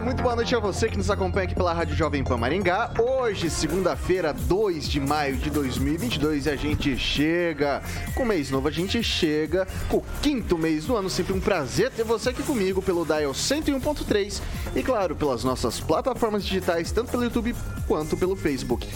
muito 0.00 0.22
boa 0.22 0.36
noite 0.36 0.54
a 0.54 0.60
você 0.60 0.88
que 0.88 0.96
nos 0.96 1.10
acompanha 1.10 1.46
aqui 1.46 1.54
pela 1.54 1.72
Rádio 1.72 1.96
Jovem 1.96 2.22
Pan 2.22 2.36
Maringá. 2.36 2.92
Hoje, 2.98 3.50
segunda-feira, 3.50 4.32
2 4.32 4.88
de 4.88 5.00
maio 5.00 5.36
de 5.36 5.50
2022, 5.50 6.46
e 6.46 6.50
a 6.50 6.56
gente 6.56 6.96
chega 6.96 7.82
com 8.14 8.22
o 8.22 8.26
mês 8.26 8.50
novo, 8.50 8.68
a 8.68 8.70
gente 8.70 9.02
chega 9.02 9.66
com 9.88 9.96
o 9.98 10.04
quinto 10.22 10.56
mês 10.56 10.84
do 10.84 10.96
ano. 10.96 11.10
Sempre 11.10 11.32
um 11.32 11.40
prazer 11.40 11.90
ter 11.90 12.04
você 12.04 12.30
aqui 12.30 12.42
comigo 12.42 12.80
pelo 12.80 13.04
Dial 13.04 13.32
101.3 13.32 14.40
e, 14.76 14.82
claro, 14.82 15.16
pelas 15.16 15.42
nossas 15.42 15.80
plataformas 15.80 16.44
digitais, 16.44 16.92
tanto 16.92 17.10
pelo 17.10 17.24
YouTube 17.24 17.54
quanto 17.86 18.16
pelo 18.16 18.36
Facebook. 18.36 18.88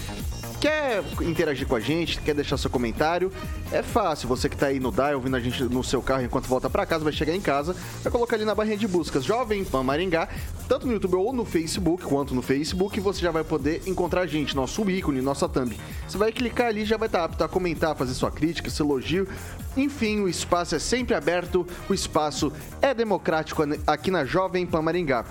Quer 0.62 1.02
interagir 1.22 1.66
com 1.66 1.74
a 1.74 1.80
gente? 1.80 2.20
Quer 2.20 2.36
deixar 2.36 2.56
seu 2.56 2.70
comentário? 2.70 3.32
É 3.72 3.82
fácil. 3.82 4.28
Você 4.28 4.48
que 4.48 4.54
está 4.54 4.68
aí 4.68 4.78
no 4.78 4.92
DAI, 4.92 5.16
ouvindo 5.16 5.34
a 5.34 5.40
gente 5.40 5.64
no 5.64 5.82
seu 5.82 6.00
carro 6.00 6.22
enquanto 6.22 6.46
volta 6.46 6.70
para 6.70 6.86
casa, 6.86 7.02
vai 7.02 7.12
chegar 7.12 7.34
em 7.34 7.40
casa, 7.40 7.74
vai 8.00 8.12
colocar 8.12 8.36
ali 8.36 8.44
na 8.44 8.54
barrinha 8.54 8.76
de 8.76 8.86
buscas 8.86 9.24
Jovem 9.24 9.64
Pan 9.64 9.82
Maringá, 9.82 10.28
tanto 10.68 10.86
no 10.86 10.92
YouTube 10.92 11.16
ou 11.16 11.32
no 11.32 11.44
Facebook, 11.44 12.04
quanto 12.04 12.32
no 12.32 12.42
Facebook, 12.42 13.00
você 13.00 13.20
já 13.20 13.32
vai 13.32 13.42
poder 13.42 13.82
encontrar 13.88 14.20
a 14.20 14.26
gente, 14.28 14.54
nosso 14.54 14.88
ícone, 14.88 15.20
nossa 15.20 15.48
thumb. 15.48 15.76
Você 16.06 16.16
vai 16.16 16.30
clicar 16.30 16.68
ali, 16.68 16.84
já 16.84 16.96
vai 16.96 17.08
estar 17.08 17.18
tá 17.18 17.24
apto 17.24 17.42
a 17.42 17.48
comentar, 17.48 17.96
fazer 17.96 18.14
sua 18.14 18.30
crítica, 18.30 18.70
seu 18.70 18.86
elogio. 18.86 19.26
Enfim, 19.76 20.20
o 20.20 20.28
espaço 20.28 20.74
é 20.74 20.78
sempre 20.78 21.14
aberto, 21.14 21.66
o 21.88 21.94
espaço 21.94 22.52
é 22.80 22.92
democrático 22.92 23.62
aqui 23.86 24.10
na 24.10 24.24
Jovem 24.24 24.66
Pan 24.66 24.82
Maringá. 24.82 25.24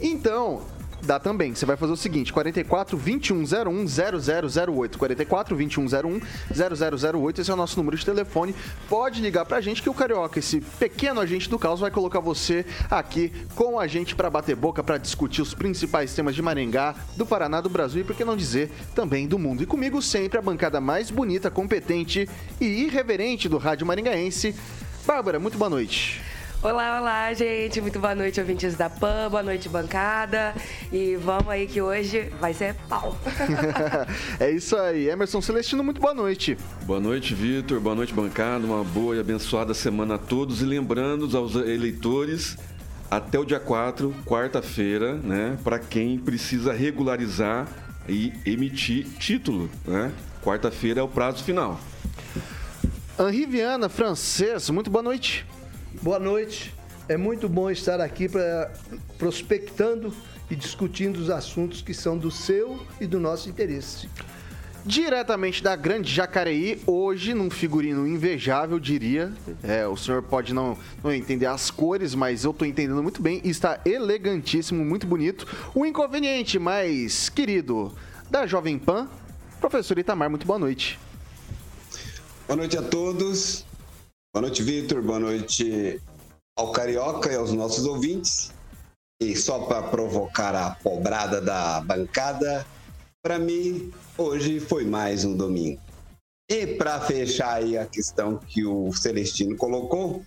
Então, 0.00 0.62
Dá 1.02 1.18
também. 1.18 1.54
Você 1.54 1.66
vai 1.66 1.76
fazer 1.76 1.92
o 1.92 1.96
seguinte: 1.96 2.32
44 2.32 2.96
2101 2.96 3.86
0008. 3.86 4.98
44 4.98 5.56
2101 5.56 6.20
0008. 6.52 7.40
Esse 7.40 7.50
é 7.50 7.54
o 7.54 7.56
nosso 7.56 7.76
número 7.76 7.96
de 7.96 8.04
telefone. 8.04 8.54
Pode 8.88 9.20
ligar 9.20 9.44
pra 9.44 9.60
gente 9.60 9.82
que 9.82 9.90
o 9.90 9.94
Carioca, 9.94 10.38
esse 10.38 10.60
pequeno 10.60 11.20
agente 11.20 11.48
do 11.48 11.58
caos, 11.58 11.80
vai 11.80 11.90
colocar 11.90 12.20
você 12.20 12.64
aqui 12.90 13.32
com 13.54 13.78
a 13.78 13.86
gente 13.86 14.14
para 14.14 14.30
bater 14.30 14.56
boca, 14.56 14.82
para 14.82 14.98
discutir 14.98 15.42
os 15.42 15.54
principais 15.54 16.14
temas 16.14 16.34
de 16.34 16.42
Maringá, 16.42 16.94
do 17.16 17.26
Paraná, 17.26 17.60
do 17.60 17.68
Brasil 17.68 18.00
e, 18.00 18.04
por 18.04 18.16
que 18.16 18.24
não 18.24 18.36
dizer, 18.36 18.70
também 18.94 19.26
do 19.26 19.38
mundo. 19.38 19.62
E 19.62 19.66
comigo 19.66 20.00
sempre 20.00 20.38
a 20.38 20.42
bancada 20.42 20.80
mais 20.80 21.10
bonita, 21.10 21.50
competente 21.50 22.28
e 22.60 22.64
irreverente 22.64 23.48
do 23.48 23.58
Rádio 23.58 23.86
Maringaense. 23.86 24.54
Bárbara, 25.06 25.38
muito 25.38 25.58
boa 25.58 25.70
noite. 25.70 26.35
Olá, 26.62 27.00
olá, 27.00 27.32
gente. 27.34 27.80
Muito 27.80 27.98
boa 27.98 28.14
noite, 28.14 28.40
ouvintes 28.40 28.74
da 28.74 28.88
PAN. 28.88 29.28
Boa 29.30 29.42
noite, 29.42 29.68
bancada. 29.68 30.54
E 30.90 31.14
vamos 31.16 31.48
aí 31.48 31.66
que 31.66 31.80
hoje 31.80 32.32
vai 32.40 32.54
ser 32.54 32.74
pau. 32.88 33.16
é 34.40 34.50
isso 34.50 34.74
aí. 34.76 35.08
Emerson 35.08 35.40
Celestino, 35.40 35.84
muito 35.84 36.00
boa 36.00 36.14
noite. 36.14 36.56
Boa 36.84 36.98
noite, 36.98 37.34
Vitor. 37.34 37.78
Boa 37.78 37.94
noite, 37.94 38.12
bancada. 38.12 38.64
Uma 38.66 38.82
boa 38.82 39.14
e 39.14 39.20
abençoada 39.20 39.74
semana 39.74 40.14
a 40.14 40.18
todos. 40.18 40.62
E 40.62 40.64
lembrando 40.64 41.36
aos 41.36 41.54
eleitores, 41.54 42.56
até 43.10 43.38
o 43.38 43.44
dia 43.44 43.60
4, 43.60 44.12
quarta-feira, 44.24 45.14
né? 45.14 45.58
Para 45.62 45.78
quem 45.78 46.18
precisa 46.18 46.72
regularizar 46.72 47.68
e 48.08 48.32
emitir 48.44 49.06
título, 49.18 49.70
né? 49.84 50.10
Quarta-feira 50.42 51.00
é 51.00 51.02
o 51.02 51.08
prazo 51.08 51.44
final. 51.44 51.78
Henri 53.18 53.46
Viana, 53.46 53.88
francês, 53.88 54.68
muito 54.70 54.90
boa 54.90 55.02
noite. 55.02 55.46
Boa 56.02 56.18
noite. 56.18 56.74
É 57.08 57.16
muito 57.16 57.48
bom 57.48 57.70
estar 57.70 58.00
aqui 58.00 58.28
para 58.28 58.72
prospectando 59.16 60.12
e 60.50 60.56
discutindo 60.56 61.18
os 61.18 61.30
assuntos 61.30 61.80
que 61.80 61.94
são 61.94 62.18
do 62.18 62.30
seu 62.30 62.80
e 63.00 63.06
do 63.06 63.18
nosso 63.18 63.48
interesse. 63.48 64.08
Diretamente 64.84 65.62
da 65.62 65.74
Grande 65.74 66.12
Jacareí, 66.12 66.80
hoje 66.86 67.34
num 67.34 67.50
figurino 67.50 68.06
invejável, 68.06 68.78
diria. 68.78 69.32
É, 69.62 69.86
o 69.86 69.96
senhor 69.96 70.22
pode 70.22 70.54
não, 70.54 70.78
não 71.02 71.12
entender 71.12 71.46
as 71.46 71.70
cores, 71.70 72.14
mas 72.14 72.44
eu 72.44 72.52
estou 72.52 72.66
entendendo 72.66 73.02
muito 73.02 73.20
bem. 73.20 73.40
Está 73.44 73.80
elegantíssimo, 73.84 74.84
muito 74.84 75.06
bonito. 75.06 75.46
O 75.74 75.84
inconveniente 75.84 76.58
mais 76.58 77.28
querido 77.28 77.92
da 78.30 78.46
Jovem 78.46 78.78
Pan, 78.78 79.08
professor 79.60 79.98
Itamar, 79.98 80.30
muito 80.30 80.46
boa 80.46 80.58
noite. 80.58 80.98
Boa 82.46 82.56
noite 82.56 82.78
a 82.78 82.82
todos. 82.82 83.64
Boa 84.36 84.42
noite, 84.42 84.62
Vitor. 84.62 85.00
Boa 85.00 85.18
noite 85.18 85.98
ao 86.58 86.70
Carioca 86.70 87.32
e 87.32 87.36
aos 87.36 87.54
nossos 87.54 87.86
ouvintes. 87.86 88.52
E 89.18 89.34
só 89.34 89.60
para 89.60 89.84
provocar 89.84 90.54
a 90.54 90.72
pobrada 90.72 91.40
da 91.40 91.80
bancada, 91.80 92.66
para 93.22 93.38
mim, 93.38 93.90
hoje 94.18 94.60
foi 94.60 94.84
mais 94.84 95.24
um 95.24 95.34
domingo. 95.34 95.80
E 96.50 96.66
para 96.66 97.00
fechar 97.00 97.54
aí 97.54 97.78
a 97.78 97.86
questão 97.86 98.36
que 98.36 98.62
o 98.62 98.92
Celestino 98.92 99.56
colocou, 99.56 100.22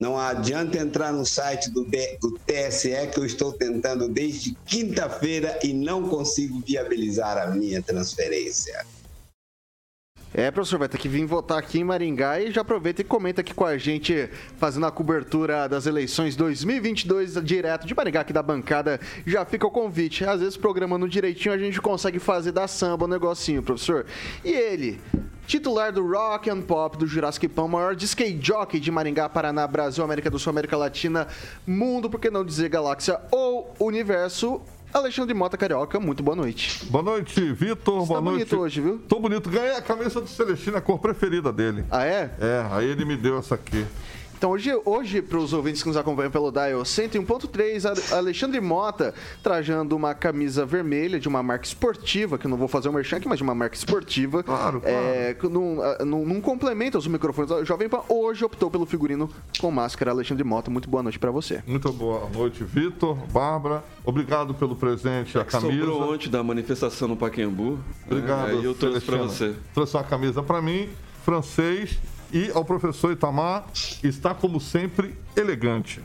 não 0.00 0.18
adianta 0.18 0.78
entrar 0.78 1.12
no 1.12 1.26
site 1.26 1.70
do, 1.70 1.84
do 1.84 2.38
TSE 2.46 3.08
que 3.12 3.20
eu 3.20 3.26
estou 3.26 3.52
tentando 3.52 4.08
desde 4.08 4.54
quinta-feira 4.64 5.58
e 5.62 5.74
não 5.74 6.08
consigo 6.08 6.62
viabilizar 6.66 7.36
a 7.36 7.48
minha 7.48 7.82
transferência. 7.82 8.86
É, 10.36 10.50
professor, 10.50 10.80
vai 10.80 10.88
ter 10.88 10.98
que 10.98 11.08
vir 11.08 11.24
votar 11.24 11.58
aqui 11.58 11.78
em 11.78 11.84
Maringá 11.84 12.40
e 12.40 12.50
já 12.50 12.62
aproveita 12.62 13.00
e 13.00 13.04
comenta 13.04 13.40
aqui 13.40 13.54
com 13.54 13.64
a 13.64 13.78
gente, 13.78 14.28
fazendo 14.58 14.84
a 14.84 14.90
cobertura 14.90 15.68
das 15.68 15.86
eleições 15.86 16.34
2022 16.34 17.34
direto 17.44 17.86
de 17.86 17.94
Maringá, 17.94 18.22
aqui 18.22 18.32
da 18.32 18.42
bancada. 18.42 18.98
Já 19.24 19.44
fica 19.44 19.64
o 19.64 19.70
convite. 19.70 20.24
Às 20.24 20.40
vezes, 20.40 20.56
programando 20.56 21.08
direitinho, 21.08 21.54
a 21.54 21.58
gente 21.58 21.80
consegue 21.80 22.18
fazer 22.18 22.50
da 22.50 22.66
samba 22.66 23.04
o 23.04 23.06
um 23.06 23.10
negocinho, 23.10 23.62
professor. 23.62 24.06
E 24.44 24.50
ele, 24.50 25.00
titular 25.46 25.92
do 25.92 26.04
Rock 26.04 26.50
and 26.50 26.62
Pop 26.62 26.98
do 26.98 27.06
Jurassic 27.06 27.46
Pan, 27.46 27.68
maior 27.68 27.94
skate 27.94 28.44
jockey 28.44 28.80
de 28.80 28.90
Maringá, 28.90 29.28
Paraná, 29.28 29.64
Brasil, 29.68 30.02
América 30.02 30.28
do 30.28 30.38
Sul, 30.40 30.50
América 30.50 30.76
Latina, 30.76 31.28
mundo, 31.64 32.10
por 32.10 32.18
que 32.18 32.28
não 32.28 32.44
dizer 32.44 32.68
galáxia 32.68 33.20
ou 33.30 33.72
universo, 33.78 34.60
Alexandre 34.94 35.34
Mota 35.34 35.56
Carioca, 35.56 35.98
muito 35.98 36.22
boa 36.22 36.36
noite. 36.36 36.86
Boa 36.86 37.02
noite, 37.02 37.52
Vitor. 37.52 38.06
Boa 38.06 38.20
tá 38.20 38.24
noite. 38.24 38.36
bonito 38.36 38.60
hoje, 38.60 38.80
viu? 38.80 39.00
Tô 39.08 39.18
bonito. 39.18 39.50
Ganhei 39.50 39.72
a 39.72 39.82
camisa 39.82 40.20
do 40.20 40.28
Celestino, 40.28 40.76
a 40.76 40.80
cor 40.80 41.00
preferida 41.00 41.52
dele. 41.52 41.84
Ah, 41.90 42.04
é? 42.06 42.30
É, 42.40 42.64
aí 42.70 42.86
ele 42.86 43.04
me 43.04 43.16
deu 43.16 43.36
essa 43.36 43.56
aqui. 43.56 43.84
Então 44.44 44.52
hoje, 44.52 44.78
hoje 44.84 45.22
para 45.22 45.38
os 45.38 45.54
ouvintes 45.54 45.82
que 45.82 45.88
nos 45.88 45.96
acompanham 45.96 46.30
pelo 46.30 46.52
Dial 46.52 46.82
101.3, 46.82 48.12
Alexandre 48.12 48.60
Mota 48.60 49.14
trajando 49.42 49.96
uma 49.96 50.12
camisa 50.12 50.66
vermelha 50.66 51.18
de 51.18 51.26
uma 51.26 51.42
marca 51.42 51.64
esportiva, 51.64 52.36
que 52.36 52.44
eu 52.44 52.50
não 52.50 52.58
vou 52.58 52.68
fazer 52.68 52.88
o 52.88 52.90
um 52.90 52.94
merchan 52.94 53.16
aqui, 53.16 53.26
mas 53.26 53.38
de 53.38 53.42
uma 53.42 53.54
marca 53.54 53.74
esportiva. 53.74 54.42
Claro, 54.42 54.82
claro. 54.82 54.96
É, 54.96 55.34
num, 55.44 55.78
num, 56.04 56.26
num 56.26 56.40
complemento 56.42 56.98
aos 56.98 57.06
microfones 57.06 57.48
da 57.48 57.64
Jovem 57.64 57.88
Pan, 57.88 58.02
hoje 58.06 58.44
optou 58.44 58.70
pelo 58.70 58.84
figurino 58.84 59.30
com 59.58 59.70
máscara 59.70 60.10
Alexandre 60.10 60.44
Mota. 60.44 60.70
Muito 60.70 60.90
boa 60.90 61.02
noite 61.02 61.18
para 61.18 61.30
você. 61.30 61.62
Muito 61.66 61.90
boa 61.90 62.28
noite, 62.28 62.62
Vitor, 62.64 63.16
Bárbara. 63.32 63.82
Obrigado 64.04 64.52
pelo 64.52 64.76
presente, 64.76 65.38
é 65.38 65.40
a 65.40 65.44
camisa. 65.46 65.86
Sobrou 65.86 66.12
ontem 66.12 66.28
da 66.28 66.42
manifestação 66.42 67.08
no 67.08 67.16
Paquembu. 67.16 67.78
Obrigado. 68.04 68.60
Né? 68.60 68.60
eu 68.62 68.74
trouxe 68.74 69.00
para 69.00 69.16
você. 69.16 69.54
Trouxe 69.72 69.96
uma 69.96 70.04
camisa 70.04 70.42
para 70.42 70.60
mim, 70.60 70.90
francês, 71.24 71.98
e 72.34 72.50
ao 72.52 72.64
professor 72.64 73.12
Itamar, 73.12 73.64
está 74.02 74.34
como 74.34 74.60
sempre 74.60 75.16
elegante. 75.36 76.02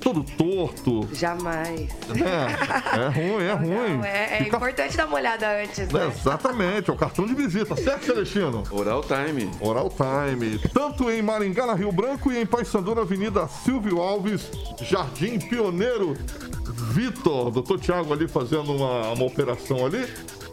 todo 0.00 0.22
torto. 0.22 1.08
Jamais. 1.14 1.88
É, 2.10 3.00
é 3.00 3.08
ruim, 3.08 3.42
é 3.42 3.52
ruim. 3.54 3.96
Não, 3.96 4.04
é, 4.04 4.34
é 4.34 4.44
Fica... 4.44 4.56
importante 4.58 4.96
dar 4.98 5.06
uma 5.06 5.16
olhada 5.16 5.62
antes, 5.62 5.88
né? 5.88 6.04
É, 6.04 6.08
exatamente, 6.08 6.90
é 6.90 6.92
o 6.92 6.96
cartão 6.96 7.26
de 7.26 7.34
visita, 7.34 7.74
certo, 7.74 8.04
Celestino? 8.04 8.62
Oral 8.70 9.02
Time. 9.02 9.50
Oral 9.60 9.88
Time. 9.90 10.58
Tanto 10.74 11.10
em 11.10 11.22
Maringá, 11.22 11.66
na 11.66 11.72
Rio 11.72 11.90
Branco, 11.90 12.30
e 12.30 12.38
em 12.38 12.44
Paysandu, 12.44 12.94
na 12.94 13.00
Avenida 13.00 13.48
Silvio 13.48 14.02
Alves, 14.02 14.50
Jardim 14.82 15.38
Pioneiro. 15.38 16.14
Vitor, 16.92 17.50
doutor 17.50 17.80
Tiago 17.80 18.12
ali 18.12 18.28
fazendo 18.28 18.72
uma, 18.72 19.12
uma 19.12 19.24
operação 19.24 19.86
ali. 19.86 20.06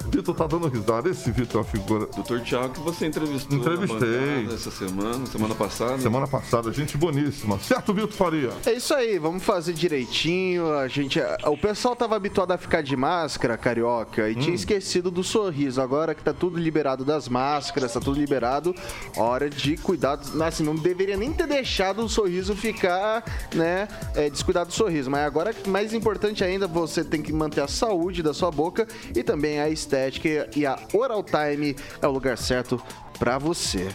Vitor 0.09 0.35
tá 0.35 0.47
dando 0.47 0.67
risada. 0.67 1.09
Esse 1.09 1.31
Vitor 1.31 1.61
é 1.61 1.63
uma 1.63 1.69
figura. 1.69 2.05
Doutor 2.07 2.41
Tiago, 2.41 2.73
que 2.73 2.79
você 2.79 3.05
entrevistou. 3.05 3.57
Entrevistei. 3.57 4.47
Essa 4.51 4.71
semana, 4.71 5.25
semana 5.25 5.55
passada. 5.55 5.97
Semana 5.99 6.27
passada, 6.27 6.71
gente 6.71 6.97
boníssima. 6.97 7.59
Certo, 7.59 7.93
Vitor 7.93 8.11
Faria? 8.11 8.49
É 8.65 8.73
isso 8.73 8.93
aí, 8.93 9.19
vamos 9.19 9.43
fazer 9.43 9.73
direitinho. 9.73 10.73
A 10.73 10.87
gente. 10.87 11.19
O 11.45 11.57
pessoal 11.57 11.95
tava 11.95 12.15
habituado 12.15 12.51
a 12.51 12.57
ficar 12.57 12.81
de 12.81 12.95
máscara, 12.95 13.57
carioca, 13.57 14.29
e 14.29 14.35
hum. 14.35 14.39
tinha 14.39 14.55
esquecido 14.55 15.11
do 15.11 15.23
sorriso. 15.23 15.81
Agora 15.81 16.15
que 16.15 16.23
tá 16.23 16.33
tudo 16.33 16.57
liberado 16.57 17.05
das 17.05 17.29
máscaras, 17.29 17.93
tá 17.93 17.99
tudo 17.99 18.19
liberado, 18.19 18.75
hora 19.15 19.49
de 19.49 19.77
cuidar. 19.77 20.19
Assim, 20.45 20.63
não 20.63 20.75
deveria 20.75 21.15
nem 21.15 21.31
ter 21.31 21.47
deixado 21.47 22.03
o 22.03 22.09
sorriso 22.09 22.55
ficar, 22.55 23.23
né? 23.53 23.87
É, 24.15 24.29
descuidado 24.29 24.69
do 24.69 24.73
sorriso. 24.73 25.09
Mas 25.09 25.25
agora, 25.25 25.55
mais 25.67 25.93
importante 25.93 26.43
ainda, 26.43 26.67
você 26.67 27.03
tem 27.03 27.21
que 27.21 27.31
manter 27.31 27.61
a 27.61 27.67
saúde 27.67 28.23
da 28.23 28.33
sua 28.33 28.51
boca 28.51 28.87
e 29.15 29.23
também 29.23 29.59
a 29.59 29.69
estética 29.69 29.90
estética 29.91 30.49
e 30.55 30.65
a 30.65 30.79
Oral 30.93 31.23
Time 31.23 31.75
é 32.01 32.07
o 32.07 32.11
lugar 32.11 32.37
certo 32.37 32.81
para 33.19 33.37
você. 33.37 33.89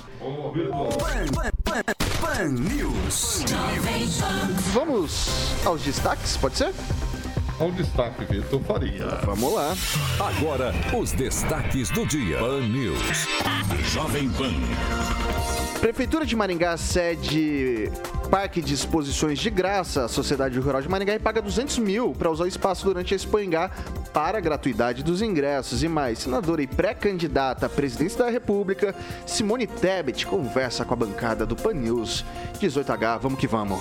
Pan, 2.21 2.49
News. 2.49 3.45
Vamos 4.75 5.55
aos 5.65 5.83
destaques, 5.83 6.37
pode 6.37 6.59
ser? 6.59 6.73
Ao 7.59 7.71
destaque, 7.73 8.25
Vitor 8.27 8.61
Faria. 8.65 9.07
Vamos 9.25 9.55
lá. 9.55 9.75
Agora, 10.21 10.75
os 10.95 11.13
destaques 11.13 11.89
do 11.91 12.05
dia. 12.07 12.39
Pan 12.39 12.61
News. 12.61 13.27
Jovem 13.91 14.29
Pan. 14.31 14.53
Prefeitura 15.81 16.27
de 16.27 16.37
Maringá 16.37 16.77
cede 16.77 17.91
parque 18.27 18.61
de 18.61 18.75
exposições 18.75 19.39
de 19.39 19.49
graça 19.49 20.05
à 20.05 20.09
Sociedade 20.09 20.59
Rural 20.59 20.83
de 20.83 20.89
Maringá 20.89 21.15
e 21.15 21.19
paga 21.19 21.41
200 21.41 21.79
mil 21.79 22.13
para 22.13 22.31
usar 22.31 22.45
o 22.45 22.49
espaço 22.49 22.85
durante 22.85 23.15
a 23.15 23.17
Expo 23.17 23.39
para 24.17 24.39
a 24.39 24.41
gratuidade 24.41 25.03
dos 25.03 25.21
ingressos 25.21 25.83
e 25.83 25.89
mais. 25.89 26.21
Senadora 26.21 26.63
e 26.63 26.67
pré-candidata 26.67 27.67
à 27.67 27.69
presidência 27.69 28.25
da 28.25 28.31
República, 28.31 28.95
Simone 29.27 29.67
Tebet, 29.67 30.25
conversa 30.25 30.87
com 30.87 30.95
a 30.95 30.97
bancada 30.97 31.45
do 31.45 31.55
Pan 31.55 31.75
News 31.75 32.25
18H. 32.59 33.19
Vamos 33.21 33.39
que 33.39 33.47
vamos. 33.47 33.79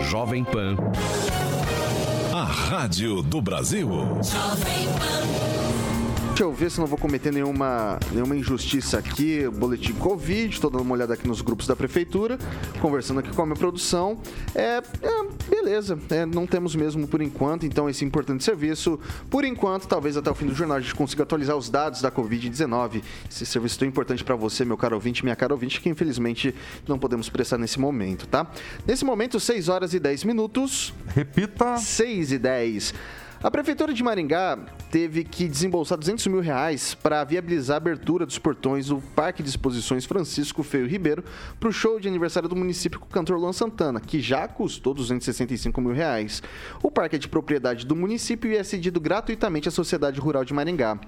Jovem 0.00 0.42
Pan. 0.42 0.76
A 2.32 2.44
Rádio 2.44 3.20
do 3.20 3.42
Brasil. 3.42 3.90
Jovem 4.22 4.86
Pan. 4.98 5.53
Deixa 6.34 6.42
eu 6.42 6.52
ver 6.52 6.68
se 6.68 6.80
não 6.80 6.86
vou 6.88 6.98
cometer 6.98 7.32
nenhuma, 7.32 7.96
nenhuma 8.10 8.34
injustiça 8.34 8.98
aqui. 8.98 9.48
Boletim 9.50 9.92
Covid, 9.92 10.60
tô 10.60 10.68
dando 10.68 10.80
uma 10.80 10.94
olhada 10.94 11.14
aqui 11.14 11.28
nos 11.28 11.40
grupos 11.40 11.64
da 11.68 11.76
prefeitura, 11.76 12.36
conversando 12.80 13.20
aqui 13.20 13.30
com 13.30 13.42
a 13.42 13.46
minha 13.46 13.56
produção. 13.56 14.18
É, 14.52 14.82
é 15.00 15.24
beleza, 15.48 15.96
é, 16.10 16.26
não 16.26 16.44
temos 16.44 16.74
mesmo 16.74 17.06
por 17.06 17.22
enquanto, 17.22 17.64
então 17.64 17.88
esse 17.88 18.04
importante 18.04 18.42
serviço, 18.42 18.98
por 19.30 19.44
enquanto, 19.44 19.86
talvez 19.86 20.16
até 20.16 20.28
o 20.28 20.34
fim 20.34 20.46
do 20.46 20.54
jornal 20.56 20.78
a 20.78 20.80
gente 20.80 20.96
consiga 20.96 21.22
atualizar 21.22 21.56
os 21.56 21.70
dados 21.70 22.02
da 22.02 22.10
Covid-19. 22.10 23.00
Esse 23.30 23.46
serviço 23.46 23.78
tão 23.78 23.86
importante 23.86 24.24
para 24.24 24.34
você, 24.34 24.64
meu 24.64 24.76
caro 24.76 24.96
ouvinte, 24.96 25.22
minha 25.22 25.36
cara 25.36 25.54
ouvinte, 25.54 25.80
que 25.80 25.88
infelizmente 25.88 26.52
não 26.88 26.98
podemos 26.98 27.28
prestar 27.28 27.58
nesse 27.58 27.78
momento, 27.78 28.26
tá? 28.26 28.44
Nesse 28.84 29.04
momento, 29.04 29.38
6 29.38 29.68
horas 29.68 29.94
e 29.94 30.00
10 30.00 30.24
minutos. 30.24 30.92
Repita. 31.14 31.76
6 31.76 32.32
e 32.32 32.38
10. 32.38 32.94
A 33.44 33.50
Prefeitura 33.50 33.92
de 33.92 34.02
Maringá 34.02 34.58
teve 34.90 35.22
que 35.22 35.46
desembolsar 35.46 35.98
200 35.98 36.28
mil 36.28 36.40
reais 36.40 36.94
para 36.94 37.22
viabilizar 37.24 37.74
a 37.74 37.76
abertura 37.76 38.24
dos 38.24 38.38
portões 38.38 38.86
do 38.86 39.02
Parque 39.14 39.42
de 39.42 39.50
Exposições 39.50 40.06
Francisco 40.06 40.62
Feio 40.62 40.86
Ribeiro 40.86 41.22
para 41.60 41.68
o 41.68 41.72
show 41.72 42.00
de 42.00 42.08
aniversário 42.08 42.48
do 42.48 42.56
município 42.56 42.98
com 42.98 43.04
o 43.04 43.10
cantor 43.10 43.36
Luan 43.36 43.52
Santana, 43.52 44.00
que 44.00 44.18
já 44.18 44.48
custou 44.48 44.94
265 44.94 45.78
mil 45.78 45.92
reais. 45.92 46.42
O 46.82 46.90
parque 46.90 47.16
é 47.16 47.18
de 47.18 47.28
propriedade 47.28 47.84
do 47.84 47.94
município 47.94 48.50
e 48.50 48.56
é 48.56 48.64
cedido 48.64 48.98
gratuitamente 48.98 49.68
à 49.68 49.70
Sociedade 49.70 50.18
Rural 50.18 50.42
de 50.42 50.54
Maringá. 50.54 50.98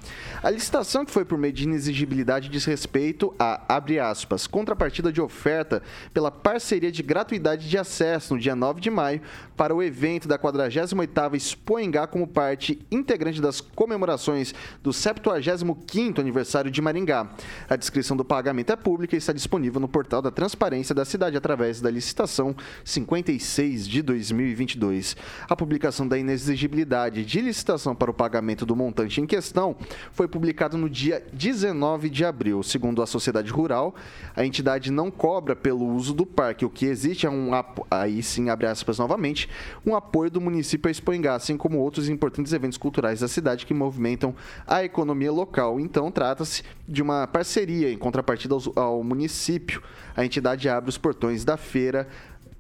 A 0.43 0.51
licitação, 0.51 1.07
que 1.07 1.13
foi 1.13 1.25
por 1.25 1.39
meio 1.39 1.55
de 1.55 1.65
inexigibilidade, 1.65 2.51
diz 2.51 2.67
respeito 2.67 3.35
a, 3.39 3.77
abre 3.77 3.99
aspas, 3.99 4.47
contrapartida 4.47 5.11
de 5.11 5.23
oferta 5.23 5.83
pela 6.13 6.31
parceria 6.31 6.93
de 6.93 7.03
gratuidade 7.03 7.67
de 7.67 7.79
acesso 7.79 8.35
no 8.35 8.41
dia 8.41 8.55
9 8.55 8.79
de 8.79 8.91
maio 8.91 9.23
para 9.57 9.75
o 9.75 9.83
evento 9.83 10.29
da 10.29 10.39
48ª 10.39 11.35
Expoingá 11.35 12.07
como 12.07 12.26
parte 12.27 12.79
integrante 12.91 13.41
das 13.41 13.61
comemorações 13.61 14.55
do 14.83 14.91
75º 14.91 16.19
aniversário 16.19 16.71
de 16.71 16.83
Maringá. 16.83 17.31
A 17.69 17.77
descrição 17.77 18.17
do 18.17 18.25
pagamento 18.25 18.73
é 18.73 18.77
pública 18.77 19.15
e 19.15 19.19
está 19.19 19.33
disponível 19.33 19.81
no 19.81 19.89
portal 19.89 20.21
da 20.21 20.31
Transparência 20.31 20.95
da 20.95 21.05
cidade 21.05 21.37
através 21.37 21.81
da 21.81 21.91
licitação 21.91 22.55
56 22.85 23.87
de 23.87 24.03
2022. 24.03 25.17
A 25.49 25.57
publicação 25.57 26.07
da 26.07 26.19
inexigibilidade 26.19 27.25
de 27.25 27.41
licitação 27.41 27.95
para 27.95 28.11
o 28.11 28.15
pagamento 28.15 28.67
do 28.67 28.77
montante 28.77 29.21
em 29.21 29.27
questão 29.27 29.77
foi 30.13 30.29
publicada 30.29 30.77
no 30.77 30.89
dia 30.89 31.25
19 31.33 32.11
de 32.11 32.25
abril. 32.25 32.63
Segundo 32.63 33.03
a 33.03 33.07
Sociedade 33.07 33.51
Rural, 33.51 33.95
a 34.35 34.45
entidade 34.45 34.91
não 34.91 35.11
cobra 35.11 35.55
pelo 35.55 35.87
uso 35.87 36.15
do 36.15 36.27
parque. 36.27 36.65
O 36.65 36.71
que 36.71 36.87
existe 36.87 37.27
é 37.27 37.31
um 37.31 37.51
aí 37.91 38.23
sim 38.23 38.51
abre 38.51 38.67
aspas 38.67 38.99
novamente 38.99 39.49
um 39.85 39.95
apoio 39.95 40.31
do 40.31 40.41
município 40.41 40.89
a 40.89 40.91
Expoingá, 40.91 41.35
assim 41.35 41.57
como 41.57 41.79
outros 41.79 42.09
importantes 42.17 42.53
eventos 42.53 42.77
culturais 42.77 43.21
da 43.21 43.29
cidade 43.29 43.65
que 43.65 43.73
movimentam 43.73 44.35
a 44.67 44.83
economia 44.83 45.31
local. 45.31 45.79
Então, 45.79 46.11
trata-se 46.11 46.65
de 46.89 47.03
uma 47.03 47.27
parceria 47.27 47.93
em 47.93 47.99
contrapartida 47.99 48.57
ao 48.75 49.05
município. 49.05 49.83
A 50.17 50.25
entidade 50.25 50.69
abre 50.69 50.91
os 50.91 50.99
portões 50.99 51.45
da 51.45 51.57
feira 51.57 52.09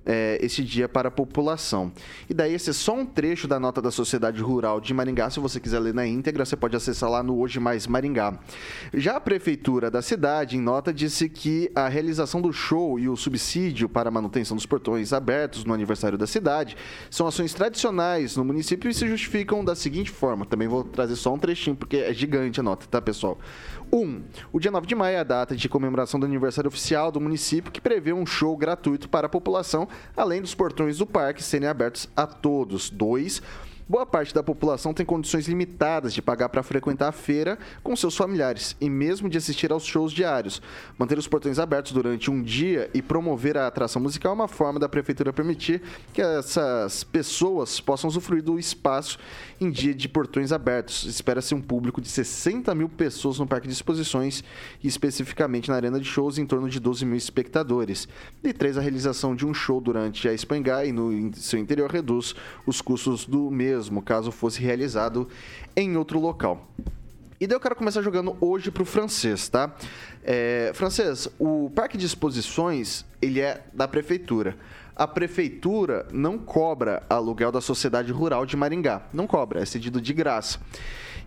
é, 0.07 0.39
esse 0.41 0.63
dia 0.63 0.89
para 0.89 1.09
a 1.09 1.11
população. 1.11 1.93
E 2.31 2.33
daí 2.33 2.55
esse 2.55 2.71
é 2.71 2.73
só 2.73 2.95
um 2.95 3.05
trecho 3.05 3.49
da 3.49 3.59
nota 3.59 3.83
da 3.83 3.91
Sociedade 3.91 4.41
Rural 4.41 4.81
de 4.81 4.95
Maringá. 4.95 5.29
Se 5.29 5.41
você 5.41 5.59
quiser 5.59 5.81
ler 5.81 5.93
na 5.93 6.07
íntegra, 6.07 6.45
você 6.45 6.57
pode 6.57 6.77
acessar 6.77 7.11
lá 7.11 7.23
no 7.23 7.39
Hoje 7.39 7.59
Mais 7.59 7.87
Maringá. 7.87 8.39
Já 8.95 9.17
a 9.17 9.21
prefeitura 9.21 9.91
da 9.91 10.01
cidade, 10.01 10.57
em 10.57 10.61
nota, 10.61 10.93
disse 10.93 11.29
que 11.29 11.71
a 11.75 11.89
realização 11.89 12.41
do 12.41 12.53
show 12.53 12.99
e 12.99 13.09
o 13.09 13.17
subsídio 13.17 13.89
para 13.89 14.09
a 14.09 14.13
manutenção 14.13 14.57
dos 14.57 14.67
portões 14.67 15.13
abertos 15.13 15.65
no 15.65 15.75
aniversário 15.75 16.17
da 16.17 16.27
cidade 16.27 16.77
são 17.11 17.27
ações 17.27 17.53
tradicionais 17.53 18.37
no 18.37 18.45
município 18.45 18.89
e 18.89 18.95
se 18.95 19.09
justificam 19.09 19.65
da 19.65 19.75
seguinte 19.75 20.11
forma. 20.11 20.47
Também 20.47 20.69
vou 20.69 20.85
trazer 20.85 21.17
só 21.17 21.35
um 21.35 21.39
trechinho 21.39 21.75
porque 21.75 21.97
é 21.97 22.15
gigante 22.15 22.61
a 22.61 22.63
nota, 22.63 22.87
tá, 22.87 23.03
pessoal? 23.03 23.39
1. 23.97 24.03
Um, 24.03 24.23
o 24.53 24.61
dia 24.61 24.71
9 24.71 24.87
de 24.87 24.95
maio 24.95 25.17
é 25.17 25.21
a 25.21 25.25
data 25.25 25.57
de 25.57 25.69
comemoração 25.69 26.21
do 26.21 26.27
aniversário 26.27 26.69
oficial 26.69 27.11
do 27.11 27.21
município 27.21 27.73
que 27.73 27.81
prevê 27.81 28.13
um 28.13 28.27
show 28.27 28.57
gratuito 28.57 29.09
para 29.09 29.27
a 29.27 29.31
população 29.31 29.89
além 30.17 30.43
dos 30.43 30.55
portões 30.55 30.99
do 30.99 31.07
parque 31.07 31.43
serem 31.43 31.69
abertos 31.69 32.09
a 32.15 32.27
todos. 32.27 32.91
Dois, 32.91 33.43
Boa 33.89 34.05
parte 34.05 34.35
da 34.35 34.43
população 34.43 34.93
tem 34.93 35.07
condições 35.07 35.47
limitadas 35.47 36.13
de 36.13 36.21
pagar 36.21 36.49
para 36.49 36.61
frequentar 36.61 37.07
a 37.07 37.13
feira 37.13 37.57
com 37.85 37.95
seus 37.95 38.17
familiares 38.17 38.77
e 38.81 38.91
mesmo 38.91 39.29
de 39.29 39.39
assistir 39.39 39.71
aos 39.71 39.85
shows 39.85 40.11
diários. 40.11 40.61
Manter 40.99 41.17
os 41.17 41.29
portões 41.29 41.61
abertos 41.61 41.93
durante 41.93 42.29
um 42.29 42.43
dia 42.43 42.91
e 42.93 43.01
promover 43.01 43.57
a 43.57 43.69
atração 43.69 44.03
musical 44.03 44.33
é 44.33 44.35
uma 44.35 44.49
forma 44.49 44.81
da 44.81 44.89
prefeitura 44.89 45.33
permitir 45.33 45.83
que 46.13 46.21
essas 46.21 47.05
pessoas 47.05 47.79
possam 47.79 48.09
usufruir 48.09 48.43
do 48.43 48.59
espaço 48.59 49.21
em 49.61 49.71
dia 49.71 49.95
de 49.95 50.09
portões 50.09 50.51
abertos. 50.51 51.05
Espera-se 51.05 51.55
um 51.55 51.63
público 51.63 52.01
de 52.01 52.09
60 52.09 52.75
mil 52.75 52.89
pessoas 52.89 53.39
no 53.39 53.47
parque 53.47 53.69
de 53.69 53.73
exposições 53.73 54.43
e 54.83 54.89
especificamente 54.89 55.69
na 55.69 55.77
arena 55.77 56.01
de 56.01 56.07
shows 56.07 56.39
em 56.39 56.47
torno 56.47 56.69
de 56.69 56.81
12 56.81 57.05
mil 57.05 57.17
espectadores. 57.17 58.09
E 58.43 58.53
três, 58.53 58.77
a 58.77 58.81
realização 58.81 59.37
de 59.37 59.47
um 59.47 59.55
show 59.55 59.81
durante 59.81 60.29
a 60.29 60.35
Espangá 60.35 60.85
e 60.85 60.91
no 60.91 61.33
seu 61.37 61.61
interior 61.61 61.89
reduz 61.89 62.35
os 62.67 62.81
custos 62.81 63.25
do 63.25 63.49
mesmo 63.49 63.76
mesmo, 63.77 64.01
caso 64.03 64.33
fosse 64.33 64.61
realizado 64.61 65.29
em 65.77 65.97
outro 65.97 66.19
local. 66.19 66.67
E 67.39 67.47
daí 67.47 67.55
eu 67.55 67.61
quero 67.61 67.77
começar 67.77 68.01
jogando 68.01 68.35
hoje 68.41 68.71
para 68.71 68.83
o 68.83 68.87
francês, 68.87 69.49
tá? 69.49 69.75
É, 70.25 70.73
francês, 70.75 71.29
o 71.39 71.71
parque 71.75 71.99
de 71.99 72.07
exposições, 72.07 73.05
ele 73.21 73.41
é 73.41 73.63
da 73.75 73.87
prefeitura. 73.87 74.57
A 74.95 75.07
prefeitura 75.07 76.07
não 76.11 76.39
cobra 76.39 77.03
aluguel 77.11 77.53
da 77.53 77.61
sociedade 77.61 78.11
rural 78.11 78.47
de 78.47 78.57
Maringá. 78.57 79.03
Não 79.13 79.27
cobra, 79.27 79.61
é 79.61 79.67
cedido 79.67 80.01
de 80.01 80.15
graça. 80.15 80.59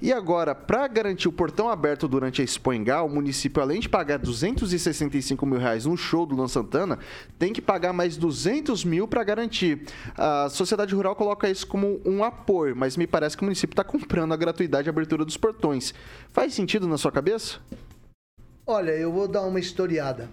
E 0.01 0.13
agora, 0.13 0.55
para 0.55 0.87
garantir 0.87 1.27
o 1.27 1.31
portão 1.31 1.69
aberto 1.69 2.07
durante 2.07 2.41
a 2.41 2.45
Expo 2.45 2.71
o 2.71 3.09
município, 3.09 3.61
além 3.61 3.81
de 3.81 3.89
pagar 3.89 4.17
265 4.17 5.45
mil 5.45 5.59
reais 5.59 5.85
no 5.85 5.97
show 5.97 6.25
do 6.25 6.35
Luan 6.35 6.47
Santana, 6.47 6.99
tem 7.37 7.51
que 7.51 7.61
pagar 7.61 7.91
mais 7.91 8.15
200 8.15 8.85
mil 8.85 9.09
para 9.09 9.23
garantir. 9.25 9.81
A 10.15 10.47
sociedade 10.49 10.95
rural 10.95 11.17
coloca 11.17 11.49
isso 11.49 11.67
como 11.67 11.99
um 12.05 12.23
apoio, 12.23 12.75
mas 12.77 12.95
me 12.95 13.05
parece 13.05 13.35
que 13.35 13.43
o 13.43 13.45
município 13.45 13.73
está 13.73 13.83
comprando 13.83 14.33
a 14.33 14.37
gratuidade 14.37 14.85
de 14.85 14.89
abertura 14.89 15.25
dos 15.25 15.35
portões. 15.35 15.93
Faz 16.31 16.53
sentido 16.53 16.87
na 16.87 16.97
sua 16.97 17.11
cabeça? 17.11 17.57
Olha, 18.65 18.91
eu 18.91 19.11
vou 19.11 19.27
dar 19.27 19.41
uma 19.41 19.59
historiada. 19.59 20.29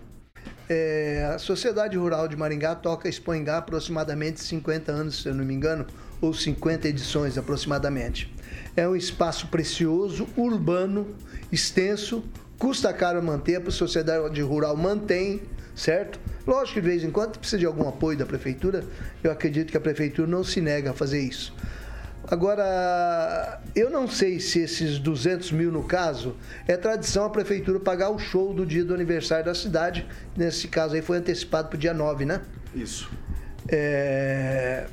É, 0.68 1.32
a 1.34 1.38
Sociedade 1.38 1.96
Rural 1.96 2.28
de 2.28 2.36
Maringá 2.36 2.74
toca 2.76 3.08
Expo 3.08 3.34
Engá 3.34 3.54
há 3.54 3.58
aproximadamente 3.58 4.40
50 4.40 4.92
anos, 4.92 5.22
se 5.22 5.28
eu 5.28 5.34
não 5.34 5.44
me 5.44 5.54
engano, 5.54 5.86
ou 6.20 6.32
50 6.32 6.86
edições 6.86 7.36
aproximadamente. 7.36 8.35
É 8.76 8.86
um 8.86 8.94
espaço 8.94 9.46
precioso, 9.48 10.28
urbano, 10.36 11.16
extenso, 11.50 12.22
custa 12.58 12.92
caro 12.92 13.22
manter, 13.22 13.56
a 13.66 13.70
sociedade 13.70 14.42
rural 14.42 14.76
mantém, 14.76 15.42
certo? 15.74 16.20
Lógico 16.46 16.74
que 16.74 16.80
de 16.82 16.86
vez 16.86 17.02
em 17.02 17.10
quando 17.10 17.38
precisa 17.38 17.58
de 17.58 17.66
algum 17.66 17.88
apoio 17.88 18.18
da 18.18 18.26
prefeitura, 18.26 18.84
eu 19.24 19.32
acredito 19.32 19.70
que 19.70 19.76
a 19.76 19.80
prefeitura 19.80 20.28
não 20.28 20.44
se 20.44 20.60
nega 20.60 20.90
a 20.90 20.94
fazer 20.94 21.20
isso. 21.20 21.54
Agora, 22.28 23.62
eu 23.74 23.88
não 23.88 24.06
sei 24.08 24.40
se 24.40 24.60
esses 24.60 24.98
200 24.98 25.52
mil, 25.52 25.72
no 25.72 25.84
caso, 25.84 26.36
é 26.66 26.76
tradição 26.76 27.24
a 27.24 27.30
prefeitura 27.30 27.78
pagar 27.78 28.10
o 28.10 28.18
show 28.18 28.52
do 28.52 28.66
dia 28.66 28.84
do 28.84 28.92
aniversário 28.92 29.44
da 29.44 29.54
cidade. 29.54 30.06
Nesse 30.36 30.68
caso 30.68 30.94
aí 30.96 31.02
foi 31.02 31.18
antecipado 31.18 31.68
para 31.68 31.76
o 31.76 31.78
dia 31.78 31.94
9, 31.94 32.24
né? 32.24 32.42
Isso. 32.74 33.08
É 33.68 34.86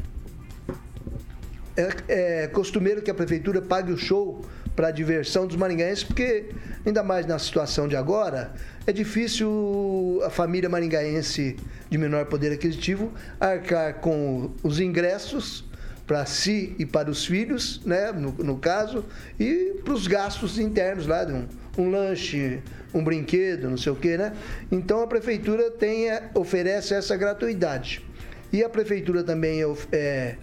é, 1.76 2.44
é 2.44 2.48
costumeiro 2.48 3.02
que 3.02 3.12
a 3.12 3.14
prefeitura 3.14 3.62
pague 3.62 3.92
o 3.92 3.98
show 3.98 4.46
para 4.76 4.88
a 4.88 4.92
diversão 4.92 5.46
dos 5.46 5.56
maringaenses, 5.56 6.04
porque, 6.04 6.50
ainda 6.86 7.04
mais 7.04 7.26
na 7.26 7.38
situação 7.38 7.88
de 7.88 7.96
agora, 7.96 8.54
é 8.88 8.92
difícil 8.92 10.20
a 10.26 10.30
família 10.30 10.70
maringaense 10.70 11.58
de 11.90 11.98
menor 11.98 12.26
poder 12.26 12.52
aquisitivo 12.52 13.12
arcar 13.40 13.96
com 13.96 14.52
os 14.64 14.80
ingressos 14.80 15.64
para 16.08 16.26
si 16.26 16.76
e 16.78 16.86
para 16.86 17.10
os 17.10 17.26
filhos, 17.26 17.82
né, 17.86 18.12
no, 18.12 18.32
no 18.32 18.58
caso, 18.58 19.06
e 19.40 19.80
para 19.84 19.94
os 19.94 20.08
gastos 20.08 20.60
internos 20.60 21.08
lá, 21.08 21.26
um, 21.26 21.48
um 21.82 21.90
lanche, 21.90 22.62
um 22.94 23.04
brinquedo, 23.04 23.70
não 23.70 23.78
sei 23.78 23.92
o 23.92 23.96
quê, 23.96 24.18
né? 24.18 24.34
Então 24.72 25.02
a 25.02 25.08
prefeitura 25.08 25.72
tem, 25.72 26.08
oferece 26.34 26.94
essa 26.94 27.16
gratuidade. 27.16 28.04
E 28.52 28.64
a 28.64 28.70
prefeitura 28.70 29.24
também 29.24 29.62
é, 29.92 30.36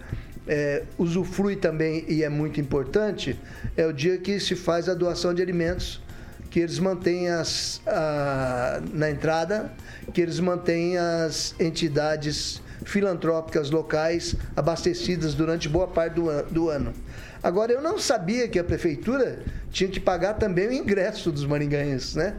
é, 0.47 0.83
usufrui 0.97 1.55
também, 1.55 2.05
e 2.07 2.23
é 2.23 2.29
muito 2.29 2.59
importante, 2.59 3.39
é 3.75 3.85
o 3.85 3.93
dia 3.93 4.17
que 4.17 4.39
se 4.39 4.55
faz 4.55 4.89
a 4.89 4.93
doação 4.93 5.33
de 5.33 5.41
alimentos, 5.41 6.01
que 6.49 6.59
eles 6.59 6.79
mantêm 6.79 7.29
as, 7.29 7.81
a, 7.87 8.81
na 8.93 9.09
entrada, 9.09 9.71
que 10.13 10.21
eles 10.21 10.39
mantêm 10.39 10.97
as 10.97 11.55
entidades 11.59 12.61
filantrópicas 12.83 13.69
locais 13.69 14.35
abastecidas 14.55 15.33
durante 15.33 15.69
boa 15.69 15.87
parte 15.87 16.15
do, 16.15 16.43
do 16.51 16.69
ano. 16.69 16.93
Agora, 17.41 17.71
eu 17.71 17.81
não 17.81 17.97
sabia 17.97 18.47
que 18.47 18.59
a 18.59 18.63
prefeitura 18.63 19.39
tinha 19.71 19.89
que 19.89 19.99
pagar 19.99 20.33
também 20.35 20.67
o 20.67 20.73
ingresso 20.73 21.31
dos 21.31 21.45
maringaenses, 21.45 22.15
né? 22.15 22.35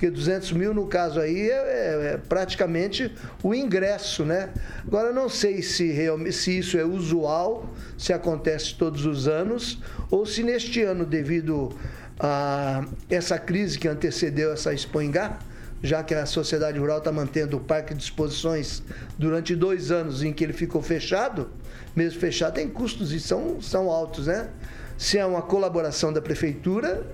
Porque 0.00 0.10
200 0.10 0.52
mil 0.52 0.72
no 0.72 0.86
caso 0.86 1.20
aí 1.20 1.50
é, 1.50 1.52
é, 1.52 2.12
é 2.14 2.16
praticamente 2.16 3.14
o 3.42 3.54
ingresso, 3.54 4.24
né? 4.24 4.48
Agora 4.86 5.12
não 5.12 5.28
sei 5.28 5.60
se, 5.60 5.94
se 6.32 6.58
isso 6.58 6.78
é 6.78 6.84
usual, 6.86 7.68
se 7.98 8.10
acontece 8.10 8.74
todos 8.76 9.04
os 9.04 9.28
anos, 9.28 9.78
ou 10.10 10.24
se 10.24 10.42
neste 10.42 10.80
ano, 10.80 11.04
devido 11.04 11.76
a 12.18 12.82
essa 13.10 13.38
crise 13.38 13.78
que 13.78 13.86
antecedeu 13.86 14.54
essa 14.54 14.72
Expoingá, 14.72 15.38
já 15.82 16.02
que 16.02 16.14
a 16.14 16.24
sociedade 16.24 16.78
rural 16.78 16.98
está 16.98 17.12
mantendo 17.12 17.58
o 17.58 17.60
parque 17.60 17.92
de 17.92 18.02
exposições 18.02 18.82
durante 19.18 19.54
dois 19.54 19.90
anos 19.90 20.22
em 20.22 20.32
que 20.32 20.42
ele 20.42 20.54
ficou 20.54 20.80
fechado, 20.80 21.50
mesmo 21.94 22.18
fechado 22.18 22.54
tem 22.54 22.70
custos 22.70 23.12
e 23.12 23.20
são, 23.20 23.60
são 23.60 23.90
altos, 23.90 24.28
né? 24.28 24.48
Se 24.96 25.18
é 25.18 25.26
uma 25.26 25.42
colaboração 25.42 26.10
da 26.10 26.22
prefeitura, 26.22 27.06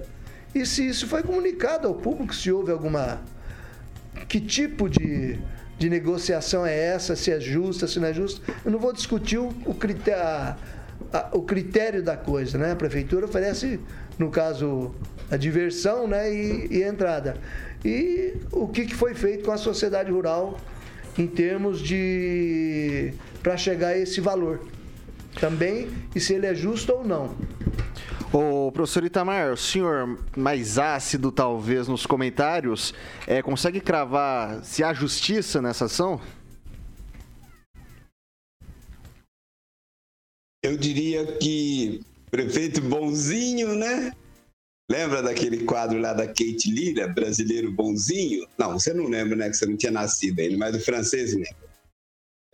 e 0.56 0.64
se 0.64 0.88
isso 0.88 1.06
foi 1.06 1.22
comunicado 1.22 1.86
ao 1.86 1.94
público, 1.94 2.34
se 2.34 2.50
houve 2.50 2.72
alguma. 2.72 3.20
Que 4.26 4.40
tipo 4.40 4.88
de, 4.88 5.38
de 5.78 5.90
negociação 5.90 6.64
é 6.64 6.74
essa, 6.74 7.14
se 7.14 7.30
é 7.30 7.38
justa, 7.38 7.86
se 7.86 8.00
não 8.00 8.08
é 8.08 8.14
justa. 8.14 8.40
Eu 8.64 8.70
não 8.70 8.78
vou 8.78 8.92
discutir 8.92 9.36
o, 9.36 9.48
o, 9.66 9.74
critério, 9.74 10.22
a, 10.22 10.56
a, 11.12 11.28
o 11.36 11.42
critério 11.42 12.02
da 12.02 12.16
coisa, 12.16 12.56
né? 12.56 12.72
A 12.72 12.76
prefeitura 12.76 13.26
oferece, 13.26 13.78
no 14.18 14.30
caso, 14.30 14.94
a 15.30 15.36
diversão 15.36 16.08
né? 16.08 16.32
e, 16.32 16.68
e 16.70 16.82
a 16.82 16.88
entrada. 16.88 17.36
E 17.84 18.34
o 18.50 18.66
que, 18.66 18.86
que 18.86 18.94
foi 18.94 19.14
feito 19.14 19.44
com 19.44 19.52
a 19.52 19.58
sociedade 19.58 20.10
rural 20.10 20.58
em 21.18 21.26
termos 21.26 21.80
de. 21.80 23.12
para 23.42 23.58
chegar 23.58 23.88
a 23.88 23.98
esse 23.98 24.20
valor 24.20 24.60
também, 25.38 25.88
e 26.14 26.20
se 26.20 26.32
ele 26.32 26.46
é 26.46 26.54
justo 26.54 26.94
ou 26.94 27.04
não. 27.04 27.36
O 28.38 28.70
professor 28.70 29.02
Itamar, 29.02 29.54
o 29.54 29.56
senhor 29.56 30.22
mais 30.36 30.76
ácido 30.76 31.32
talvez 31.32 31.88
nos 31.88 32.04
comentários, 32.04 32.92
é, 33.26 33.40
consegue 33.40 33.80
cravar 33.80 34.62
se 34.62 34.84
há 34.84 34.92
justiça 34.92 35.62
nessa 35.62 35.86
ação? 35.86 36.20
Eu 40.62 40.76
diria 40.76 41.38
que 41.38 42.04
prefeito 42.30 42.82
bonzinho, 42.82 43.74
né? 43.74 44.12
Lembra 44.90 45.22
daquele 45.22 45.64
quadro 45.64 45.98
lá 45.98 46.12
da 46.12 46.26
Kate 46.26 46.70
Lira, 46.70 47.08
brasileiro 47.08 47.72
bonzinho? 47.72 48.46
Não, 48.58 48.74
você 48.74 48.92
não 48.92 49.08
lembra, 49.08 49.34
né? 49.34 49.48
Que 49.48 49.56
você 49.56 49.64
não 49.64 49.78
tinha 49.78 49.92
nascido 49.92 50.40
ainda, 50.40 50.58
mas 50.58 50.76
o 50.76 50.84
francês 50.84 51.32
lembra. 51.32 51.65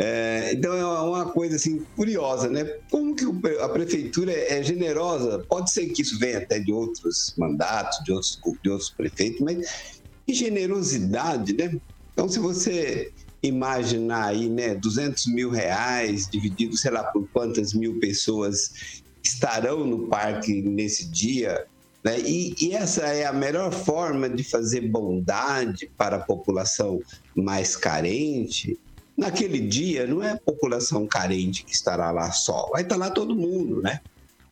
É, 0.05 0.53
então 0.53 0.75
é 0.75 0.85
uma 0.85 1.27
coisa 1.27 1.55
assim 1.55 1.87
curiosa, 1.95 2.51
né? 2.51 2.65
Como 2.91 3.15
que 3.15 3.25
a 3.61 3.69
prefeitura 3.69 4.33
é 4.33 4.61
generosa? 4.61 5.39
Pode 5.49 5.71
ser 5.71 5.87
que 5.91 6.03
isso 6.03 6.19
venha 6.19 6.39
até 6.39 6.59
de 6.59 6.73
outros 6.73 7.33
mandatos, 7.39 8.03
de 8.05 8.11
outros, 8.11 8.41
de 8.65 8.69
outros 8.69 8.91
prefeitos, 8.91 9.41
mas 9.41 10.03
que 10.27 10.35
generosidade, 10.35 11.53
né? 11.53 11.81
Então, 12.13 12.29
se 12.29 12.41
você 12.41 13.13
imaginar 13.45 14.27
aí, 14.27 14.49
né, 14.49 14.75
200 14.75 15.27
mil 15.27 15.51
reais 15.51 16.29
dividido, 16.29 16.77
sei 16.77 16.91
lá, 16.91 17.05
por 17.05 17.29
quantas 17.33 17.73
mil 17.73 18.01
pessoas 18.01 19.03
estarão 19.23 19.87
no 19.87 20.09
parque 20.09 20.63
nesse 20.63 21.09
dia. 21.09 21.65
Né? 22.05 22.19
E, 22.21 22.57
e, 22.61 22.73
essa 22.75 23.03
é 23.07 23.25
a 23.25 23.33
melhor 23.33 23.73
forma 23.73 24.29
de 24.29 24.43
fazer 24.43 24.81
bondade 24.81 25.89
para 25.97 26.17
a 26.17 26.21
população 26.21 27.01
mais 27.37 27.77
carente. 27.77 28.77
Naquele 29.17 29.61
dia, 29.61 30.07
não 30.07 30.23
é 30.23 30.33
a 30.33 30.39
população 30.39 31.07
carente 31.07 31.65
que 31.65 31.73
estará 31.73 32.11
lá 32.11 32.33
só, 32.33 32.71
vai 32.71 32.83
estar 32.83 32.97
lá 32.97 33.11
todo 33.11 33.37
mundo, 33.37 33.83
né? 33.83 34.01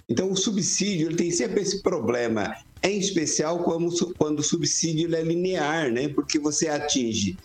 Então, 0.08 0.30
o 0.30 0.36
subsídio 0.36 1.08
ele 1.08 1.16
tem 1.16 1.30
sempre 1.30 1.62
esse 1.62 1.82
problema, 1.82 2.56
em 2.82 2.98
especial 2.98 3.62
quando, 3.62 4.14
quando 4.14 4.40
o 4.40 4.44
subsídio 4.44 5.14
é 5.14 5.22
linear, 5.22 5.90
né? 5.90 6.08
Porque 6.08 6.38
você 6.38 6.68
atinge 6.68 7.38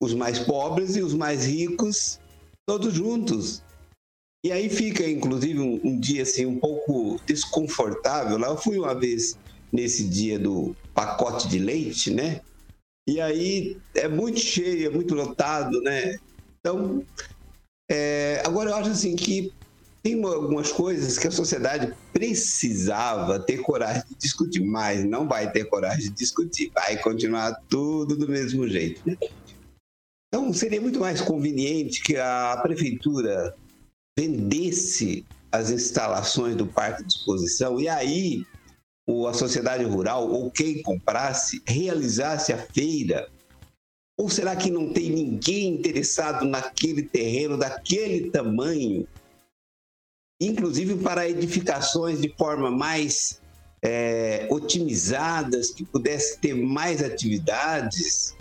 os 0.00 0.12
mais 0.12 0.38
pobres 0.40 0.96
e 0.96 1.02
os 1.02 1.14
mais 1.14 1.46
ricos 1.46 2.18
todos 2.66 2.92
juntos. 2.92 3.62
E 4.44 4.50
aí 4.50 4.68
fica, 4.68 5.08
inclusive, 5.08 5.60
um, 5.60 5.80
um, 5.84 6.00
dia 6.00 6.22
assim 6.22 6.44
um 6.44 6.58
pouco 6.58 7.20
desconfortável. 7.26 8.36
Lá 8.36 8.48
eu 8.48 8.56
fui 8.56 8.78
uma 8.78 8.94
vez 8.94 9.38
nesse 9.72 10.04
dia 10.04 10.38
do 10.38 10.74
pacote 10.92 11.48
de 11.48 11.58
leite, 11.58 12.10
né? 12.10 12.40
E 13.06 13.20
aí 13.20 13.76
é 13.94 14.08
muito 14.08 14.40
cheio, 14.40 14.86
é 14.86 14.90
muito 14.90 15.14
lotado, 15.14 15.80
né? 15.82 16.16
Então, 16.64 17.04
é, 17.90 18.40
agora 18.46 18.70
eu 18.70 18.74
acho 18.76 18.90
assim 18.90 19.16
que 19.16 19.52
tem 20.02 20.22
algumas 20.24 20.70
coisas 20.70 21.18
que 21.18 21.26
a 21.26 21.30
sociedade 21.30 21.92
precisava 22.12 23.38
ter 23.40 23.58
coragem 23.58 24.04
de 24.08 24.14
discutir, 24.16 24.60
mas 24.60 25.04
não 25.04 25.28
vai 25.28 25.50
ter 25.50 25.64
coragem 25.64 26.04
de 26.04 26.10
discutir, 26.10 26.70
vai 26.72 26.96
continuar 26.96 27.52
tudo 27.68 28.16
do 28.16 28.28
mesmo 28.28 28.68
jeito. 28.68 29.02
Né? 29.04 29.16
Então, 30.28 30.52
seria 30.52 30.80
muito 30.80 30.98
mais 30.98 31.20
conveniente 31.20 32.02
que 32.02 32.16
a 32.16 32.58
prefeitura 32.62 33.54
vendesse 34.18 35.26
as 35.50 35.70
instalações 35.70 36.56
do 36.56 36.66
parque 36.66 37.04
de 37.04 37.12
exposição 37.12 37.80
e 37.80 37.88
aí 37.88 38.46
a 39.28 39.34
sociedade 39.34 39.84
rural 39.84 40.30
ou 40.30 40.50
quem 40.50 40.80
comprasse 40.82 41.60
realizasse 41.66 42.52
a 42.52 42.58
feira? 42.58 43.28
Ou 44.18 44.28
será 44.28 44.54
que 44.54 44.70
não 44.70 44.92
tem 44.92 45.10
ninguém 45.10 45.68
interessado 45.74 46.44
naquele 46.44 47.02
terreno 47.02 47.56
daquele 47.56 48.30
tamanho 48.30 49.06
inclusive 50.48 50.96
para 50.96 51.28
edificações 51.28 52.20
de 52.20 52.28
forma 52.36 52.70
mais 52.70 53.40
é, 53.82 54.46
otimizadas, 54.50 55.70
que 55.70 55.84
pudesse 55.84 56.38
ter 56.38 56.54
mais 56.54 57.02
atividades. 57.02 58.36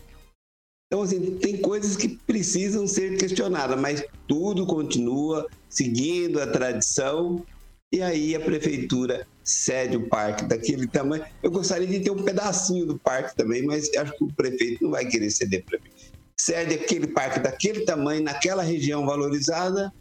Então, 0.87 1.03
assim, 1.03 1.37
tem 1.37 1.57
coisas 1.57 1.95
que 1.95 2.09
precisam 2.09 2.87
ser 2.87 3.17
questionadas, 3.17 3.79
mas 3.79 4.03
tudo 4.27 4.65
continua 4.65 5.47
seguindo 5.69 6.41
a 6.41 6.47
tradição 6.47 7.45
e 7.93 8.01
aí 8.01 8.35
a 8.35 8.39
prefeitura 8.39 9.27
cede 9.43 9.97
o 9.97 10.07
parque 10.07 10.45
daquele 10.45 10.87
tamanho. 10.87 11.23
Eu 11.41 11.51
gostaria 11.51 11.87
de 11.87 11.99
ter 11.99 12.11
um 12.11 12.23
pedacinho 12.23 12.85
do 12.85 12.99
parque 12.99 13.35
também, 13.35 13.63
mas 13.63 13.89
acho 13.95 14.17
que 14.17 14.23
o 14.23 14.33
prefeito 14.33 14.83
não 14.83 14.91
vai 14.91 15.05
querer 15.05 15.29
ceder 15.29 15.63
para 15.65 15.79
mim. 15.79 15.89
Cede 16.39 16.75
aquele 16.75 17.07
parque 17.07 17.39
daquele 17.39 17.81
tamanho, 17.81 18.23
naquela 18.23 18.63
região 18.63 19.05
valorizada, 19.05 19.91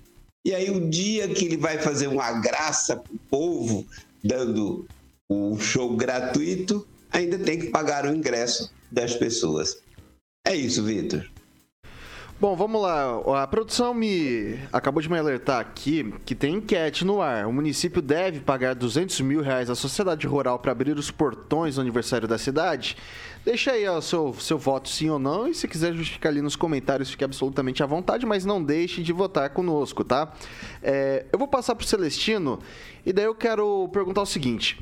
e 0.44 0.54
aí, 0.54 0.70
o 0.70 0.88
dia 0.88 1.28
que 1.28 1.44
ele 1.44 1.58
vai 1.58 1.78
fazer 1.78 2.06
uma 2.06 2.32
graça 2.32 2.96
para 2.96 3.12
o 3.12 3.18
povo, 3.30 3.86
dando 4.24 4.86
um 5.28 5.58
show 5.58 5.94
gratuito, 5.94 6.86
ainda 7.10 7.38
tem 7.38 7.58
que 7.58 7.66
pagar 7.66 8.06
o 8.06 8.14
ingresso 8.14 8.72
das 8.90 9.14
pessoas. 9.14 9.76
É 10.46 10.56
isso, 10.56 10.82
Vitor. 10.82 11.28
Bom, 12.40 12.56
vamos 12.56 12.80
lá. 12.80 13.20
A 13.42 13.46
produção 13.46 13.92
me 13.92 14.58
acabou 14.72 15.02
de 15.02 15.10
me 15.10 15.18
alertar 15.18 15.60
aqui 15.60 16.14
que 16.24 16.34
tem 16.34 16.54
enquete 16.54 17.04
no 17.04 17.20
ar. 17.20 17.46
O 17.46 17.52
município 17.52 18.00
deve 18.00 18.40
pagar 18.40 18.74
200 18.74 19.20
mil 19.20 19.42
reais 19.42 19.68
à 19.68 19.74
sociedade 19.74 20.26
rural 20.26 20.58
para 20.58 20.72
abrir 20.72 20.96
os 20.96 21.10
portões 21.10 21.74
do 21.74 21.82
aniversário 21.82 22.26
da 22.26 22.38
cidade. 22.38 22.96
Deixa 23.44 23.72
aí 23.72 23.86
o 23.86 24.00
seu, 24.00 24.32
seu 24.40 24.56
voto 24.56 24.88
sim 24.88 25.10
ou 25.10 25.18
não 25.18 25.48
e 25.48 25.54
se 25.54 25.68
quiser 25.68 25.92
justificar 25.92 26.32
ali 26.32 26.40
nos 26.40 26.56
comentários, 26.56 27.10
fique 27.10 27.22
absolutamente 27.22 27.82
à 27.82 27.86
vontade, 27.86 28.24
mas 28.24 28.46
não 28.46 28.64
deixe 28.64 29.02
de 29.02 29.12
votar 29.12 29.50
conosco, 29.50 30.02
tá? 30.02 30.32
É, 30.82 31.26
eu 31.30 31.38
vou 31.38 31.46
passar 31.46 31.74
para 31.74 31.84
o 31.84 31.86
Celestino 31.86 32.58
e 33.04 33.12
daí 33.12 33.26
eu 33.26 33.34
quero 33.34 33.86
perguntar 33.92 34.22
o 34.22 34.26
seguinte. 34.26 34.80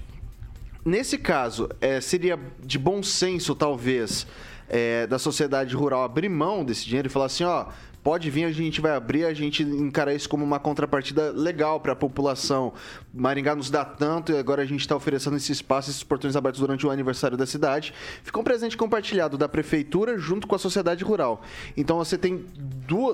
Nesse 0.85 1.19
caso, 1.19 1.69
é, 1.81 2.01
seria 2.01 2.39
de 2.65 2.79
bom 2.79 3.03
senso, 3.03 3.53
talvez, 3.57 4.29
é, 4.69 5.07
da 5.07 5.19
sociedade 5.19 5.75
rural 5.75 6.03
abrir 6.03 6.29
mão 6.29 6.65
desse 6.65 6.85
dinheiro 6.85 7.09
e 7.09 7.11
falar 7.11 7.27
assim, 7.27 7.45
ó, 7.45 7.67
pode 8.09 8.31
vir, 8.31 8.45
a 8.45 8.51
gente 8.51 8.81
vai 8.81 8.93
abrir, 8.93 9.27
a 9.27 9.35
gente 9.35 9.63
encarar 9.63 10.15
isso 10.15 10.31
como 10.31 10.43
uma 10.43 10.59
contrapartida 10.59 11.31
legal 11.31 11.79
para 11.79 11.93
a 11.93 11.97
população. 11.97 12.73
Maringá 13.13 13.55
nos 13.55 13.69
dá 13.69 13.85
tanto 13.85 14.33
e 14.33 14.39
agora 14.39 14.63
a 14.63 14.65
gente 14.65 14.81
está 14.81 14.97
oferecendo 14.97 15.37
esse 15.37 15.53
espaço, 15.53 15.91
esses 15.91 16.03
portões 16.03 16.35
abertos 16.35 16.59
durante 16.59 16.87
o 16.87 16.91
aniversário 16.91 17.37
da 17.37 17.45
cidade. 17.45 17.93
Ficou 18.23 18.41
um 18.41 18.45
presente 18.45 18.79
compartilhado 18.79 19.37
da 19.37 19.47
prefeitura 19.47 20.17
junto 20.17 20.47
com 20.47 20.55
a 20.55 20.59
sociedade 20.59 21.05
rural. 21.05 21.43
Então 21.77 21.99
você 21.99 22.17
tem 22.17 22.47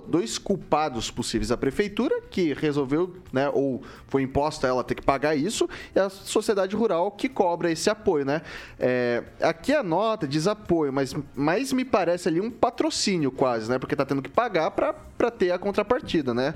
dois 0.07 0.39
culpados 0.39 1.11
possíveis: 1.11 1.51
a 1.51 1.57
prefeitura, 1.57 2.21
que 2.31 2.53
resolveu, 2.53 3.17
né, 3.33 3.51
ou 3.53 3.83
foi 4.07 4.23
imposta 4.23 4.69
ela 4.69 4.85
ter 4.85 4.95
que 4.95 5.03
pagar 5.03 5.35
isso, 5.35 5.69
e 5.93 5.99
a 5.99 6.09
sociedade 6.09 6.77
rural, 6.77 7.11
que 7.11 7.29
cobra 7.29 7.69
esse 7.69 7.91
apoio, 7.91 8.25
né? 8.25 8.43
É, 8.79 9.25
aqui 9.41 9.75
a 9.75 9.83
nota 9.83 10.25
diz 10.29 10.47
apoio, 10.47 10.93
mas, 10.93 11.17
mas 11.35 11.73
me 11.73 11.85
parece 11.85 12.29
ali 12.29 12.41
um 12.41 12.49
patrocínio 12.49 13.33
quase, 13.33 13.69
né? 13.69 13.77
Porque 13.77 13.95
está 13.95 14.07
tendo 14.07 14.23
que 14.23 14.31
pagar 14.31 14.71
para 14.71 14.84
ter 15.31 15.51
a 15.51 15.59
contrapartida, 15.59 16.35
né? 16.35 16.55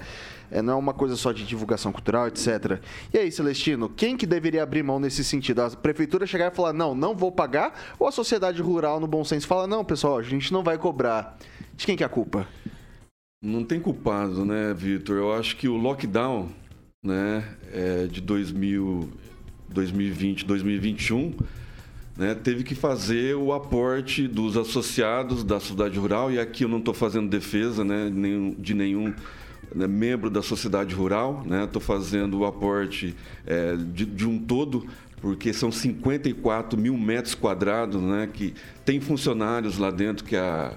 É, 0.51 0.63
não 0.63 0.75
é 0.75 0.77
uma 0.77 0.95
coisa 0.95 1.17
só 1.17 1.33
de 1.33 1.45
divulgação 1.45 1.93
cultural, 1.93 2.27
etc. 2.27 2.81
E 3.13 3.19
aí, 3.19 3.31
Celestino, 3.31 3.89
quem 3.89 4.17
que 4.17 4.27
deveria 4.27 4.63
abrir 4.63 4.83
mão 4.83 4.99
nesse 4.99 5.23
sentido? 5.23 5.61
A 5.61 5.71
prefeitura 5.71 6.27
chegar 6.27 6.53
e 6.53 6.55
falar, 6.55 6.73
não, 6.73 6.95
não 6.95 7.15
vou 7.15 7.31
pagar? 7.31 7.75
Ou 7.99 8.07
a 8.07 8.13
sociedade 8.13 8.61
rural, 8.63 8.99
no 9.01 9.07
bom 9.07 9.25
senso, 9.25 9.47
fala, 9.47 9.67
não, 9.67 9.85
pessoal, 9.85 10.19
a 10.19 10.23
gente 10.23 10.53
não 10.53 10.63
vai 10.63 10.79
cobrar. 10.79 11.39
De 11.75 11.87
quem 11.87 11.97
que 11.97 12.03
é 12.03 12.07
a 12.07 12.11
culpa? 12.11 12.47
Não 13.43 13.65
tem 13.65 13.79
culpado, 13.79 14.45
né, 14.45 14.75
Vitor? 14.75 15.17
Eu 15.17 15.33
acho 15.33 15.57
que 15.57 15.69
o 15.69 15.77
lockdown 15.77 16.49
né, 17.05 17.45
é 17.73 18.07
de 18.07 18.21
2000, 18.21 19.09
2020, 19.69 20.45
2021 20.45 21.35
né, 22.19 22.35
teve 22.35 22.65
que 22.65 22.75
fazer 22.75 23.37
o 23.37 23.53
aporte 23.53 24.27
dos 24.27 24.57
associados 24.57 25.45
da 25.45 25.61
sociedade 25.61 25.97
rural, 25.97 26.33
e 26.33 26.41
aqui 26.41 26.65
eu 26.65 26.69
não 26.69 26.79
estou 26.79 26.93
fazendo 26.93 27.29
defesa 27.29 27.85
né, 27.85 28.11
de 28.59 28.75
nenhum 28.75 29.15
né, 29.73 29.87
membro 29.87 30.29
da 30.29 30.43
sociedade 30.43 30.97
rural, 30.97 31.45
estou 31.45 31.81
né, 31.81 31.87
fazendo 31.87 32.41
o 32.41 32.45
aporte 32.45 33.15
é, 33.47 33.77
de, 33.77 34.05
de, 34.05 34.27
um 34.27 34.37
todo, 34.37 34.85
porque 35.21 35.53
são 35.53 35.71
54 35.71 36.79
mil 36.79 36.99
metros 36.99 37.37
quadrados 37.37 38.03
né, 38.03 38.29
que 38.33 38.53
tem 38.85 39.01
funcionários 39.01 39.79
lá 39.79 39.93
dentro 39.93 40.25
que 40.25 40.37
a, 40.37 40.77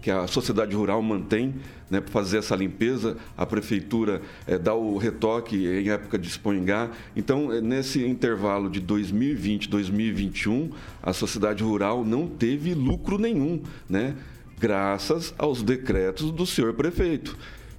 que 0.00 0.10
a 0.10 0.26
sociedade 0.26 0.74
rural 0.74 1.02
mantém 1.02 1.54
né, 1.90 2.00
para 2.00 2.10
fazer 2.10 2.38
essa 2.38 2.56
limpeza, 2.56 3.16
a 3.36 3.44
prefeitura 3.44 4.22
é, 4.46 4.58
dá 4.58 4.74
o 4.74 4.96
retoque 4.96 5.56
em 5.56 5.90
época 5.90 6.18
de 6.18 6.28
espoingá. 6.28 6.90
Então, 7.14 7.52
é, 7.52 7.60
nesse 7.60 8.04
intervalo 8.04 8.70
de 8.70 8.80
2020 8.80 9.68
2021, 9.68 10.70
a 11.02 11.12
sociedade 11.12 11.62
rural 11.62 12.04
não 12.04 12.26
teve 12.26 12.74
lucro 12.74 13.18
nenhum, 13.18 13.62
né, 13.88 14.16
graças 14.58 15.34
aos 15.36 15.62
decretos 15.62 16.30
do 16.30 16.46
senhor 16.46 16.74
prefeito. 16.74 17.36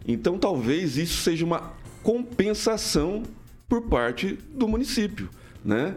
Então, 0.08 0.38
talvez 0.38 0.98
isso 0.98 1.22
seja 1.22 1.46
uma 1.46 1.74
compensação 2.04 3.24
por 3.70 3.84
parte 3.84 4.38
do 4.54 4.68
município. 4.68 5.30
Né? 5.64 5.96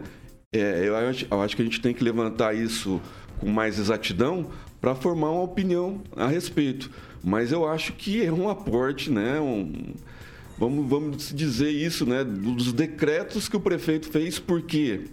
É, 0.53 0.87
eu, 0.87 0.95
acho, 0.95 1.27
eu 1.29 1.41
acho 1.41 1.55
que 1.55 1.61
a 1.61 1.65
gente 1.65 1.81
tem 1.81 1.93
que 1.93 2.03
levantar 2.03 2.55
isso 2.55 3.01
com 3.39 3.49
mais 3.49 3.77
exatidão 3.77 4.49
para 4.85 4.93
formar 4.93 5.31
uma 5.31 5.41
opinião 5.41 5.99
a 6.15 6.27
respeito. 6.27 6.91
Mas 7.23 7.51
eu 7.51 7.67
acho 7.67 7.93
que 7.93 8.23
é 8.23 8.31
um 8.31 8.47
aporte, 8.47 9.09
né? 9.09 9.39
Um, 9.39 9.95
vamos, 10.59 10.87
vamos 10.87 11.33
dizer 11.33 11.71
isso, 11.71 12.05
né? 12.05 12.23
Dos 12.23 12.71
decretos 12.71 13.49
que 13.49 13.57
o 13.57 13.59
prefeito 13.59 14.07
fez, 14.07 14.37
porque 14.37 15.05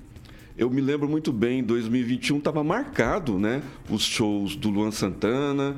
eu 0.59 0.69
me 0.69 0.83
lembro 0.83 1.09
muito 1.09 1.33
bem, 1.33 1.65
2021 1.65 2.37
estava 2.37 2.63
marcado, 2.63 3.39
né? 3.39 3.63
Os 3.89 4.03
shows 4.03 4.57
do 4.57 4.69
Luan 4.69 4.91
Santana, 4.91 5.75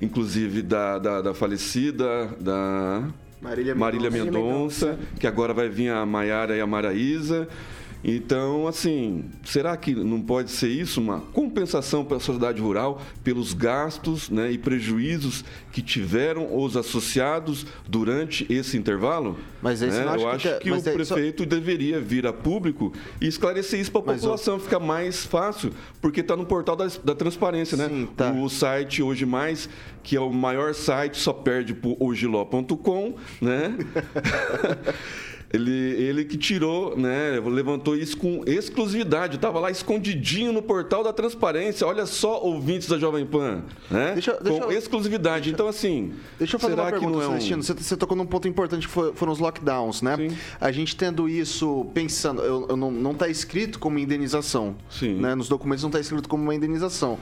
inclusive 0.00 0.62
da, 0.62 1.00
da, 1.00 1.20
da 1.20 1.34
falecida, 1.34 2.28
da 2.38 3.08
Marília, 3.40 3.74
Marília 3.74 4.08
Mendonça, 4.08 5.00
que 5.18 5.26
agora 5.26 5.52
vai 5.52 5.68
vir 5.68 5.88
a 5.88 6.06
Maiara 6.06 6.56
e 6.56 6.60
a 6.60 6.66
Maraísa. 6.66 7.48
Então, 8.04 8.66
assim, 8.66 9.24
será 9.44 9.76
que 9.76 9.94
não 9.94 10.20
pode 10.20 10.50
ser 10.50 10.68
isso 10.68 11.00
uma 11.00 11.20
compensação 11.20 12.04
para 12.04 12.16
a 12.16 12.20
sociedade 12.20 12.60
rural 12.60 13.00
pelos 13.22 13.54
gastos 13.54 14.28
né, 14.28 14.50
e 14.50 14.58
prejuízos 14.58 15.44
que 15.70 15.80
tiveram 15.80 16.56
os 16.56 16.76
associados 16.76 17.66
durante 17.88 18.46
esse 18.52 18.76
intervalo? 18.76 19.38
Mas 19.62 19.80
né? 19.80 19.86
Eu 19.86 20.18
que 20.18 20.24
acho 20.24 20.58
que, 20.58 20.64
que 20.64 20.72
o 20.72 20.82
prefeito 20.82 21.42
só... 21.44 21.48
deveria 21.48 22.00
vir 22.00 22.26
a 22.26 22.32
público 22.32 22.92
e 23.20 23.28
esclarecer 23.28 23.78
isso 23.78 23.92
para 23.92 24.00
a 24.00 24.04
população, 24.04 24.58
fica 24.58 24.80
mais 24.80 25.24
fácil, 25.24 25.72
porque 26.00 26.20
está 26.20 26.36
no 26.36 26.44
portal 26.44 26.74
da, 26.74 26.88
da 27.04 27.14
transparência, 27.14 27.76
né? 27.76 27.88
Sim, 27.88 28.08
tá. 28.16 28.32
O 28.32 28.48
site 28.48 29.02
Hoje 29.02 29.24
Mais, 29.24 29.68
que 30.02 30.16
é 30.16 30.20
o 30.20 30.32
maior 30.32 30.74
site, 30.74 31.18
só 31.18 31.32
perde 31.32 31.72
para 31.72 31.90
ogiló.com, 32.00 33.14
né? 33.40 33.76
Ele, 35.52 35.70
ele 35.70 36.24
que 36.24 36.36
tirou, 36.38 36.96
né? 36.96 37.40
Levantou 37.44 37.94
isso 37.94 38.16
com 38.16 38.42
exclusividade. 38.46 39.36
Estava 39.36 39.60
lá 39.60 39.70
escondidinho 39.70 40.52
no 40.52 40.62
portal 40.62 41.04
da 41.04 41.12
transparência. 41.12 41.86
Olha 41.86 42.06
só, 42.06 42.40
ouvintes 42.40 42.88
da 42.88 42.98
Jovem 42.98 43.26
Pan, 43.26 43.62
né? 43.90 44.12
Deixa, 44.14 44.32
deixa 44.40 44.60
com 44.60 44.72
eu, 44.72 44.78
exclusividade. 44.78 45.44
Deixa, 45.44 45.54
então, 45.54 45.68
assim. 45.68 46.12
Deixa 46.38 46.56
eu 46.56 46.60
fazer 46.60 46.74
uma 46.74 46.90
pergunta, 46.90 47.24
é 47.24 47.28
um... 47.28 47.62
Você, 47.62 47.74
você 47.74 47.96
tocou 47.96 48.16
num 48.16 48.26
ponto 48.26 48.48
importante 48.48 48.88
que 48.88 48.92
foram 48.92 49.32
os 49.32 49.38
lockdowns, 49.38 50.00
né? 50.00 50.16
Sim. 50.16 50.36
A 50.60 50.72
gente 50.72 50.96
tendo 50.96 51.28
isso 51.28 51.86
pensando, 51.92 52.42
eu, 52.42 52.66
eu 52.70 52.76
não 52.76 53.12
está 53.12 53.28
escrito 53.28 53.78
como 53.78 53.98
indenização. 53.98 54.74
Sim. 54.88 55.14
Né? 55.14 55.34
Nos 55.34 55.48
documentos 55.48 55.82
não 55.82 55.90
está 55.90 56.00
escrito 56.00 56.28
como 56.28 56.42
uma 56.42 56.54
indenização. 56.54 57.18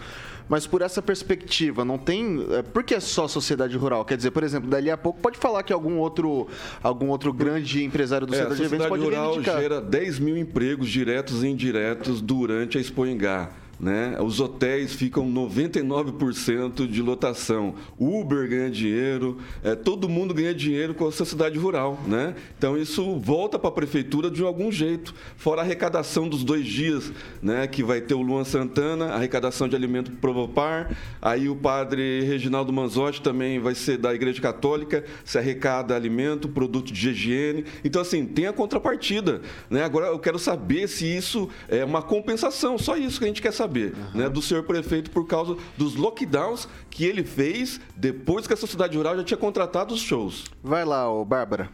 Mas 0.51 0.67
por 0.67 0.83
essa 0.83 1.01
perspectiva, 1.01 1.85
não 1.85 1.97
tem. 1.97 2.45
É, 2.51 2.61
por 2.61 2.83
que 2.83 2.93
é 2.93 2.99
só 2.99 3.29
sociedade 3.29 3.77
rural? 3.77 4.05
Quer 4.05 4.17
dizer, 4.17 4.33
por 4.33 4.43
exemplo, 4.43 4.69
dali 4.69 4.91
a 4.91 4.97
pouco 4.97 5.21
pode 5.21 5.39
falar 5.39 5.63
que 5.63 5.73
algum 5.73 5.99
outro, 5.99 6.49
algum 6.83 7.07
outro 7.07 7.33
grande 7.33 7.85
empresário 7.85 8.27
do 8.27 8.35
é, 8.35 8.39
setor 8.39 8.57
de 8.57 8.65
eventos 8.65 8.89
pode 8.89 9.05
rural 9.05 9.27
reivindicar. 9.27 9.61
gera 9.61 9.81
10 9.81 10.19
mil 10.19 10.37
empregos 10.37 10.89
diretos 10.89 11.45
e 11.45 11.47
indiretos 11.47 12.21
durante 12.21 12.77
a 12.77 12.81
Expo 12.81 13.07
Engá. 13.07 13.49
Né? 13.81 14.15
Os 14.21 14.41
hotéis 14.41 14.93
ficam 14.93 15.27
99% 15.33 16.87
de 16.87 17.01
lotação. 17.01 17.75
Uber 17.99 18.47
ganha 18.47 18.71
dinheiro, 18.71 19.39
é, 19.65 19.75
todo 19.75 20.09
mundo 20.09 20.35
ganha 20.35 20.55
dinheiro 20.55 20.95
com 20.95 21.07
a 21.07 21.13
sociedade 21.13 21.59
rural. 21.59 21.99
Né? 22.07 22.35
Então 22.59 22.77
isso 22.77 23.19
volta 23.19 23.59
para 23.59 23.71
a 23.71 23.73
prefeitura 23.73 24.31
de 24.31 24.43
algum 24.43 24.71
jeito. 24.71 25.15
Fora 25.37 25.63
a 25.63 25.65
arrecadação 25.65 26.29
dos 26.29 26.45
dois 26.45 26.67
dias, 26.67 27.11
né? 27.43 27.67
que 27.67 27.83
vai 27.83 28.03
ter 28.03 28.13
o 28.13 28.21
Luan 28.21 28.45
Santana, 28.45 29.15
arrecadação 29.15 29.67
de 29.67 29.75
alimento 29.75 30.11
Provopar, 30.21 30.95
aí 31.23 31.49
o 31.49 31.57
padre 31.57 32.21
Reginaldo 32.23 32.73
Manzotti 32.73 33.23
também 33.23 33.59
vai 33.59 33.75
ser 33.75 33.97
da 33.97 34.15
Igreja 34.15 34.43
Católica, 34.43 35.05
se 35.25 35.39
arrecada 35.39 35.97
alimento, 35.97 36.49
produto 36.49 36.93
de 36.93 37.11
higiene. 37.11 37.65
Então, 37.83 38.03
assim, 38.03 38.27
tem 38.27 38.47
a 38.47 38.53
contrapartida. 38.53 39.41
Né? 39.71 39.83
Agora 39.83 40.09
eu 40.09 40.19
quero 40.19 40.39
saber 40.39 40.87
se 40.89 41.07
isso 41.07 41.49
é 41.69 41.83
uma 41.85 42.03
compensação, 42.03 42.77
só 42.77 42.97
isso 42.97 43.19
que 43.19 43.25
a 43.25 43.29
gente 43.29 43.41
quer 43.41 43.53
saber 43.53 43.70
saber, 43.71 43.95
uhum. 43.95 44.21
né, 44.23 44.29
do 44.29 44.43
senhor 44.43 44.65
prefeito 44.65 45.11
por 45.11 45.27
causa 45.27 45.57
dos 45.79 45.95
lockdowns 45.95 46.69
que 46.91 47.05
ele 47.05 47.23
fez 47.23 47.81
depois 47.97 48.47
que 48.47 48.53
a 48.53 48.57
sociedade 48.57 48.97
rural 48.97 49.17
já 49.17 49.23
tinha 49.25 49.39
contratado 49.39 49.95
os 49.95 50.01
shows. 50.01 50.45
Vai 50.63 50.85
lá, 50.85 51.11
ô 51.11 51.25
Bárbara. 51.25 51.71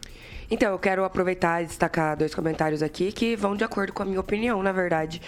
Então, 0.49 0.71
eu 0.71 0.79
quero 0.79 1.03
aproveitar 1.03 1.63
e 1.63 1.65
destacar 1.65 2.15
dois 2.15 2.33
comentários 2.33 2.81
aqui 2.81 3.11
que 3.11 3.35
vão 3.35 3.55
de 3.55 3.63
acordo 3.63 3.91
com 3.91 4.03
a 4.03 4.05
minha 4.05 4.19
opinião, 4.19 4.61
na 4.61 4.71
verdade 4.71 5.19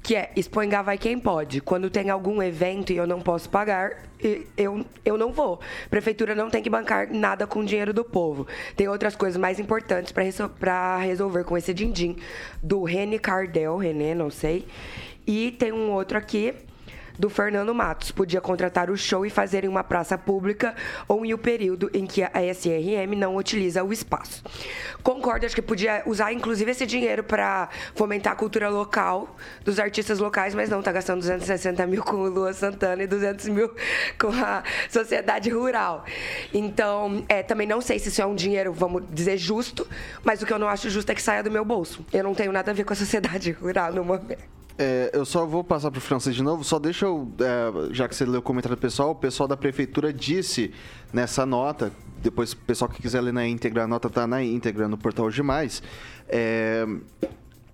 que 0.00 0.14
é 0.14 0.30
expoengar 0.36 0.84
vai 0.84 0.96
quem 0.96 1.18
pode. 1.18 1.60
Quando 1.60 1.90
tem 1.90 2.08
algum 2.08 2.42
evento 2.42 2.92
e 2.92 2.96
eu 2.96 3.06
não 3.06 3.20
posso 3.20 3.50
pagar, 3.50 4.04
eu, 4.56 4.86
eu 5.04 5.18
não 5.18 5.32
vou. 5.32 5.60
Prefeitura 5.90 6.34
não 6.34 6.48
tem 6.48 6.62
que 6.62 6.70
bancar 6.70 7.12
nada 7.12 7.46
com 7.46 7.60
o 7.60 7.64
dinheiro 7.64 7.92
do 7.92 8.04
povo. 8.04 8.46
Tem 8.76 8.88
outras 8.88 9.14
coisas 9.14 9.38
mais 9.38 9.58
importantes 9.58 10.12
para 10.12 10.96
resolver 10.98 11.44
com 11.44 11.58
esse 11.58 11.74
din-din 11.74 12.16
do 12.62 12.84
Rene 12.84 13.18
Cardel, 13.18 13.76
René, 13.76 14.14
não 14.14 14.30
sei. 14.30 14.66
E 15.28 15.50
tem 15.52 15.72
um 15.72 15.90
outro 15.90 16.16
aqui 16.16 16.54
do 17.18 17.28
Fernando 17.28 17.74
Matos. 17.74 18.10
Podia 18.10 18.40
contratar 18.40 18.88
o 18.88 18.96
show 18.96 19.26
e 19.26 19.30
fazer 19.30 19.62
em 19.62 19.68
uma 19.68 19.84
praça 19.84 20.16
pública 20.16 20.74
ou 21.06 21.26
em 21.26 21.34
um 21.34 21.36
período 21.36 21.90
em 21.92 22.06
que 22.06 22.22
a 22.22 22.30
SRM 22.54 23.14
não 23.14 23.36
utiliza 23.36 23.84
o 23.84 23.92
espaço. 23.92 24.42
Concordo, 25.02 25.44
acho 25.44 25.54
que 25.54 25.60
podia 25.60 26.02
usar 26.06 26.32
inclusive 26.32 26.70
esse 26.70 26.86
dinheiro 26.86 27.22
para 27.22 27.68
fomentar 27.94 28.32
a 28.32 28.36
cultura 28.36 28.70
local 28.70 29.36
dos 29.62 29.78
artistas 29.78 30.18
locais, 30.18 30.54
mas 30.54 30.70
não, 30.70 30.80
tá 30.80 30.92
gastando 30.92 31.18
260 31.20 31.86
mil 31.86 32.02
com 32.02 32.16
o 32.16 32.30
Lua 32.30 32.54
Santana 32.54 33.02
e 33.02 33.06
200 33.06 33.48
mil 33.48 33.68
com 34.18 34.28
a 34.28 34.62
sociedade 34.88 35.50
rural. 35.50 36.06
Então, 36.54 37.22
é, 37.28 37.42
também 37.42 37.66
não 37.66 37.82
sei 37.82 37.98
se 37.98 38.08
isso 38.08 38.22
é 38.22 38.26
um 38.26 38.34
dinheiro, 38.34 38.72
vamos 38.72 39.02
dizer, 39.10 39.36
justo, 39.36 39.86
mas 40.24 40.40
o 40.40 40.46
que 40.46 40.52
eu 40.54 40.58
não 40.58 40.68
acho 40.68 40.88
justo 40.88 41.12
é 41.12 41.14
que 41.14 41.20
saia 41.20 41.42
do 41.42 41.50
meu 41.50 41.66
bolso. 41.66 42.02
Eu 42.12 42.24
não 42.24 42.34
tenho 42.34 42.50
nada 42.50 42.70
a 42.70 42.74
ver 42.74 42.84
com 42.84 42.94
a 42.94 42.96
sociedade 42.96 43.50
rural 43.60 43.92
no 43.92 44.02
momento. 44.02 44.57
É, 44.80 45.10
eu 45.12 45.24
só 45.24 45.44
vou 45.44 45.64
passar 45.64 45.90
para 45.90 45.98
o 45.98 46.00
francês 46.00 46.36
de 46.36 46.42
novo, 46.42 46.62
só 46.62 46.78
deixa 46.78 47.04
eu, 47.04 47.28
é, 47.40 47.92
já 47.92 48.06
que 48.06 48.14
você 48.14 48.24
leu 48.24 48.38
o 48.38 48.42
comentário 48.42 48.76
do 48.76 48.80
pessoal, 48.80 49.10
o 49.10 49.14
pessoal 49.14 49.48
da 49.48 49.56
prefeitura 49.56 50.12
disse 50.12 50.72
nessa 51.12 51.44
nota, 51.44 51.90
depois 52.22 52.52
o 52.52 52.56
pessoal 52.58 52.88
que 52.88 53.02
quiser 53.02 53.20
ler 53.20 53.32
na 53.32 53.44
íntegra, 53.44 53.82
a 53.82 53.86
nota 53.88 54.06
está 54.06 54.24
na 54.24 54.40
íntegra 54.40 54.86
no 54.86 54.96
portal 54.96 55.26
Hoje 55.26 55.42
Mais, 55.42 55.82
é, 56.28 56.86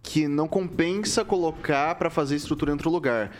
que 0.04 0.28
não 0.28 0.46
compensa 0.46 1.24
colocar 1.24 1.94
para 1.94 2.10
fazer 2.10 2.36
estrutura 2.36 2.70
em 2.70 2.74
outro 2.74 2.90
lugar. 2.90 3.32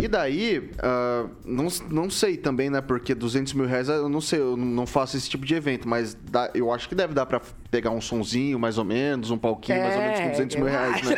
E 0.00 0.06
daí, 0.06 0.58
uh, 0.58 1.30
não, 1.42 1.68
não 1.90 2.10
sei 2.10 2.36
também, 2.36 2.68
né? 2.68 2.82
Porque 2.82 3.14
200 3.14 3.54
mil 3.54 3.66
reais, 3.66 3.88
eu 3.88 4.10
não 4.10 4.20
sei, 4.20 4.38
eu 4.38 4.54
não 4.54 4.86
faço 4.86 5.16
esse 5.16 5.28
tipo 5.28 5.46
de 5.46 5.54
evento, 5.54 5.88
mas 5.88 6.14
dá, 6.30 6.50
eu 6.54 6.70
acho 6.70 6.86
que 6.86 6.94
deve 6.94 7.14
dar 7.14 7.24
para 7.24 7.40
pegar 7.70 7.90
um 7.90 8.00
sonzinho, 8.00 8.58
mais 8.58 8.76
ou 8.76 8.84
menos, 8.84 9.30
um 9.30 9.38
palquinho, 9.38 9.78
é, 9.78 9.82
mais 9.82 9.96
ou 9.96 10.02
menos 10.02 10.20
com 10.20 10.30
200 10.32 10.56
mil 10.56 10.66
reais, 10.66 11.02
né? 11.02 11.16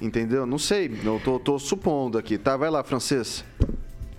Entendeu? 0.00 0.44
Não 0.44 0.58
sei, 0.58 0.92
eu 1.02 1.18
tô, 1.24 1.38
tô 1.38 1.58
supondo 1.58 2.18
aqui, 2.18 2.36
tá? 2.36 2.54
Vai 2.54 2.68
lá, 2.68 2.84
francês. 2.84 3.42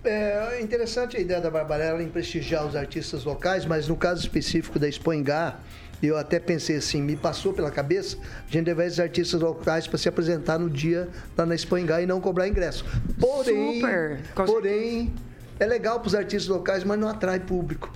É 0.03 0.59
interessante 0.59 1.17
a 1.17 1.19
ideia 1.19 1.39
da 1.39 1.51
Barbarella 1.51 2.01
em 2.01 2.09
prestigiar 2.09 2.65
os 2.65 2.75
artistas 2.75 3.23
locais, 3.25 3.63
mas 3.63 3.87
no 3.87 3.95
caso 3.95 4.21
específico 4.21 4.79
da 4.79 4.87
Expoingá, 4.87 5.59
eu 6.07 6.17
até 6.17 6.39
pensei 6.39 6.77
assim, 6.77 7.01
me 7.01 7.15
passou 7.15 7.53
pela 7.53 7.69
cabeça 7.69 8.17
a 8.47 8.51
gente 8.51 8.65
levar 8.65 8.85
esses 8.85 8.99
artistas 8.99 9.39
locais 9.41 9.87
para 9.87 9.97
se 9.97 10.07
apresentar 10.07 10.57
no 10.57 10.69
dia 10.69 11.09
lá 11.37 11.45
na 11.45 11.55
Espanha 11.55 12.01
e 12.01 12.05
não 12.05 12.21
cobrar 12.21 12.47
ingresso. 12.47 12.85
Porém, 13.19 13.75
Super. 13.75 14.19
porém 14.45 15.13
é 15.59 15.65
legal 15.65 15.99
para 15.99 16.07
os 16.07 16.15
artistas 16.15 16.47
locais, 16.47 16.83
mas 16.83 16.97
não 16.97 17.09
atrai 17.09 17.39
público. 17.39 17.91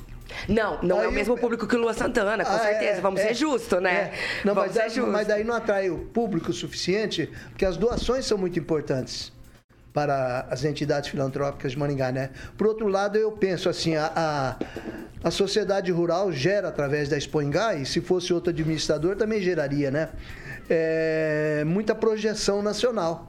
Não, 0.48 0.82
não 0.82 1.00
aí, 1.00 1.06
é 1.06 1.08
o 1.08 1.12
mesmo 1.12 1.38
público 1.38 1.68
que 1.68 1.76
o 1.76 1.80
Lua 1.80 1.94
Santana, 1.94 2.44
com 2.44 2.52
ah, 2.52 2.60
certeza. 2.60 2.98
É, 2.98 3.02
Vamos 3.02 3.22
é, 3.22 3.28
ser 3.28 3.34
justos, 3.36 3.82
né? 3.82 3.94
É. 3.94 4.14
Não, 4.44 4.56
Vamos 4.56 4.76
mas, 4.76 4.94
daí, 4.94 5.06
mas 5.06 5.28
daí 5.28 5.44
não 5.44 5.54
atrai 5.54 5.90
o 5.90 6.00
público 6.00 6.50
o 6.50 6.54
suficiente, 6.54 7.32
porque 7.50 7.66
as 7.66 7.78
doações 7.78 8.26
são 8.26 8.38
muito 8.38 8.58
importantes 8.58 9.32
para 9.94 10.48
as 10.50 10.66
entidades 10.66 11.10
filantrópicas 11.10 11.74
de 11.74 11.78
Maringá, 11.78 12.12
né? 12.12 12.32
Por 12.58 12.68
outro 12.68 12.88
lado, 12.88 13.18
eu 13.18 13.32
penso 13.32 13.70
assim, 13.70 13.96
a, 13.96 14.12
a, 14.16 14.56
a 15.24 15.32
sociedade 15.32 15.92
rural 15.92 16.32
gera 16.32 16.68
através 16.68 17.08
da 17.08 17.18
Expoingá, 17.18 17.76
e 17.76 17.86
se 17.86 18.02
fosse 18.02 18.34
outro 18.34 18.50
administrador 18.50 19.16
também 19.16 19.40
geraria, 19.40 19.92
né? 19.92 20.10
É, 20.70 21.64
muita 21.66 21.94
projeção 21.94 22.62
nacional 22.62 23.28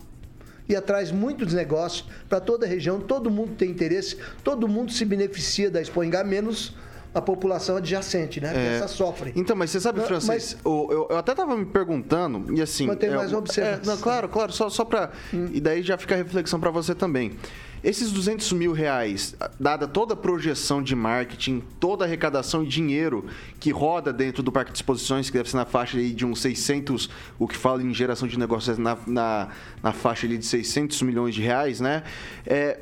e 0.69 0.75
atrás 0.75 1.11
muitos 1.11 1.53
negócios 1.53 2.09
para 2.29 2.41
toda 2.41 2.65
a 2.65 2.69
região, 2.69 2.99
todo 2.99 3.31
mundo 3.31 3.55
tem 3.57 3.71
interesse, 3.71 4.17
todo 4.43 4.67
mundo 4.67 4.91
se 4.91 5.05
beneficia 5.05 5.71
da 5.71 5.83
Expoingá, 5.83 6.25
menos 6.25 6.75
a 7.15 7.23
população 7.23 7.77
adjacente, 7.77 8.41
né? 8.41 8.53
É. 8.55 8.77
Essa 8.77 8.89
sofre. 8.89 9.33
Então, 9.37 9.55
mas 9.55 9.71
você 9.71 9.81
sabe, 9.81 10.01
Francis, 10.01 10.29
mas... 10.29 10.57
eu, 10.65 11.07
eu, 11.11 11.17
até 11.17 11.33
estava 11.33 11.57
me 11.57 11.65
perguntando, 11.65 12.53
e 12.53 12.61
assim. 12.61 12.87
Mas 12.87 12.97
tem 12.97 13.11
é, 13.11 13.17
mais 13.17 13.31
uma 13.31 13.39
observação. 13.39 13.81
É, 13.83 13.87
não, 13.87 14.03
claro, 14.03 14.29
claro, 14.29 14.53
só, 14.53 14.69
só 14.69 14.85
para. 14.85 15.13
Hum. 15.33 15.49
E 15.53 15.61
daí 15.61 15.83
já 15.83 15.97
fica 15.97 16.15
a 16.15 16.19
reflexão 16.19 16.59
para 16.59 16.71
você 16.71 16.95
também. 16.95 17.37
Esses 17.85 18.11
200 18.11 18.51
mil 18.55 18.73
reais, 18.73 19.37
dada 19.61 19.87
toda 19.87 20.15
a 20.15 20.17
projeção 20.17 20.83
de 20.83 20.97
marketing, 20.97 21.63
toda 21.79 22.03
a 22.03 22.07
arrecadação 22.07 22.65
e 22.65 22.67
dinheiro 22.67 23.27
que 23.61 23.71
roda 23.71 24.11
dentro 24.11 24.43
do 24.43 24.51
parque 24.51 24.73
de 24.73 24.79
exposições, 24.79 25.29
que 25.29 25.37
deve 25.37 25.51
ser 25.51 25.59
na 25.59 25.67
faixa 25.67 26.01
de 26.01 26.25
uns 26.25 26.41
600, 26.41 27.11
o 27.39 27.47
que 27.47 27.55
fala 27.55 27.83
em 27.83 27.93
geração 27.93 28.27
de 28.27 28.39
negócios 28.39 28.79
na, 28.79 28.97
na, 29.07 29.49
na 29.83 29.93
faixa 29.93 30.27
de 30.27 30.43
600 30.43 31.03
milhões 31.03 31.35
de 31.35 31.43
reais, 31.43 31.79
né? 31.79 32.05
É, 32.47 32.79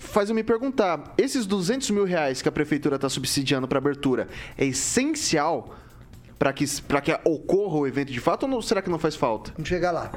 faz 0.00 0.28
eu 0.28 0.34
me 0.34 0.42
perguntar: 0.42 1.14
esses 1.16 1.46
200 1.46 1.90
mil 1.90 2.04
reais 2.04 2.42
que 2.42 2.48
a 2.48 2.52
prefeitura 2.52 2.96
está 2.96 3.08
subsidiando 3.08 3.68
para 3.68 3.78
abertura 3.78 4.26
é 4.58 4.64
essencial 4.64 5.76
para 6.38 6.52
que, 6.52 6.64
que 6.64 7.12
ocorra 7.24 7.76
o 7.76 7.86
evento 7.86 8.10
de 8.10 8.18
fato 8.18 8.50
ou 8.50 8.62
será 8.62 8.80
que 8.80 8.88
não 8.88 8.98
faz 8.98 9.14
falta? 9.14 9.52
Vamos 9.52 9.68
chegar 9.68 9.90
lá. 9.92 10.10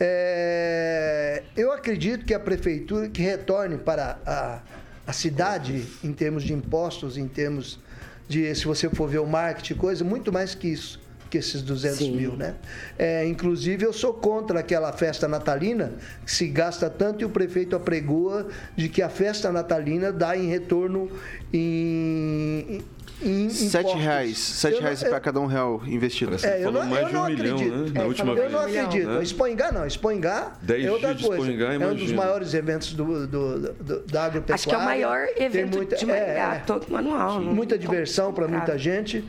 É, 0.00 1.42
eu 1.56 1.70
acredito 1.72 2.24
que 2.24 2.34
a 2.34 2.40
prefeitura 2.40 3.08
que 3.08 3.22
retorne 3.22 3.76
para 3.76 4.18
a, 4.26 4.60
a 5.06 5.12
cidade 5.12 5.86
em 6.02 6.12
termos 6.12 6.42
de 6.42 6.52
impostos, 6.52 7.16
em 7.16 7.28
termos 7.28 7.78
de, 8.26 8.54
se 8.54 8.64
você 8.64 8.88
for 8.88 9.08
ver 9.08 9.18
o 9.18 9.26
marketing, 9.26 9.74
coisa, 9.74 10.04
muito 10.04 10.32
mais 10.32 10.54
que 10.54 10.68
isso 10.68 11.05
que 11.30 11.38
esses 11.38 11.62
200 11.62 11.98
Sim. 11.98 12.16
mil, 12.16 12.36
né? 12.36 12.54
É, 12.98 13.26
inclusive, 13.26 13.84
eu 13.84 13.92
sou 13.92 14.14
contra 14.14 14.60
aquela 14.60 14.92
festa 14.92 15.26
natalina 15.26 15.92
que 16.24 16.30
se 16.30 16.46
gasta 16.48 16.88
tanto 16.88 17.22
e 17.22 17.24
o 17.24 17.30
prefeito 17.30 17.74
apregoa 17.74 18.48
de 18.76 18.88
que 18.88 19.02
a 19.02 19.08
festa 19.08 19.50
natalina 19.50 20.12
dá 20.12 20.36
em 20.36 20.46
retorno 20.46 21.10
em, 21.52 22.82
em 23.22 23.48
sete 23.48 23.96
reais, 23.96 24.38
sete 24.38 24.80
reais 24.80 25.02
para 25.02 25.18
cada 25.20 25.40
um 25.40 25.46
real 25.46 25.82
investido. 25.86 26.36
É, 26.44 26.62
eu 26.64 26.70
não, 26.70 26.84
mais 26.84 27.02
eu 27.02 27.08
de 27.08 27.16
um 27.16 27.22
acredito. 27.22 27.58
milhão, 27.58 27.82
né? 27.82 27.90
Na 27.94 28.02
é, 28.02 28.04
última 28.06 28.32
eu 28.32 28.36
vez. 28.36 28.52
não 28.52 28.60
acredito. 28.60 29.08
Né? 29.08 29.22
Expoingá 29.22 29.72
não, 29.72 29.86
Expoingá 29.86 30.52
é 30.68 30.90
outra 30.90 31.14
coisa. 31.14 31.52
É 31.52 31.86
um 31.86 31.94
dos 31.94 32.12
maiores 32.12 32.54
eventos 32.54 32.92
do, 32.92 33.26
do, 33.26 33.72
do, 33.72 34.06
da 34.06 34.24
agropecuária. 34.24 34.54
Acho 34.54 34.68
que 34.68 34.74
é 34.74 34.78
o 34.78 34.84
maior 34.84 35.26
evento 35.36 35.76
muita, 35.76 35.96
de 35.96 36.06
Maringá, 36.06 36.54
é, 36.54 36.58
todo 36.66 36.86
manual. 36.90 37.40
Muita 37.40 37.78
diversão 37.78 38.32
para 38.32 38.46
muita 38.46 38.78
gente. 38.78 39.24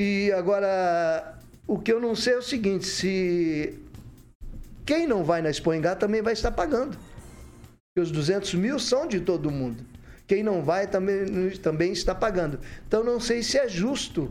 E 0.00 0.30
agora, 0.30 1.36
o 1.66 1.76
que 1.76 1.92
eu 1.92 2.00
não 2.00 2.14
sei 2.14 2.34
é 2.34 2.36
o 2.38 2.42
seguinte: 2.42 2.86
se 2.86 3.76
quem 4.86 5.08
não 5.08 5.24
vai 5.24 5.42
na 5.42 5.50
Expoingá 5.50 5.96
também 5.96 6.22
vai 6.22 6.34
estar 6.34 6.52
pagando. 6.52 6.96
Porque 6.96 8.08
os 8.08 8.12
200 8.12 8.54
mil 8.54 8.78
são 8.78 9.08
de 9.08 9.18
todo 9.18 9.50
mundo. 9.50 9.84
Quem 10.24 10.44
não 10.44 10.62
vai 10.62 10.86
também, 10.86 11.50
também 11.60 11.90
está 11.90 12.14
pagando. 12.14 12.60
Então, 12.86 13.02
não 13.02 13.18
sei 13.18 13.42
se 13.42 13.58
é 13.58 13.68
justo 13.68 14.30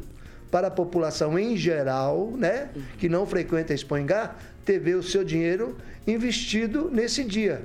para 0.50 0.68
a 0.68 0.72
população 0.72 1.38
em 1.38 1.58
geral, 1.58 2.32
né, 2.38 2.70
que 2.98 3.10
não 3.10 3.26
frequenta 3.26 3.74
a 3.74 3.76
Expoingá, 3.76 4.36
ter 4.64 4.80
ver 4.80 4.96
o 4.96 5.04
seu 5.04 5.22
dinheiro 5.22 5.76
investido 6.08 6.90
nesse 6.92 7.24
dia. 7.24 7.62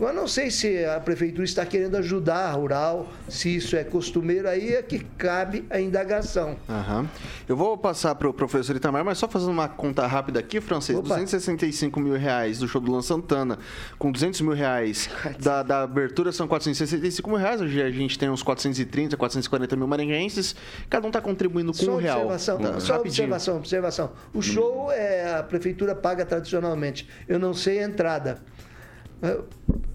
Eu 0.00 0.12
não 0.12 0.26
sei 0.26 0.50
se 0.50 0.84
a 0.84 0.98
prefeitura 0.98 1.44
está 1.44 1.64
querendo 1.64 1.96
ajudar 1.96 2.48
a 2.48 2.52
rural, 2.52 3.12
se 3.28 3.54
isso 3.54 3.76
é 3.76 3.84
costumeiro, 3.84 4.48
aí 4.48 4.74
é 4.74 4.82
que 4.82 4.98
cabe 4.98 5.64
a 5.70 5.80
indagação. 5.80 6.56
Aham. 6.68 7.08
Eu 7.48 7.56
vou 7.56 7.78
passar 7.78 8.14
para 8.16 8.28
o 8.28 8.34
professor 8.34 8.74
Itamar, 8.74 9.04
mas 9.04 9.18
só 9.18 9.28
fazendo 9.28 9.52
uma 9.52 9.68
conta 9.68 10.04
rápida 10.06 10.40
aqui, 10.40 10.60
francês. 10.60 10.98
Opa. 10.98 11.08
265 11.10 12.00
mil 12.00 12.14
reais 12.14 12.58
do 12.58 12.66
show 12.66 12.80
do 12.80 12.90
Luan 12.90 13.02
Santana, 13.02 13.58
com 13.98 14.10
200 14.10 14.40
mil 14.40 14.52
reais 14.54 15.08
da, 15.38 15.62
da 15.62 15.82
abertura 15.82 16.32
são 16.32 16.48
465 16.48 17.28
mil 17.28 17.38
reais. 17.38 17.60
Hoje 17.60 17.80
a 17.80 17.90
gente 17.90 18.18
tem 18.18 18.28
uns 18.28 18.42
430, 18.42 19.16
440 19.16 19.76
mil 19.76 19.86
maringaenses. 19.86 20.56
Cada 20.90 21.06
um 21.06 21.10
está 21.10 21.20
contribuindo 21.20 21.72
com 21.72 21.78
Só 21.78 21.92
um 21.92 21.96
real. 21.98 22.26
observação, 22.26 22.58
tá? 22.58 22.80
Só 22.80 22.94
rapidinho. 22.94 23.26
observação, 23.26 23.56
observação. 23.58 24.12
O 24.32 24.42
show 24.42 24.90
é, 24.90 25.36
a 25.38 25.42
prefeitura 25.42 25.94
paga 25.94 26.24
tradicionalmente. 26.24 27.08
Eu 27.28 27.38
não 27.38 27.54
sei 27.54 27.83
entrada. 27.84 28.38
Ah, 29.22 29.42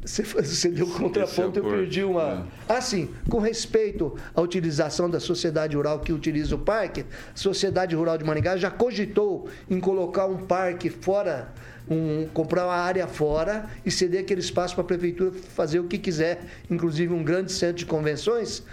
Você, 0.02 0.24
você 0.24 0.70
deu 0.70 0.88
contraponto, 0.88 1.60
eu 1.60 1.64
perdi 1.64 2.04
uma. 2.04 2.48
Ah, 2.68 2.82
sim, 2.82 3.10
com 3.30 3.40
respeito 3.40 4.16
à 4.34 4.42
utilização 4.42 5.10
da 5.10 5.20
sociedade 5.20 5.76
rural 5.76 6.00
que 6.00 6.12
utiliza 6.12 6.56
o 6.56 6.60
parque, 6.60 7.02
a 7.02 7.38
Sociedade 7.38 7.96
Rural 7.96 8.18
de 8.18 8.24
Maringá 8.24 8.58
já 8.58 8.72
cogitou 8.72 9.48
em 9.70 9.80
colocar 9.80 10.26
um 10.26 10.38
parque 10.38 10.90
fora, 10.90 11.54
um, 11.88 12.28
comprar 12.34 12.66
uma 12.66 12.76
área 12.76 13.08
fora 13.08 13.66
e 13.86 13.92
ceder 13.92 14.22
aquele 14.22 14.42
espaço 14.42 14.74
para 14.74 14.84
a 14.84 14.88
prefeitura 14.88 15.32
fazer 15.32 15.80
o 15.80 15.84
que 15.84 15.98
quiser, 15.98 16.46
inclusive 16.70 17.14
um 17.14 17.24
grande 17.24 17.52
centro 17.52 17.78
de 17.78 17.86
convenções 17.86 18.64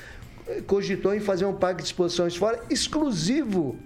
cogitou 0.67 1.13
em 1.13 1.21
fazer 1.21 1.45
um 1.45 1.55
parque 1.55 1.83
de 1.83 1.89
exposições 1.89 2.37
fora 2.37 2.61
exclusivo 2.71 3.77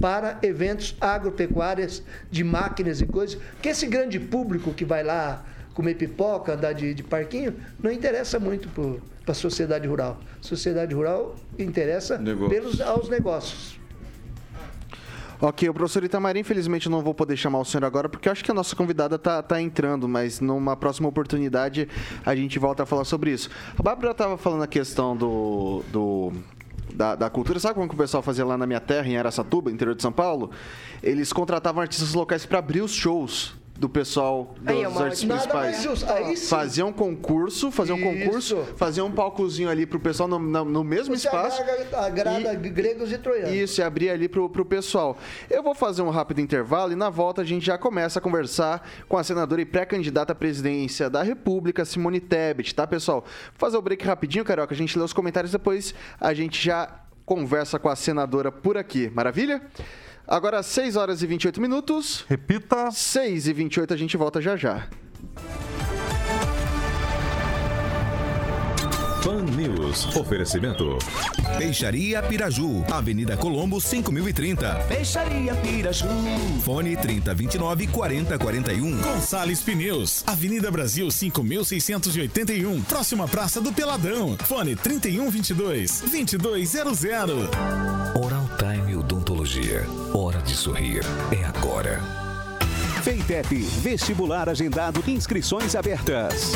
para 0.00 0.38
eventos 0.42 0.96
agropecuários 1.00 2.02
de 2.30 2.42
máquinas 2.44 3.00
e 3.00 3.06
coisas. 3.06 3.40
Porque 3.52 3.68
esse 3.68 3.86
grande 3.86 4.18
público 4.18 4.72
que 4.72 4.84
vai 4.84 5.02
lá 5.02 5.44
comer 5.72 5.94
pipoca, 5.94 6.54
andar 6.54 6.72
de, 6.72 6.94
de 6.94 7.02
parquinho, 7.02 7.54
não 7.82 7.90
interessa 7.90 8.38
muito 8.38 8.68
para 8.68 9.32
a 9.32 9.34
sociedade 9.34 9.86
rural. 9.88 10.20
sociedade 10.40 10.94
rural 10.94 11.34
interessa 11.58 12.16
Negócios. 12.16 12.48
pelos, 12.48 12.80
aos 12.80 13.08
negócios. 13.08 13.84
Ok, 15.40 15.68
o 15.68 15.74
professor 15.74 16.04
Itamar, 16.04 16.36
infelizmente 16.36 16.86
eu 16.86 16.92
não 16.92 17.02
vou 17.02 17.12
poder 17.12 17.36
chamar 17.36 17.58
o 17.58 17.64
senhor 17.64 17.84
agora, 17.84 18.08
porque 18.08 18.28
eu 18.28 18.32
acho 18.32 18.42
que 18.44 18.50
a 18.50 18.54
nossa 18.54 18.74
convidada 18.74 19.18
tá, 19.18 19.42
tá 19.42 19.60
entrando, 19.60 20.08
mas 20.08 20.40
numa 20.40 20.76
próxima 20.76 21.08
oportunidade 21.08 21.88
a 22.24 22.34
gente 22.34 22.58
volta 22.58 22.84
a 22.84 22.86
falar 22.86 23.04
sobre 23.04 23.32
isso. 23.32 23.50
A 23.76 23.82
Bárbara 23.82 24.12
estava 24.12 24.38
falando 24.38 24.62
a 24.62 24.66
questão 24.66 25.16
do. 25.16 25.82
do 25.92 26.32
da, 26.94 27.14
da 27.14 27.28
cultura, 27.28 27.58
sabe 27.58 27.74
como 27.74 27.88
que 27.88 27.94
o 27.94 27.98
pessoal 27.98 28.22
fazia 28.22 28.44
lá 28.44 28.56
na 28.56 28.66
minha 28.66 28.80
terra, 28.80 29.08
em 29.08 29.16
Aracatuba, 29.16 29.70
interior 29.70 29.94
de 29.94 30.02
São 30.02 30.12
Paulo? 30.12 30.50
Eles 31.02 31.32
contratavam 31.32 31.82
artistas 31.82 32.14
locais 32.14 32.46
para 32.46 32.58
abrir 32.60 32.80
os 32.80 32.92
shows 32.92 33.54
do 33.76 33.88
pessoal 33.88 34.54
dos 34.60 34.68
Aí 34.68 34.82
é 34.82 34.88
uma 34.88 35.02
artistas 35.02 35.24
ótima- 35.24 35.34
Nada 35.34 35.54
mais 35.54 35.76
principais. 35.84 36.28
Aí 36.28 36.36
sim. 36.36 36.46
Faziam 36.46 36.92
concurso, 36.92 37.70
faziam 37.72 37.98
Isso. 37.98 38.06
concurso, 38.24 38.56
faziam 38.76 39.06
um 39.08 39.10
palcozinho 39.12 39.68
ali 39.68 39.84
pro 39.84 39.98
pessoal 39.98 40.28
no, 40.28 40.38
no- 40.38 40.64
no 40.64 40.84
mesmo 40.84 41.16
Você 41.16 41.26
espaço. 41.26 41.60
agrada, 41.60 41.98
agrada 42.06 42.54
gregos 42.54 43.10
e 43.10 43.18
troianos. 43.18 43.52
Isso, 43.52 43.80
e 43.80 43.82
abrir 43.84 44.10
ali 44.10 44.28
pro, 44.28 44.48
pro 44.48 44.64
pessoal. 44.64 45.18
Eu 45.50 45.62
vou 45.62 45.74
fazer 45.74 46.02
um 46.02 46.10
rápido 46.10 46.40
intervalo 46.40 46.92
e 46.92 46.94
na 46.96 47.10
volta 47.10 47.42
a 47.42 47.44
gente 47.44 47.66
já 47.66 47.76
começa 47.76 48.20
a 48.20 48.22
conversar 48.22 48.88
com 49.08 49.18
a 49.18 49.24
senadora 49.24 49.60
e 49.60 49.64
pré-candidata 49.64 50.32
à 50.32 50.36
presidência 50.36 51.10
da 51.10 51.22
República, 51.24 51.84
Simone 51.84 52.20
Tebet, 52.20 52.72
tá, 52.74 52.86
pessoal? 52.86 53.22
Vou 53.22 53.58
fazer 53.58 53.76
o 53.76 53.82
break 53.82 54.04
rapidinho, 54.06 54.44
Carioca, 54.44 54.72
a 54.72 54.76
gente 54.76 54.96
lê 54.96 55.04
os 55.04 55.12
comentários 55.12 55.50
depois 55.50 55.94
a 56.20 56.32
gente 56.32 56.64
já 56.64 57.00
conversa 57.26 57.78
com 57.78 57.88
a 57.88 57.96
senadora 57.96 58.52
por 58.52 58.76
aqui. 58.76 59.10
Maravilha? 59.12 59.60
Agora, 60.26 60.62
6 60.62 60.96
horas 60.96 61.22
e 61.22 61.26
28 61.26 61.60
minutos. 61.60 62.24
Repita. 62.28 62.90
6 62.90 63.48
e 63.48 63.52
28 63.52 63.94
a 63.94 63.96
gente 63.96 64.16
volta 64.16 64.40
já 64.40 64.56
já. 64.56 64.88
Pan 69.24 69.42
News. 69.42 70.14
Oferecimento. 70.16 70.98
Peixaria 71.56 72.22
Piraju, 72.22 72.84
Avenida 72.92 73.36
Colombo 73.38 73.80
5030. 73.80 74.74
Peixaria 74.86 75.54
Piraju. 75.54 76.08
Fone 76.62 76.94
3029 76.94 77.86
4041. 77.86 79.00
Gonçalves 79.00 79.62
Pneus, 79.62 80.22
Avenida 80.26 80.70
Brasil 80.70 81.10
5681, 81.10 82.82
próxima 82.82 83.26
Praça 83.26 83.62
do 83.62 83.72
Peladão. 83.72 84.36
Fone 84.44 84.76
3122 84.76 86.00
2200. 86.02 87.48
Oral 88.22 88.48
Time 88.58 88.73
Odontologia. 89.44 89.84
Hora 90.14 90.38
de 90.40 90.54
sorrir. 90.54 91.02
É 91.30 91.44
agora. 91.44 92.00
Feitep, 93.02 93.54
vestibular 93.82 94.48
agendado, 94.48 95.04
inscrições 95.06 95.76
abertas. 95.76 96.52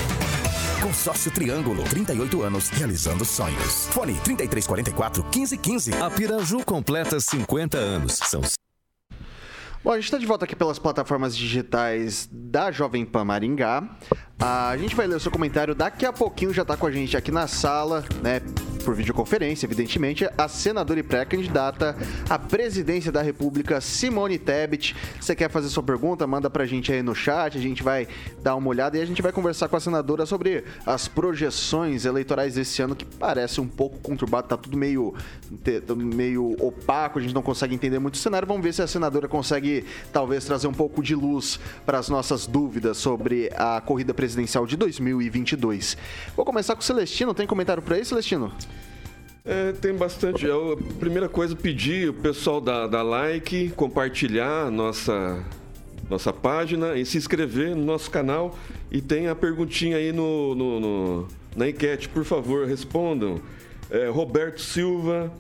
Consórcio 0.82 1.30
Triângulo, 1.30 1.84
38 1.84 2.42
anos, 2.42 2.70
realizando 2.70 3.26
sonhos. 3.26 3.88
Fone 3.88 4.14
3344 4.24 5.22
1515. 5.22 5.92
A 6.02 6.10
Piraju 6.10 6.64
completa 6.64 7.20
50 7.20 7.76
anos. 7.76 8.14
São 8.14 8.40
Bom, 9.84 9.92
a 9.92 9.96
gente 9.96 10.04
está 10.06 10.18
de 10.18 10.26
volta 10.26 10.46
aqui 10.46 10.56
pelas 10.56 10.78
plataformas 10.78 11.36
digitais 11.36 12.28
da 12.32 12.72
Jovem 12.72 13.04
Pan 13.04 13.24
Maringá. 13.24 13.96
A 14.40 14.76
gente 14.76 14.94
vai 14.94 15.04
ler 15.08 15.16
o 15.16 15.20
seu 15.20 15.32
comentário 15.32 15.74
daqui 15.74 16.06
a 16.06 16.12
pouquinho, 16.12 16.54
já 16.54 16.62
está 16.62 16.76
com 16.76 16.86
a 16.86 16.92
gente 16.92 17.16
aqui 17.16 17.32
na 17.32 17.48
sala, 17.48 18.04
né? 18.22 18.40
Por 18.84 18.94
videoconferência, 18.94 19.66
evidentemente, 19.66 20.26
a 20.38 20.48
senadora 20.48 21.00
e 21.00 21.02
pré-candidata 21.02 21.94
à 22.30 22.38
presidência 22.38 23.12
da 23.12 23.20
República, 23.20 23.80
Simone 23.82 24.38
Tebet. 24.38 24.96
Você 25.20 25.34
quer 25.34 25.50
fazer 25.50 25.68
sua 25.68 25.82
pergunta? 25.82 26.26
Manda 26.26 26.48
pra 26.48 26.64
gente 26.64 26.90
aí 26.90 27.02
no 27.02 27.14
chat, 27.14 27.58
a 27.58 27.60
gente 27.60 27.82
vai 27.82 28.08
dar 28.40 28.54
uma 28.54 28.68
olhada 28.68 28.96
e 28.96 29.02
a 29.02 29.04
gente 29.04 29.20
vai 29.20 29.32
conversar 29.32 29.68
com 29.68 29.76
a 29.76 29.80
senadora 29.80 30.24
sobre 30.24 30.64
as 30.86 31.06
projeções 31.08 32.06
eleitorais 32.06 32.54
desse 32.54 32.80
ano, 32.80 32.94
que 32.96 33.04
parece 33.04 33.60
um 33.60 33.68
pouco 33.68 33.98
conturbado, 33.98 34.48
tá 34.48 34.56
tudo 34.56 34.78
meio, 34.78 35.12
meio 35.96 36.56
opaco, 36.64 37.18
a 37.18 37.22
gente 37.22 37.34
não 37.34 37.42
consegue 37.42 37.74
entender 37.74 37.98
muito 37.98 38.14
o 38.14 38.18
cenário. 38.18 38.48
Vamos 38.48 38.62
ver 38.62 38.72
se 38.72 38.80
a 38.80 38.86
senadora 38.86 39.28
consegue 39.28 39.84
talvez 40.12 40.46
trazer 40.46 40.68
um 40.68 40.72
pouco 40.72 41.02
de 41.02 41.14
luz 41.14 41.60
para 41.84 41.98
as 41.98 42.08
nossas 42.08 42.46
dúvidas 42.46 42.96
sobre 42.96 43.50
a 43.56 43.82
corrida 43.82 44.14
presidencial 44.14 44.27
de 44.66 44.76
2022. 44.76 45.96
Vou 46.36 46.44
começar 46.44 46.74
com 46.74 46.80
o 46.80 46.84
Celestino. 46.84 47.32
Tem 47.34 47.46
comentário 47.46 47.82
por 47.82 47.92
aí, 47.92 48.04
Celestino? 48.04 48.52
É, 49.44 49.72
tem 49.72 49.94
bastante. 49.94 50.44
Eu, 50.44 50.76
primeira 50.98 51.28
coisa, 51.28 51.56
pedir 51.56 52.10
o 52.10 52.14
pessoal 52.14 52.60
dar, 52.60 52.86
like, 53.02 53.70
compartilhar 53.70 54.70
nossa, 54.70 55.42
nossa 56.10 56.32
página 56.32 56.96
e 56.96 57.06
se 57.06 57.16
inscrever 57.16 57.74
no 57.74 57.84
nosso 57.84 58.10
canal. 58.10 58.58
E 58.90 59.00
tem 59.00 59.28
a 59.28 59.34
perguntinha 59.34 59.96
aí 59.96 60.12
no, 60.12 60.54
no- 60.54 60.80
no- 60.80 61.28
na 61.56 61.68
enquete, 61.68 62.08
por 62.08 62.24
favor, 62.24 62.66
respondam. 62.66 63.40
É, 63.90 64.08
Roberto 64.08 64.60
Silva, 64.60 65.32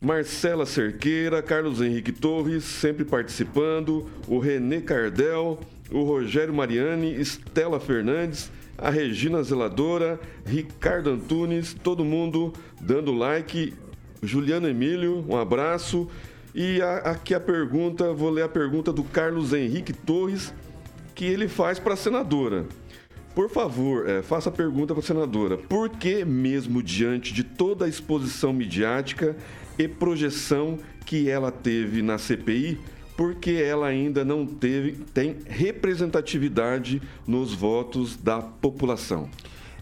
Marcela 0.00 0.64
Cerqueira, 0.66 1.42
Carlos 1.42 1.80
Henrique 1.80 2.12
Torres, 2.12 2.64
sempre 2.64 3.04
participando, 3.04 4.08
o 4.28 4.38
Renê 4.38 4.80
Cardel, 4.80 5.58
o 5.92 6.02
Rogério 6.02 6.54
Mariani, 6.54 7.14
Estela 7.20 7.78
Fernandes, 7.78 8.50
a 8.78 8.90
Regina 8.90 9.42
Zeladora, 9.42 10.18
Ricardo 10.44 11.10
Antunes, 11.10 11.74
todo 11.74 12.04
mundo 12.04 12.52
dando 12.80 13.12
like. 13.12 13.74
Juliano 14.22 14.68
Emílio, 14.68 15.24
um 15.28 15.36
abraço. 15.36 16.08
E 16.54 16.80
a- 16.80 16.98
aqui 16.98 17.34
a 17.34 17.40
pergunta, 17.40 18.12
vou 18.12 18.30
ler 18.30 18.42
a 18.42 18.48
pergunta 18.48 18.92
do 18.92 19.02
Carlos 19.02 19.52
Henrique 19.52 19.92
Torres, 19.92 20.52
que 21.14 21.24
ele 21.24 21.48
faz 21.48 21.78
para 21.78 21.94
a 21.94 21.96
senadora. 21.96 22.66
Por 23.34 23.48
favor, 23.50 24.08
eh, 24.08 24.20
faça 24.22 24.48
a 24.50 24.52
pergunta 24.52 24.92
para 24.94 25.02
a 25.02 25.06
senadora. 25.06 25.56
Por 25.56 25.88
que, 25.88 26.24
mesmo 26.24 26.82
diante 26.82 27.32
de 27.32 27.42
toda 27.42 27.86
a 27.86 27.88
exposição 27.88 28.52
midiática 28.52 29.34
e 29.78 29.88
projeção 29.88 30.78
que 31.06 31.28
ela 31.30 31.50
teve 31.50 32.02
na 32.02 32.18
CPI, 32.18 32.78
por 33.16 33.34
que 33.34 33.62
ela 33.62 33.86
ainda 33.86 34.24
não 34.24 34.46
teve, 34.46 34.92
tem 35.12 35.36
representatividade 35.46 37.02
nos 37.26 37.54
votos 37.54 38.16
da 38.16 38.40
população? 38.40 39.28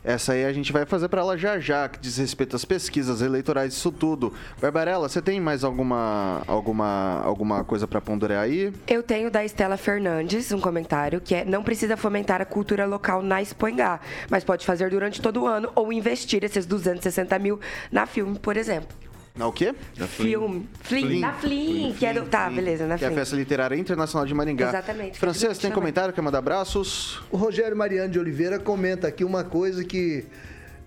Essa 0.03 0.33
aí 0.33 0.47
a 0.47 0.53
gente 0.53 0.73
vai 0.73 0.87
fazer 0.87 1.09
para 1.09 1.21
ela 1.21 1.37
já 1.37 1.59
já, 1.59 1.87
que 1.87 1.99
diz 1.99 2.17
respeito 2.17 2.57
às 2.57 2.65
pesquisas 2.65 3.21
eleitorais, 3.21 3.75
isso 3.75 3.93
tudo. 3.93 4.33
Barbarella, 4.59 5.07
você 5.07 5.21
tem 5.21 5.39
mais 5.39 5.63
alguma, 5.63 6.43
alguma, 6.47 7.21
alguma 7.23 7.63
coisa 7.65 7.87
para 7.87 8.01
ponderar 8.01 8.45
aí? 8.45 8.73
Eu 8.89 9.03
tenho 9.03 9.31
da 9.31 9.45
Estela 9.45 9.77
Fernandes 9.77 10.53
um 10.53 10.61
comentário 10.61 11.21
que 11.21 11.35
é: 11.35 11.45
não 11.45 11.63
precisa 11.63 11.99
fomentar 11.99 12.41
a 12.41 12.47
cultura 12.47 12.87
local 12.87 13.21
na 13.21 13.43
Expoingá, 13.43 14.01
mas 14.31 14.43
pode 14.43 14.65
fazer 14.65 14.89
durante 14.89 15.21
todo 15.21 15.43
o 15.43 15.47
ano 15.47 15.71
ou 15.75 15.93
investir 15.93 16.43
esses 16.45 16.65
260 16.65 17.39
mil 17.39 17.61
na 17.93 18.07
filme, 18.07 18.39
por 18.39 18.57
exemplo. 18.57 19.10
Na 19.41 19.47
o 19.47 19.53
quê? 19.55 19.75
Filme. 20.07 20.69
Flim. 20.83 21.07
Flim. 21.07 21.21
Na 21.21 21.33
Flim, 21.33 21.95
que 21.99 22.05
é 22.05 22.13
do... 22.13 22.27
Tá, 22.27 22.51
beleza, 22.51 22.87
na 22.87 22.99
Que 22.99 23.05
é 23.05 23.07
a 23.07 23.11
Flim. 23.11 23.19
Festa 23.21 23.37
Literária 23.37 23.75
Internacional 23.75 24.27
de 24.27 24.35
Maringá. 24.35 24.69
Exatamente. 24.69 25.19
Francês, 25.19 25.57
tem 25.57 25.71
comentário? 25.73 26.13
Quer 26.13 26.21
mandar 26.21 26.41
abraços? 26.41 27.23
O 27.31 27.39
Rogério 27.39 27.75
Mariano 27.75 28.13
de 28.13 28.19
Oliveira 28.19 28.59
comenta 28.59 29.09
aqui 29.09 29.25
uma 29.25 29.43
coisa 29.43 29.83
que 29.83 30.27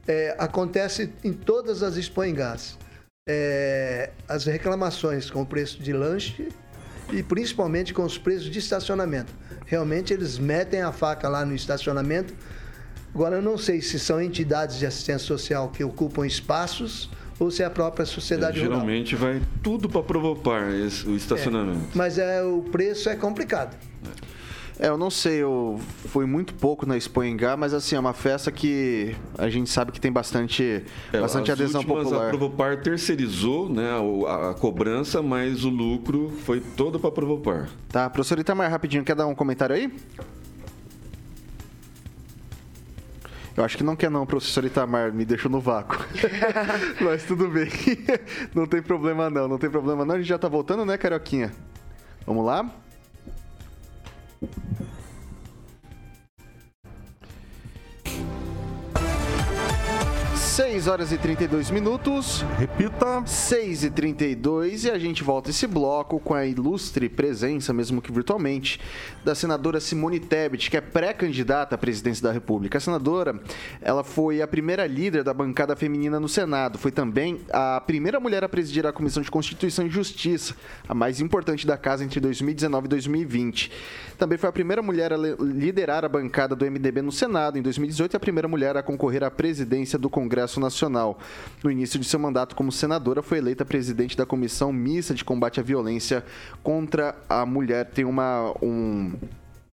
é, 0.08 0.36
acontece 0.38 1.12
em 1.24 1.34
todas 1.34 1.82
as 1.82 1.98
Expoingás. 1.98 2.78
é, 3.28 4.12
as 4.28 4.46
reclamações 4.46 5.32
com 5.32 5.42
o 5.42 5.46
preço 5.48 5.82
de 5.82 5.92
lanche 5.92 6.50
e 7.12 7.24
principalmente 7.24 7.92
com 7.92 8.04
os 8.04 8.20
preços 8.20 8.52
de 8.52 8.60
estacionamento. 8.60 9.34
Realmente 9.66 10.14
eles 10.14 10.38
metem 10.38 10.84
a 10.84 10.92
faca 10.92 11.28
lá 11.28 11.44
no 11.44 11.56
estacionamento. 11.56 12.36
Agora 13.16 13.38
eu 13.38 13.42
não 13.42 13.58
sei 13.58 13.82
se 13.82 13.98
são 13.98 14.22
entidades 14.22 14.78
de 14.78 14.86
assistência 14.86 15.26
social 15.26 15.70
que 15.70 15.84
ocupam 15.84 16.28
espaços 16.28 17.10
ou 17.40 17.52
se 17.52 17.64
é 17.64 17.66
a 17.66 17.70
própria 17.70 18.06
sociedade 18.06 18.60
é, 18.60 18.62
geralmente 18.62 19.16
rural. 19.16 19.34
vai 19.34 19.42
tudo 19.62 19.90
para 19.90 20.04
provocar 20.04 20.72
esse, 20.74 21.08
o 21.08 21.16
estacionamento. 21.16 21.80
É, 21.80 21.98
mas 21.98 22.18
é, 22.18 22.44
o 22.44 22.62
preço 22.62 23.10
é 23.10 23.16
complicado. 23.16 23.76
É, 24.80 24.88
eu 24.88 24.98
não 24.98 25.10
sei, 25.10 25.36
eu 25.38 25.80
fui 26.08 26.26
muito 26.26 26.54
pouco 26.56 26.86
na 26.86 26.98
Expo 26.98 27.24
Engá, 27.24 27.56
mas 27.56 27.74
assim, 27.74 27.96
é 27.96 28.00
uma 28.00 28.14
festa 28.14 28.52
que 28.52 29.16
a 29.38 29.48
gente 29.48 29.70
sabe 29.70 29.92
que 29.92 30.02
tem 30.02 30.12
bastante, 30.12 30.84
é, 31.12 31.22
bastante 31.22 31.52
adesão 31.52 31.82
últimas, 31.82 32.04
popular. 32.06 32.26
A 32.26 32.30
Provopar 32.30 32.82
terceirizou 32.82 33.70
né, 33.70 33.90
a, 34.28 34.50
a, 34.50 34.54
cobrança, 34.56 35.22
mas 35.22 35.64
o 35.64 35.70
lucro 35.70 36.34
foi 36.44 36.60
todo 36.60 37.00
para 37.00 37.10
a 37.10 37.12
Provopar. 37.12 37.70
Tá, 37.88 38.10
professor 38.10 38.40
Itamar, 38.40 38.70
rapidinho, 38.72 39.04
quer 39.04 39.16
dar 39.16 39.28
um 39.28 39.36
comentário 39.36 39.76
aí? 39.76 39.94
Eu 43.56 43.64
acho 43.64 43.78
que 43.78 43.84
não 43.84 43.96
quer 43.96 44.10
não, 44.10 44.26
professor 44.26 44.66
Itamar, 44.66 45.14
me 45.14 45.26
deixou 45.26 45.50
no 45.50 45.60
vácuo. 45.60 45.98
Mas 47.00 47.24
tudo 47.24 47.48
bem. 47.50 47.70
Não 48.54 48.66
tem 48.66 48.82
problema 48.82 49.30
não, 49.30 49.48
não 49.48 49.58
tem 49.60 49.70
problema 49.70 50.04
não. 50.04 50.16
A 50.16 50.18
gente 50.18 50.28
já 50.28 50.40
tá 50.40 50.48
voltando, 50.48 50.86
né, 50.86 50.98
Carioquinha? 50.98 51.52
Vamos 52.26 52.46
lá? 52.46 52.70
6 60.54 60.88
horas 60.88 61.12
e 61.12 61.18
32 61.18 61.72
minutos. 61.72 62.46
Repita. 62.60 63.24
6 63.26 63.86
e 63.86 63.90
32 63.90 64.84
e 64.84 64.92
a 64.92 65.00
gente 65.00 65.24
volta 65.24 65.50
esse 65.50 65.66
bloco 65.66 66.20
com 66.20 66.36
a 66.36 66.46
ilustre 66.46 67.10
presença, 67.10 67.74
mesmo 67.74 68.00
que 68.00 68.12
virtualmente, 68.12 68.80
da 69.26 69.34
senadora 69.34 69.80
Simone 69.80 70.20
Tebet, 70.20 70.70
que 70.70 70.78
é 70.78 70.82
pré-candidata 70.82 71.74
à 71.74 71.78
presidência 71.78 72.22
da 72.22 72.32
República. 72.32 72.78
A 72.78 72.82
senadora, 72.82 73.42
ela 73.82 74.04
foi 74.04 74.44
a 74.44 74.48
primeira 74.48 74.86
líder 74.86 75.24
da 75.24 75.34
bancada 75.34 75.76
feminina 75.76 76.20
no 76.20 76.30
Senado. 76.30 76.78
Foi 76.78 76.92
também 76.92 77.42
a 77.52 77.82
primeira 77.82 78.20
mulher 78.20 78.44
a 78.44 78.50
presidir 78.50 78.86
a 78.86 78.94
Comissão 78.94 79.24
de 79.24 79.32
Constituição 79.32 79.88
e 79.88 79.90
Justiça, 79.90 80.56
a 80.88 80.94
mais 80.94 81.20
importante 81.20 81.66
da 81.66 81.78
casa 81.78 82.04
entre 82.04 82.20
2019 82.20 82.86
e 82.86 82.90
2020. 82.90 83.72
Também 84.20 84.38
foi 84.38 84.50
a 84.50 84.54
primeira 84.54 84.84
mulher 84.84 85.14
a 85.14 85.18
liderar 85.18 86.06
a 86.06 86.10
bancada 86.10 86.56
do 86.56 86.64
MDB 86.64 87.02
no 87.02 87.12
Senado 87.12 87.58
em 87.58 87.62
2018 87.64 88.14
e 88.14 88.18
a 88.18 88.20
primeira 88.20 88.48
mulher 88.48 88.78
a 88.78 88.84
concorrer 88.84 89.24
à 89.24 89.32
presidência 89.32 89.98
do 89.98 90.12
Congresso 90.12 90.43
Congresso 90.44 90.60
Nacional. 90.60 91.18
No 91.64 91.72
início 91.72 92.00
de 92.00 92.06
seu 92.06 92.20
mandato 92.20 92.56
como 92.56 92.72
senadora, 92.72 93.22
foi 93.22 93.38
eleita 93.38 93.66
presidente 93.66 94.18
da 94.18 94.26
Comissão 94.26 94.72
Mista 94.74 95.14
de 95.14 95.24
Combate 95.24 95.60
à 95.60 95.64
Violência 95.64 96.24
contra 96.62 97.16
a 97.30 97.46
Mulher. 97.46 97.90
Tem 97.92 98.06
uma, 98.06 98.54
um, 98.62 99.14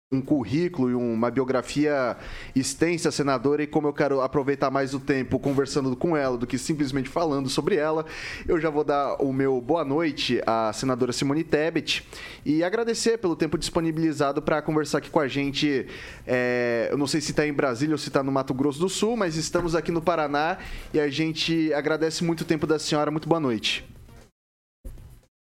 um 0.10 0.22
currículo 0.22 0.90
e 0.90 0.96
uma 0.96 1.30
biografia 1.30 2.16
extensa, 2.56 3.12
senadora, 3.12 3.62
e 3.62 3.68
como 3.68 3.90
eu 3.90 3.94
quero 3.94 4.22
aproveitar 4.22 4.72
mais 4.72 4.94
o 4.94 5.02
tempo 5.02 5.38
conversando 5.38 5.94
com 5.98 6.16
ela 6.16 6.38
do 6.38 6.48
que 6.48 6.58
simplesmente 6.58 7.10
falando 7.10 7.50
sobre 7.50 7.76
ela, 7.76 8.06
eu 8.48 8.58
já 8.58 8.70
vou 8.70 8.86
dar 8.86 9.22
o 9.22 9.34
meu 9.34 9.60
boa 9.60 9.84
noite 9.84 10.42
à 10.48 10.72
senadora 10.72 11.12
Simone 11.12 11.44
Tebet 11.44 12.08
e 12.46 12.64
agradecer 12.64 13.18
pelo 13.18 13.36
tempo 13.36 13.58
disponibilizado 13.58 14.42
para 14.42 14.62
conversar 14.62 15.00
aqui 15.00 15.10
com 15.10 15.20
a 15.20 15.28
gente. 15.28 15.86
É, 16.26 16.88
eu 16.90 16.98
não 16.98 17.06
sei 17.06 17.20
se 17.20 17.32
está 17.32 17.46
em 17.46 17.52
Brasília 17.52 17.94
ou 17.94 18.00
se 18.00 18.08
está 18.08 18.24
no 18.24 18.32
Mato 18.32 18.54
Grosso 18.54 18.80
do 18.80 18.88
Sul, 18.88 19.18
mas 19.18 19.36
estamos 19.36 19.76
aqui 19.76 19.92
no 19.92 20.02
Paraná 20.02 20.58
e 20.94 21.02
a 21.02 21.10
gente 21.10 21.74
agradece 21.74 22.24
muito 22.24 22.42
o 22.42 22.46
tempo 22.46 22.66
da 22.66 22.80
senhora. 22.80 23.12
Muito 23.12 23.28
boa 23.28 23.42
noite. 23.42 23.86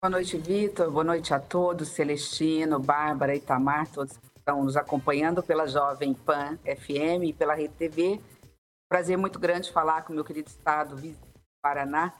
Boa 0.00 0.10
noite, 0.10 0.38
Vitor. 0.38 0.88
Boa 0.88 1.04
noite 1.04 1.34
a 1.34 1.40
todos, 1.40 1.88
Celestino, 1.88 2.78
Bárbara, 2.78 3.34
Itamar, 3.34 3.88
todos 3.88 4.16
estão 4.42 4.64
nos 4.64 4.76
acompanhando 4.76 5.40
pela 5.40 5.68
Jovem 5.68 6.12
Pan 6.12 6.58
FM 6.64 7.22
e 7.26 7.32
pela 7.32 7.54
Rede 7.54 7.74
TV. 7.74 8.20
Prazer 8.90 9.16
muito 9.16 9.38
grande 9.38 9.70
falar 9.70 10.02
com 10.02 10.12
meu 10.12 10.24
querido 10.24 10.48
estado, 10.48 10.96
do 10.96 11.16
Paraná. 11.62 12.12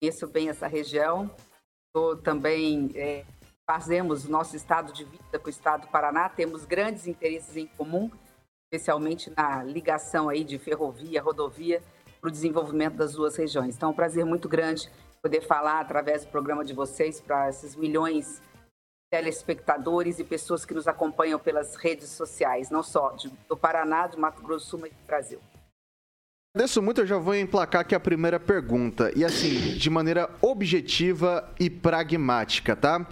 Conheço 0.00 0.26
bem 0.26 0.48
essa 0.48 0.66
região. 0.66 1.30
Tô 1.94 2.16
também 2.16 2.90
é, 2.96 3.24
fazemos 3.64 4.24
nosso 4.24 4.56
estado 4.56 4.92
de 4.92 5.04
vida 5.04 5.38
com 5.38 5.46
o 5.46 5.50
estado 5.50 5.82
do 5.82 5.88
Paraná. 5.88 6.28
Temos 6.28 6.64
grandes 6.64 7.06
interesses 7.06 7.56
em 7.56 7.68
comum, 7.68 8.10
especialmente 8.66 9.32
na 9.36 9.62
ligação 9.62 10.28
aí 10.28 10.42
de 10.42 10.58
ferrovia, 10.58 11.22
rodovia 11.22 11.80
para 12.20 12.28
o 12.28 12.32
desenvolvimento 12.32 12.96
das 12.96 13.12
duas 13.12 13.36
regiões. 13.36 13.76
Então, 13.76 13.90
é 13.90 13.92
um 13.92 13.96
prazer 13.96 14.24
muito 14.24 14.48
grande 14.48 14.90
poder 15.22 15.42
falar 15.42 15.78
através 15.78 16.24
do 16.24 16.30
programa 16.32 16.64
de 16.64 16.74
vocês 16.74 17.20
para 17.20 17.48
esses 17.48 17.76
milhões 17.76 18.42
telespectadores 19.10 20.18
e 20.18 20.24
pessoas 20.24 20.64
que 20.64 20.74
nos 20.74 20.86
acompanham 20.86 21.38
pelas 21.38 21.76
redes 21.76 22.08
sociais, 22.10 22.70
não 22.70 22.82
só 22.82 23.10
de, 23.12 23.32
do 23.48 23.56
Paraná, 23.56 24.06
do 24.06 24.18
Mato 24.18 24.42
Grosso 24.42 24.66
do 24.66 24.70
Sul, 24.70 24.78
mas 24.80 24.90
do 24.90 25.06
Brasil. 25.06 25.40
Agradeço 26.54 26.82
muito, 26.82 27.02
eu 27.02 27.06
já 27.06 27.18
vou 27.18 27.34
emplacar 27.34 27.82
aqui 27.82 27.94
a 27.94 28.00
primeira 28.00 28.40
pergunta. 28.40 29.12
E 29.14 29.24
assim, 29.24 29.76
de 29.76 29.88
maneira 29.90 30.28
objetiva 30.40 31.48
e 31.60 31.70
pragmática, 31.70 32.74
tá? 32.74 33.06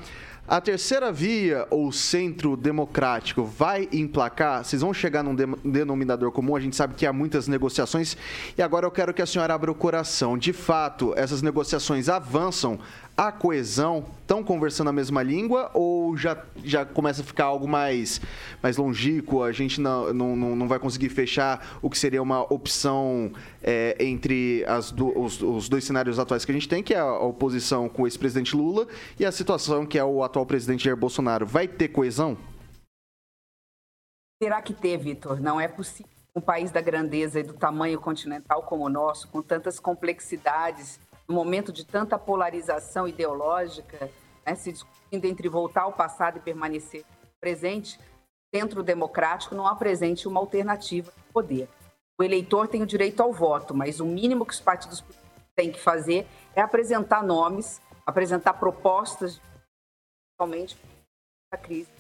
A 0.48 0.61
terceira 0.61 1.11
via 1.11 1.66
ou 1.70 1.90
centro 1.90 2.56
democrático 2.56 3.42
vai 3.42 3.88
emplacar? 3.92 4.64
Vocês 4.64 4.80
vão 4.80 4.94
chegar 4.94 5.24
num 5.24 5.35
denominador 5.35 6.30
comum? 6.30 6.54
A 6.54 6.61
gente 6.61 6.76
sabe 6.76 6.94
que 6.94 7.04
há 7.04 7.12
muitas 7.12 7.48
negociações 7.48 8.16
e 8.56 8.62
agora 8.62 8.87
eu 8.87 8.90
quero 8.92 9.12
que 9.12 9.20
a 9.20 9.26
senhora 9.26 9.54
abra 9.54 9.72
o 9.72 9.74
coração. 9.74 10.38
De 10.38 10.52
fato, 10.52 11.12
essas 11.16 11.42
negociações 11.42 12.09
avançam 12.09 12.78
a 13.16 13.33
coesão 13.33 14.05
estão 14.20 14.44
conversando 14.44 14.90
a 14.90 14.92
mesma 14.92 15.22
língua 15.22 15.70
ou 15.72 16.16
já, 16.16 16.44
já 16.62 16.85
começa 16.85 17.22
a 17.22 17.24
ficar 17.24 17.44
algo 17.44 17.66
mais, 17.66 18.20
mais 18.62 18.76
longínquo? 18.76 19.42
A 19.42 19.52
gente 19.52 19.81
não, 19.81 20.12
não, 20.12 20.37
não 20.37 20.68
vai 20.68 20.79
conseguir 20.79 21.09
fechar 21.09 21.79
o 21.81 21.88
que 21.88 21.98
seria 21.98 22.22
uma 22.22 22.42
opção 22.52 23.33
é, 23.62 23.96
entre 23.98 24.64
as 24.66 24.90
do, 24.90 25.18
os, 25.18 25.40
os, 25.40 25.68
dois 25.68 25.85
cenários 25.85 26.18
atuais 26.18 26.44
que 26.44 26.52
a 26.52 26.55
gente 26.55 26.68
tem, 26.68 26.83
que 26.83 26.92
é 26.92 26.98
a 26.98 27.18
oposição 27.20 27.88
com 27.88 28.02
o 28.02 28.07
ex-presidente 28.07 28.55
Lula 28.55 28.87
e 29.18 29.24
a 29.24 29.33
situação 29.33 29.87
que 29.87 29.98
é 29.98 30.05
o 30.05 30.22
atual 30.22 30.44
presidente 30.44 30.85
Jair 30.85 30.96
Bolsonaro. 30.96 31.46
Vai 31.46 31.66
ter 31.66 31.88
coesão? 31.88 32.37
Será 34.42 34.61
que 34.61 34.74
ter, 34.74 34.98
Vitor? 34.98 35.40
Não 35.40 35.59
é 35.59 35.66
possível. 35.66 36.11
Um 36.35 36.40
país 36.42 36.70
da 36.70 36.83
grandeza 36.83 37.40
e 37.40 37.42
do 37.42 37.55
tamanho 37.55 37.98
continental 37.98 38.62
como 38.64 38.85
o 38.85 38.90
nosso, 38.90 39.26
com 39.29 39.40
tantas 39.40 39.81
complexidades 39.81 41.00
no 41.28 41.34
momento 41.34 41.72
de 41.72 41.84
tanta 41.84 42.18
polarização 42.18 43.08
ideológica, 43.08 44.10
né, 44.44 44.54
se 44.54 44.72
discutindo 44.72 45.24
entre 45.24 45.48
voltar 45.48 45.82
ao 45.82 45.92
passado 45.92 46.38
e 46.38 46.40
permanecer 46.40 47.04
presente, 47.40 47.98
centro 48.54 48.82
democrático 48.82 49.54
não 49.54 49.66
apresente 49.66 50.28
uma 50.28 50.40
alternativa 50.40 51.12
de 51.16 51.32
poder. 51.32 51.68
O 52.18 52.24
eleitor 52.24 52.68
tem 52.68 52.82
o 52.82 52.86
direito 52.86 53.22
ao 53.22 53.32
voto, 53.32 53.74
mas 53.74 54.00
o 54.00 54.06
mínimo 54.06 54.46
que 54.46 54.54
os 54.54 54.60
partidos 54.60 55.04
têm 55.54 55.70
que 55.70 55.80
fazer 55.80 56.26
é 56.54 56.60
apresentar 56.60 57.22
nomes, 57.22 57.80
apresentar 58.06 58.54
propostas, 58.54 59.40
principalmente 60.38 60.78
a 61.52 61.56
crise, 61.56 61.90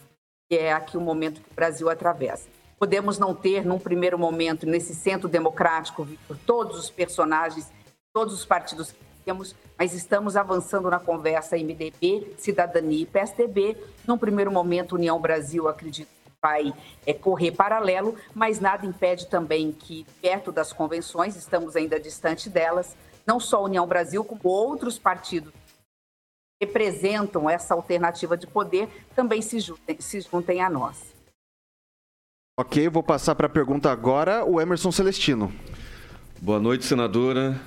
que 0.48 0.56
é 0.56 0.72
aqui 0.72 0.96
o 0.96 1.00
momento 1.00 1.40
que 1.40 1.50
o 1.50 1.54
Brasil 1.54 1.90
atravessa. 1.90 2.48
Podemos 2.78 3.18
não 3.18 3.34
ter, 3.34 3.64
num 3.64 3.78
primeiro 3.78 4.18
momento, 4.18 4.66
nesse 4.66 4.94
centro 4.94 5.28
democrático, 5.28 6.06
todos 6.46 6.78
os 6.78 6.90
personagens, 6.90 7.72
todos 8.14 8.34
os 8.34 8.44
partidos 8.44 8.92
que 8.92 9.05
temos, 9.26 9.56
mas 9.76 9.92
estamos 9.92 10.36
avançando 10.36 10.88
na 10.88 11.00
conversa 11.00 11.56
MDB, 11.56 12.34
Cidadania 12.38 13.02
e 13.02 13.06
PSDB. 13.06 13.76
Num 14.06 14.16
primeiro 14.16 14.52
momento, 14.52 14.94
União 14.94 15.20
Brasil, 15.20 15.66
acredito 15.66 16.06
que 16.06 16.30
vai 16.40 16.72
é, 17.04 17.12
correr 17.12 17.50
paralelo, 17.50 18.14
mas 18.32 18.60
nada 18.60 18.86
impede 18.86 19.26
também 19.26 19.72
que, 19.72 20.06
perto 20.22 20.52
das 20.52 20.72
convenções, 20.72 21.34
estamos 21.34 21.74
ainda 21.74 21.98
distante 21.98 22.48
delas, 22.48 22.96
não 23.26 23.40
só 23.40 23.56
a 23.56 23.62
União 23.62 23.84
Brasil, 23.84 24.22
como 24.24 24.40
outros 24.44 24.96
partidos 24.96 25.52
que 25.52 26.64
representam 26.64 27.50
essa 27.50 27.74
alternativa 27.74 28.36
de 28.36 28.46
poder 28.46 28.88
também 29.16 29.42
se 29.42 29.58
juntem, 29.58 30.00
se 30.00 30.20
juntem 30.20 30.62
a 30.62 30.70
nós. 30.70 31.16
Ok, 32.58 32.88
vou 32.88 33.02
passar 33.02 33.34
para 33.34 33.48
a 33.48 33.50
pergunta 33.50 33.90
agora, 33.90 34.44
o 34.44 34.60
Emerson 34.60 34.92
Celestino. 34.92 35.52
Boa 36.40 36.60
noite, 36.60 36.84
senadora. 36.84 37.60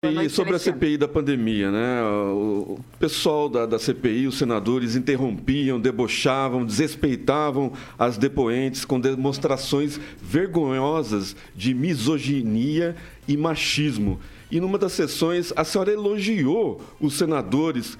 E 0.00 0.28
sobre 0.28 0.54
a 0.54 0.60
CPI 0.60 0.96
da 0.96 1.08
pandemia, 1.08 1.72
né? 1.72 2.04
O 2.04 2.78
pessoal 3.00 3.48
da, 3.48 3.66
da, 3.66 3.80
CPI, 3.80 4.28
os 4.28 4.38
senadores, 4.38 4.94
interrompiam, 4.94 5.80
debochavam, 5.80 6.64
desrespeitavam 6.64 7.72
as 7.98 8.16
depoentes 8.16 8.84
com 8.84 9.00
demonstrações 9.00 9.98
vergonhosas 10.22 11.34
de 11.52 11.74
misoginia 11.74 12.94
e 13.26 13.36
machismo. 13.36 14.20
E 14.52 14.60
numa 14.60 14.78
das 14.78 14.92
sessões, 14.92 15.52
a 15.56 15.64
senhora 15.64 15.90
elogiou 15.90 16.80
os 17.00 17.14
senadores, 17.14 17.98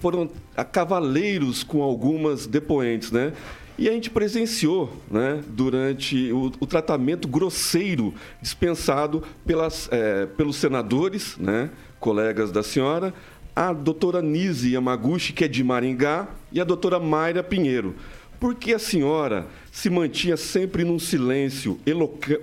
foram 0.00 0.28
cavaleiros 0.72 1.62
com 1.62 1.80
algumas 1.80 2.44
depoentes, 2.44 3.12
né? 3.12 3.34
E 3.78 3.88
a 3.88 3.92
gente 3.92 4.10
presenciou, 4.10 4.92
né, 5.08 5.40
durante 5.46 6.32
o, 6.32 6.50
o 6.58 6.66
tratamento 6.66 7.28
grosseiro 7.28 8.12
dispensado 8.42 9.22
pelas, 9.46 9.88
é, 9.92 10.26
pelos 10.26 10.56
senadores, 10.56 11.36
né, 11.38 11.70
colegas 12.00 12.50
da 12.50 12.64
senhora, 12.64 13.14
a 13.54 13.72
doutora 13.72 14.20
Nise 14.20 14.72
Yamaguchi, 14.72 15.32
que 15.32 15.44
é 15.44 15.48
de 15.48 15.62
Maringá, 15.62 16.26
e 16.50 16.60
a 16.60 16.64
doutora 16.64 16.98
Mayra 16.98 17.42
Pinheiro. 17.42 17.94
Porque 18.40 18.74
a 18.74 18.80
senhora 18.80 19.46
se 19.70 19.88
mantinha 19.88 20.36
sempre 20.36 20.82
num 20.84 20.98
silêncio 20.98 21.78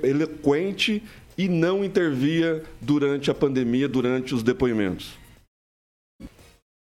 eloquente 0.03 1.03
e 1.37 1.49
não 1.49 1.83
intervia 1.83 2.63
durante 2.79 3.29
a 3.29 3.33
pandemia, 3.33 3.89
durante 3.89 4.33
os 4.33 4.41
depoimentos? 4.41 5.17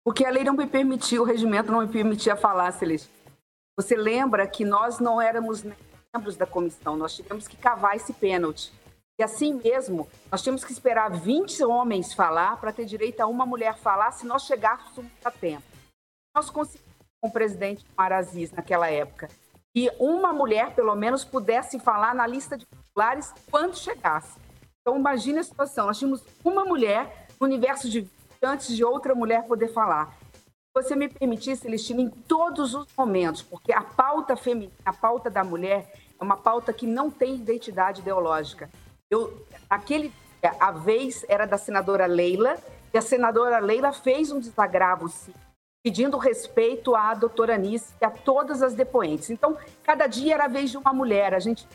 Porque 0.04 0.26
a 0.26 0.32
lei 0.32 0.44
não 0.44 0.56
me 0.56 0.66
permitia, 0.66 1.22
o 1.22 1.26
regimento 1.26 1.72
não 1.72 1.82
me 1.82 1.88
permitia 1.88 2.36
falar, 2.36 2.72
Celeste. 2.72 3.21
Você 3.78 3.96
lembra 3.96 4.48
que 4.48 4.66
nós 4.66 5.00
não 5.00 5.22
éramos 5.22 5.64
membros 5.64 6.36
da 6.36 6.46
comissão, 6.46 6.96
nós 6.96 7.16
tivemos 7.16 7.48
que 7.48 7.56
cavar 7.56 7.96
esse 7.96 8.14
pênalti. 8.14 8.72
E 9.20 9.24
assim 9.24 9.54
mesmo, 9.54 10.10
nós 10.32 10.42
tínhamos 10.42 10.64
que 10.64 10.72
esperar 10.72 11.10
20 11.12 11.64
homens 11.64 12.14
falar 12.14 12.58
para 12.58 12.74
ter 12.74 12.86
direito 12.86 13.22
a 13.22 13.28
uma 13.28 13.46
mulher 13.46 13.78
falar 13.78 14.12
se 14.12 14.26
nós 14.26 14.44
chegássemos 14.44 15.12
a 15.24 15.32
tempo. 15.32 15.64
Nós 16.36 16.50
conseguimos 16.50 16.92
com 17.22 17.30
o 17.30 17.32
presidente 17.32 17.86
Maraziz 17.96 18.52
naquela 18.52 18.90
época 18.90 19.30
que 19.74 19.92
uma 20.00 20.34
mulher, 20.34 20.74
pelo 20.74 20.96
menos, 20.96 21.24
pudesse 21.24 21.80
falar 21.80 22.14
na 22.14 22.28
lista 22.28 22.58
de 22.58 22.66
populares 22.66 23.34
quando 23.50 23.78
chegasse. 23.78 24.38
Então, 24.82 24.98
imagine 24.98 25.40
a 25.40 25.44
situação: 25.44 25.86
nós 25.88 25.98
tínhamos 25.98 26.24
uma 26.44 26.66
mulher 26.66 27.28
no 27.40 27.48
universo 27.48 27.90
de 27.90 28.08
antes 28.44 28.76
de 28.76 28.84
outra 28.84 29.14
mulher 29.16 29.44
poder 29.44 29.68
falar. 29.70 30.16
Você 30.74 30.96
me 30.96 31.10
permitisse, 31.10 31.64
Celestina, 31.64 32.02
em 32.02 32.10
todos 32.10 32.74
os 32.74 32.88
momentos, 32.98 33.42
porque 33.42 33.74
a 33.74 33.82
pauta 33.82 34.38
feminina, 34.38 34.72
a 34.86 34.94
pauta 34.94 35.30
da 35.30 35.44
mulher, 35.44 35.92
é 36.18 36.24
uma 36.24 36.38
pauta 36.38 36.72
que 36.72 36.88
não 36.88 37.12
tem 37.12 37.36
identidade 37.36 38.00
ideológica. 38.00 38.70
Eu, 39.10 39.46
aquele 39.70 40.14
dia, 40.42 40.56
a 40.58 40.72
vez 40.72 41.26
era 41.28 41.46
da 41.46 41.58
senadora 41.58 42.06
Leila, 42.06 42.58
e 42.94 42.98
a 42.98 43.02
senadora 43.02 43.60
Leila 43.60 43.92
fez 43.92 44.32
um 44.32 44.40
desagravo, 44.40 45.10
sim, 45.10 45.34
pedindo 45.84 46.18
respeito 46.18 46.96
à 46.96 47.14
doutora 47.14 47.56
Anice 47.56 47.94
e 48.02 48.06
a 48.06 48.10
todas 48.10 48.62
as 48.62 48.74
depoentes. 48.74 49.30
Então, 49.30 49.58
cada 49.84 50.08
dia 50.08 50.36
era 50.36 50.46
a 50.46 50.50
vez 50.50 50.72
de 50.72 50.78
uma 50.78 50.94
mulher. 50.94 51.34
A 51.34 51.40
gente, 51.40 51.68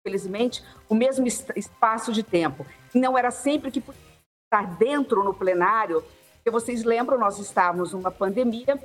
infelizmente, 0.00 0.62
o 0.90 0.94
mesmo 0.94 1.26
espaço 1.26 2.12
de 2.12 2.22
tempo. 2.22 2.66
Não 2.94 3.16
era 3.16 3.30
sempre 3.30 3.70
que 3.70 3.80
podia 3.80 4.00
estar 4.44 4.76
dentro 4.76 5.24
no 5.24 5.32
plenário, 5.32 6.04
porque 6.46 6.60
vocês 6.60 6.84
lembram, 6.84 7.18
nós 7.18 7.40
estávamos 7.40 7.92
numa 7.92 8.12
pandemia, 8.12 8.80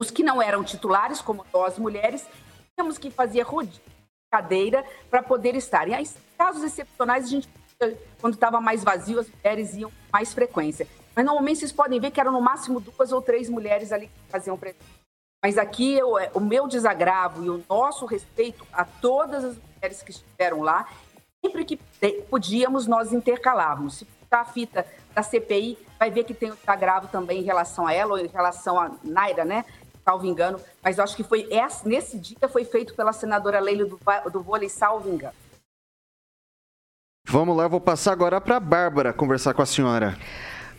os 0.00 0.10
que 0.10 0.24
não 0.24 0.42
eram 0.42 0.64
titulares, 0.64 1.20
como 1.20 1.46
nós 1.54 1.78
mulheres, 1.78 2.26
tínhamos 2.74 2.98
que 2.98 3.08
fazer 3.08 3.42
rodízio 3.42 3.80
cadeira 4.28 4.84
para 5.08 5.22
poder 5.22 5.54
estar. 5.54 5.86
E 5.86 5.94
aí, 5.94 6.04
casos 6.36 6.64
excepcionais, 6.64 7.26
a 7.26 7.28
gente, 7.28 7.48
quando 8.20 8.34
estava 8.34 8.60
mais 8.60 8.82
vazio, 8.82 9.20
as 9.20 9.30
mulheres 9.30 9.74
iam 9.74 9.90
com 9.90 9.96
mais 10.12 10.34
frequência. 10.34 10.88
Mas 11.14 11.24
normalmente 11.24 11.60
vocês 11.60 11.70
podem 11.70 12.00
ver 12.00 12.10
que 12.10 12.20
eram 12.20 12.32
no 12.32 12.40
máximo 12.40 12.80
duas 12.80 13.12
ou 13.12 13.22
três 13.22 13.48
mulheres 13.48 13.92
ali 13.92 14.08
que 14.08 14.28
faziam 14.28 14.58
presença. 14.58 14.84
Mas 15.40 15.56
aqui 15.56 15.94
eu, 15.94 16.18
é, 16.18 16.32
o 16.34 16.40
meu 16.40 16.66
desagravo 16.66 17.44
e 17.44 17.48
o 17.48 17.64
nosso 17.68 18.06
respeito 18.06 18.66
a 18.72 18.84
todas 18.84 19.44
as 19.44 19.56
mulheres 19.56 20.02
que 20.02 20.10
estiveram 20.10 20.62
lá, 20.62 20.88
sempre 21.44 21.64
que 21.64 21.76
podíamos, 22.28 22.88
nós 22.88 23.12
intercalávamos. 23.12 23.98
Se 23.98 24.04
puxar 24.04 24.40
a 24.40 24.44
fita 24.44 24.84
da 25.18 25.22
CPI, 25.22 25.76
vai 25.98 26.10
ver 26.10 26.22
que 26.22 26.32
tem 26.32 26.50
o 26.50 26.54
desagravo 26.54 27.08
também 27.08 27.40
em 27.40 27.44
relação 27.44 27.86
a 27.86 27.92
ela, 27.92 28.12
ou 28.12 28.18
em 28.18 28.28
relação 28.28 28.78
a 28.78 28.92
Naira, 29.02 29.44
né? 29.44 29.64
Salvo 30.04 30.24
engano. 30.24 30.60
Mas 30.82 30.96
eu 30.96 31.04
acho 31.04 31.16
que 31.16 31.24
foi 31.24 31.48
essa, 31.50 31.86
nesse 31.88 32.18
dia 32.18 32.48
foi 32.48 32.64
feito 32.64 32.94
pela 32.94 33.12
senadora 33.12 33.58
Leila 33.58 33.84
do, 33.84 33.98
do 34.30 34.42
vôlei, 34.42 34.68
salvo 34.68 35.08
engano. 35.08 35.34
Vamos 37.26 37.56
lá, 37.56 37.66
vou 37.68 37.80
passar 37.80 38.12
agora 38.12 38.40
para 38.40 38.56
a 38.56 38.60
Bárbara 38.60 39.12
conversar 39.12 39.52
com 39.52 39.60
a 39.60 39.66
senhora. 39.66 40.16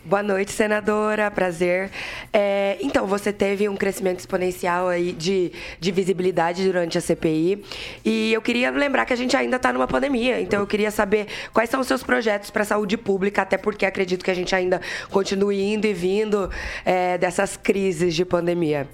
Boa 0.02 0.22
noite, 0.22 0.50
senadora. 0.50 1.30
Prazer. 1.30 1.90
É, 2.32 2.78
então, 2.80 3.06
você 3.06 3.30
teve 3.34 3.68
um 3.68 3.76
crescimento 3.76 4.18
exponencial 4.18 4.88
aí 4.88 5.12
de, 5.12 5.52
de 5.78 5.92
visibilidade 5.92 6.64
durante 6.64 6.96
a 6.96 7.02
CPI. 7.02 7.62
E 8.02 8.32
eu 8.32 8.40
queria 8.40 8.70
lembrar 8.70 9.04
que 9.04 9.12
a 9.12 9.16
gente 9.16 9.36
ainda 9.36 9.56
está 9.56 9.70
numa 9.70 9.86
pandemia. 9.86 10.40
Então, 10.40 10.60
eu 10.60 10.66
queria 10.66 10.90
saber 10.90 11.26
quais 11.52 11.68
são 11.68 11.80
os 11.80 11.86
seus 11.86 12.02
projetos 12.02 12.50
para 12.50 12.62
a 12.62 12.64
saúde 12.64 12.96
pública, 12.96 13.42
até 13.42 13.58
porque 13.58 13.84
acredito 13.84 14.24
que 14.24 14.30
a 14.30 14.34
gente 14.34 14.54
ainda 14.54 14.80
continue 15.10 15.60
indo 15.60 15.86
e 15.86 15.92
vindo 15.92 16.50
é, 16.82 17.18
dessas 17.18 17.58
crises 17.58 18.14
de 18.14 18.24
pandemia. 18.24 18.88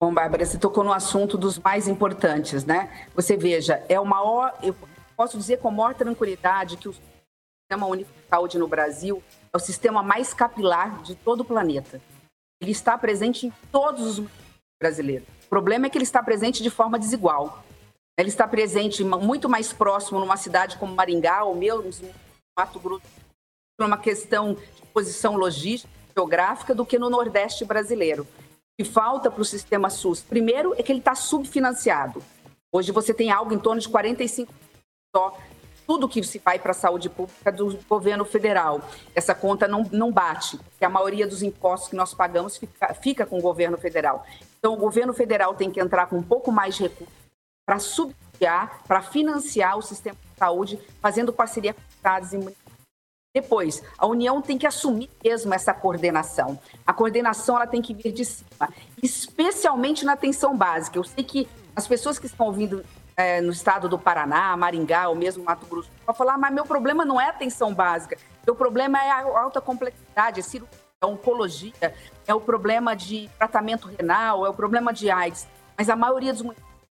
Bom, 0.00 0.12
Bárbara, 0.12 0.44
você 0.44 0.58
tocou 0.58 0.82
no 0.82 0.92
assunto 0.92 1.38
dos 1.38 1.56
mais 1.56 1.86
importantes, 1.86 2.64
né? 2.64 2.90
Você 3.14 3.36
veja, 3.36 3.80
é 3.88 3.98
o 4.00 4.04
maior. 4.04 4.52
Eu 4.60 4.74
posso 5.16 5.38
dizer 5.38 5.58
com 5.58 5.70
maior 5.70 5.94
tranquilidade 5.94 6.76
que 6.76 6.88
o 6.88 6.94
Sistema 7.66 7.86
Único 7.88 8.12
de 8.12 8.28
Saúde 8.28 8.58
no 8.60 8.68
Brasil 8.68 9.20
é 9.52 9.56
o 9.56 9.58
sistema 9.58 10.00
mais 10.00 10.32
capilar 10.32 11.02
de 11.02 11.16
todo 11.16 11.40
o 11.40 11.44
planeta. 11.44 12.00
Ele 12.62 12.70
está 12.70 12.96
presente 12.96 13.48
em 13.48 13.52
todos 13.72 14.20
os 14.20 14.28
brasileiros. 14.80 15.26
O 15.46 15.48
problema 15.48 15.86
é 15.86 15.90
que 15.90 15.98
ele 15.98 16.04
está 16.04 16.22
presente 16.22 16.62
de 16.62 16.70
forma 16.70 16.96
desigual. 16.96 17.64
Ele 18.16 18.28
está 18.28 18.46
presente 18.46 19.02
muito 19.02 19.48
mais 19.48 19.72
próximo 19.72 20.20
numa 20.20 20.36
cidade 20.36 20.76
como 20.76 20.94
Maringá 20.94 21.42
ou 21.42 21.56
mesmo 21.56 21.90
Mato 22.56 22.78
Grosso, 22.78 23.02
por 23.76 23.84
uma 23.84 23.98
questão 23.98 24.54
de 24.54 24.82
posição 24.94 25.36
logística, 25.36 25.92
geográfica, 26.16 26.72
do 26.72 26.86
que 26.86 27.00
no 27.00 27.10
Nordeste 27.10 27.64
brasileiro. 27.64 28.22
O 28.22 28.84
que 28.84 28.84
falta 28.88 29.28
para 29.28 29.42
o 29.42 29.44
sistema 29.44 29.90
SUS, 29.90 30.22
primeiro, 30.22 30.72
é 30.78 30.84
que 30.84 30.92
ele 30.92 31.00
está 31.00 31.16
subfinanciado. 31.16 32.22
Hoje 32.72 32.92
você 32.92 33.12
tem 33.12 33.32
algo 33.32 33.52
em 33.52 33.58
torno 33.58 33.80
de 33.80 33.88
45% 33.88 34.48
só 35.16 35.36
tudo 35.86 36.08
que 36.08 36.22
se 36.22 36.38
vai 36.38 36.58
para 36.58 36.72
a 36.72 36.74
saúde 36.74 37.08
pública 37.08 37.52
do 37.52 37.78
governo 37.88 38.24
federal. 38.24 38.80
Essa 39.14 39.34
conta 39.34 39.68
não, 39.68 39.84
não 39.92 40.10
bate, 40.10 40.58
porque 40.58 40.84
a 40.84 40.88
maioria 40.88 41.26
dos 41.26 41.42
impostos 41.42 41.90
que 41.90 41.96
nós 41.96 42.12
pagamos 42.12 42.56
fica, 42.56 42.94
fica 42.94 43.26
com 43.26 43.38
o 43.38 43.42
governo 43.42 43.78
federal. 43.78 44.26
Então, 44.58 44.74
o 44.74 44.76
governo 44.76 45.14
federal 45.14 45.54
tem 45.54 45.70
que 45.70 45.80
entrar 45.80 46.06
com 46.06 46.16
um 46.16 46.22
pouco 46.22 46.50
mais 46.50 46.74
de 46.74 46.84
recursos 46.84 47.14
para 47.64 47.78
subsidiar, 47.78 48.82
para 48.86 49.02
financiar 49.02 49.78
o 49.78 49.82
sistema 49.82 50.16
de 50.16 50.38
saúde, 50.38 50.80
fazendo 51.00 51.32
parceria 51.32 51.74
com 51.74 51.80
estados 51.88 52.32
e 52.32 52.36
municípios. 52.36 52.66
Depois, 53.34 53.82
a 53.98 54.06
União 54.06 54.40
tem 54.40 54.56
que 54.56 54.66
assumir 54.66 55.10
mesmo 55.22 55.52
essa 55.52 55.74
coordenação. 55.74 56.58
A 56.86 56.92
coordenação 56.94 57.56
ela 57.56 57.66
tem 57.66 57.82
que 57.82 57.92
vir 57.92 58.10
de 58.10 58.24
cima, 58.24 58.72
especialmente 59.02 60.06
na 60.06 60.14
atenção 60.14 60.56
básica. 60.56 60.98
Eu 60.98 61.04
sei 61.04 61.22
que 61.22 61.46
as 61.74 61.86
pessoas 61.86 62.18
que 62.18 62.24
estão 62.24 62.46
ouvindo 62.46 62.82
é, 63.16 63.40
no 63.40 63.50
estado 63.50 63.88
do 63.88 63.98
Paraná, 63.98 64.56
Maringá, 64.56 65.08
ou 65.08 65.14
mesmo 65.14 65.42
Mato 65.42 65.66
Grosso, 65.66 65.90
para 66.04 66.12
falar, 66.12 66.36
mas 66.36 66.52
meu 66.52 66.66
problema 66.66 67.04
não 67.04 67.20
é 67.20 67.28
atenção 67.28 67.74
básica, 67.74 68.18
meu 68.44 68.54
problema 68.54 69.02
é 69.02 69.10
a 69.10 69.40
alta 69.40 69.60
complexidade, 69.60 70.40
é 70.40 70.42
cirurgia, 70.42 70.78
é 71.00 71.06
oncologia, 71.06 71.94
é 72.26 72.34
o 72.34 72.40
problema 72.40 72.94
de 72.94 73.28
tratamento 73.38 73.88
renal, 73.88 74.44
é 74.44 74.50
o 74.50 74.54
problema 74.54 74.92
de 74.92 75.10
AIDS. 75.10 75.46
Mas 75.76 75.88
a 75.88 75.96
maioria 75.96 76.32
dos 76.32 76.44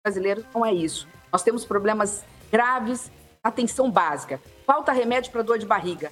brasileiros 0.04 0.46
não 0.54 0.66
é 0.66 0.74
isso. 0.74 1.08
Nós 1.32 1.44
temos 1.44 1.66
problemas 1.66 2.24
graves, 2.52 3.12
atenção 3.44 3.90
básica. 3.90 4.40
Falta 4.66 4.92
remédio 4.92 5.32
para 5.32 5.42
dor 5.42 5.58
de 5.58 5.66
barriga. 5.66 6.12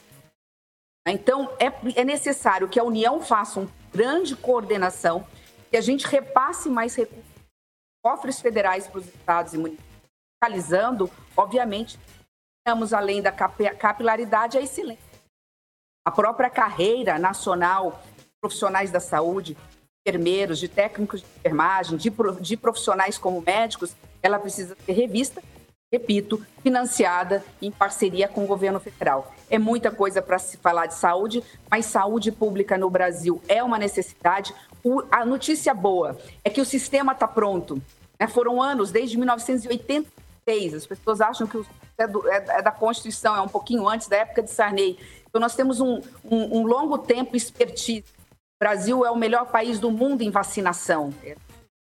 Então, 1.08 1.52
é, 1.60 1.72
é 2.00 2.04
necessário 2.04 2.68
que 2.68 2.80
a 2.80 2.84
União 2.84 3.22
faça 3.22 3.60
uma 3.60 3.70
grande 3.92 4.36
coordenação, 4.36 5.26
que 5.72 5.78
a 5.78 5.82
gente 5.82 6.06
repasse 6.06 6.70
mais 6.70 6.96
recursos, 6.96 7.26
cofres 8.04 8.40
federais 8.40 8.88
para 8.88 9.00
os 9.00 9.08
estados 9.08 9.54
e 9.54 9.58
municípios 9.58 9.89
fiscalizando, 10.40 11.12
obviamente, 11.36 12.00
temos 12.66 12.94
além 12.94 13.22
da 13.22 13.32
capilaridade 13.32 14.58
a 14.58 14.62
excelência. 14.62 15.04
A 16.06 16.12
própria 16.12 16.50
carreira 16.50 17.20
nacional 17.20 18.02
de 18.18 18.26
profissionais 18.42 18.90
da 18.90 19.02
saúde, 19.02 19.58
enfermeiros, 20.08 20.58
de 20.58 20.70
técnicos 20.70 21.22
de 21.22 21.28
enfermagem, 21.40 21.98
de, 21.98 22.12
de 22.40 22.58
profissionais 22.58 23.18
como 23.18 23.42
médicos, 23.42 23.94
ela 24.24 24.40
precisa 24.40 24.78
ser 24.86 24.94
revista, 24.94 25.44
repito, 25.92 26.46
financiada 26.64 27.44
em 27.62 27.70
parceria 27.70 28.28
com 28.28 28.44
o 28.44 28.48
governo 28.48 28.80
federal. 28.80 29.34
É 29.50 29.60
muita 29.60 29.92
coisa 29.92 30.22
para 30.22 30.40
se 30.40 30.56
falar 30.58 30.86
de 30.86 30.94
saúde, 30.94 31.44
mas 31.70 31.86
saúde 31.86 32.32
pública 32.32 32.78
no 32.78 32.90
Brasil 32.90 33.42
é 33.48 33.62
uma 33.62 33.78
necessidade. 33.78 34.54
A 35.12 35.26
notícia 35.26 35.74
boa 35.74 36.18
é 36.46 36.50
que 36.50 36.62
o 36.62 36.66
sistema 36.66 37.12
está 37.12 37.28
pronto. 37.28 37.82
Né? 38.20 38.28
Foram 38.28 38.62
anos, 38.62 38.92
desde 38.92 39.18
1980 39.18 40.19
as 40.52 40.86
pessoas 40.86 41.22
acham 41.22 41.48
que 41.48 41.62
é, 41.98 42.08
do, 42.08 42.28
é, 42.28 42.46
é, 42.50 42.62
da 42.62 42.72
Constituição, 42.72 43.36
é 43.36 43.42
um 43.42 43.48
pouquinho 43.48 43.88
antes 43.88 44.08
da 44.08 44.18
época 44.18 44.44
de 44.44 44.52
Sarney. 44.52 44.98
Então, 45.28 45.40
nós 45.40 45.56
temos 45.56 45.80
um, 45.80 46.02
um, 46.24 46.60
um 46.60 46.68
longo 46.68 46.98
tempo 46.98 47.36
expertise. 47.36 48.06
O 48.30 48.60
Brasil 48.60 49.06
é 49.06 49.12
o 49.12 49.16
melhor 49.16 49.46
país 49.48 49.80
do 49.80 49.92
mundo 49.92 50.22
em 50.22 50.32
vacinação, 50.32 51.14
é 51.24 51.36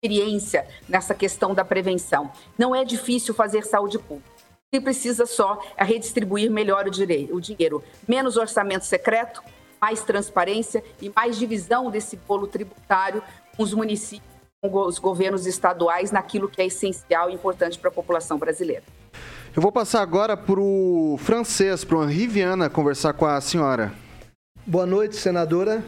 experiência 0.03 0.67
nessa 0.87 1.15
questão 1.15 1.53
da 1.53 1.65
prevenção. 1.65 2.31
Não 2.57 2.75
é 2.75 2.85
difícil 2.85 3.33
fazer 3.33 3.65
saúde 3.65 3.97
pública. 3.97 4.29
O 4.29 4.69
que 4.71 4.81
precisa 4.81 5.25
só 5.25 5.63
é 5.75 5.83
redistribuir 5.83 6.51
melhor 6.51 6.87
o, 6.87 6.91
direito, 6.91 7.35
o 7.35 7.41
dinheiro. 7.41 7.83
Menos 8.07 8.37
orçamento 8.37 8.85
secreto, 8.85 9.41
mais 9.79 10.01
transparência 10.01 10.83
e 11.01 11.09
mais 11.09 11.37
divisão 11.37 11.89
desse 11.89 12.15
bolo 12.17 12.47
tributário 12.47 13.23
com 13.55 13.63
os 13.63 13.73
municípios 13.73 14.26
os 14.63 14.97
governos 14.97 15.45
estaduais 15.45 16.11
naquilo 16.11 16.49
que 16.49 16.61
é 16.61 16.65
essencial 16.65 17.29
e 17.29 17.33
importante 17.33 17.77
para 17.77 17.89
a 17.89 17.93
população 17.93 18.37
brasileira. 18.39 18.83
Eu 19.55 19.61
vou 19.61 19.71
passar 19.71 20.01
agora 20.01 20.35
para 20.35 20.59
o 20.59 21.17
francês, 21.19 21.83
para 21.83 21.97
o 21.97 22.03
Henri 22.03 22.27
Viana, 22.27 22.69
conversar 22.69 23.13
com 23.13 23.25
a 23.25 23.39
senhora. 23.39 23.93
Boa 24.65 24.85
noite, 24.85 25.15
senadora. 25.15 25.83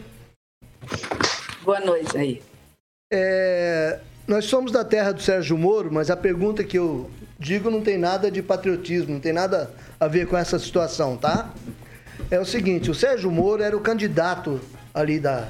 Boa 1.63 1.79
noite 1.79 2.17
aí. 2.17 2.41
É, 3.11 3.99
nós 4.27 4.45
somos 4.45 4.71
da 4.71 4.85
terra 4.85 5.11
do 5.11 5.21
Sérgio 5.21 5.57
Moro, 5.57 5.91
mas 5.91 6.11
a 6.11 6.15
pergunta 6.15 6.63
que 6.63 6.77
eu 6.77 7.09
digo 7.39 7.71
não 7.71 7.81
tem 7.81 7.97
nada 7.97 8.29
de 8.29 8.41
patriotismo, 8.41 9.13
não 9.13 9.19
tem 9.19 9.33
nada 9.33 9.71
a 9.99 10.07
ver 10.07 10.27
com 10.27 10.37
essa 10.37 10.59
situação, 10.59 11.17
tá? 11.17 11.51
É 12.29 12.39
o 12.39 12.45
seguinte, 12.45 12.91
o 12.91 12.95
Sérgio 12.95 13.31
Moro 13.31 13.63
era 13.63 13.75
o 13.75 13.81
candidato 13.81 14.59
ali 14.93 15.19
da, 15.19 15.49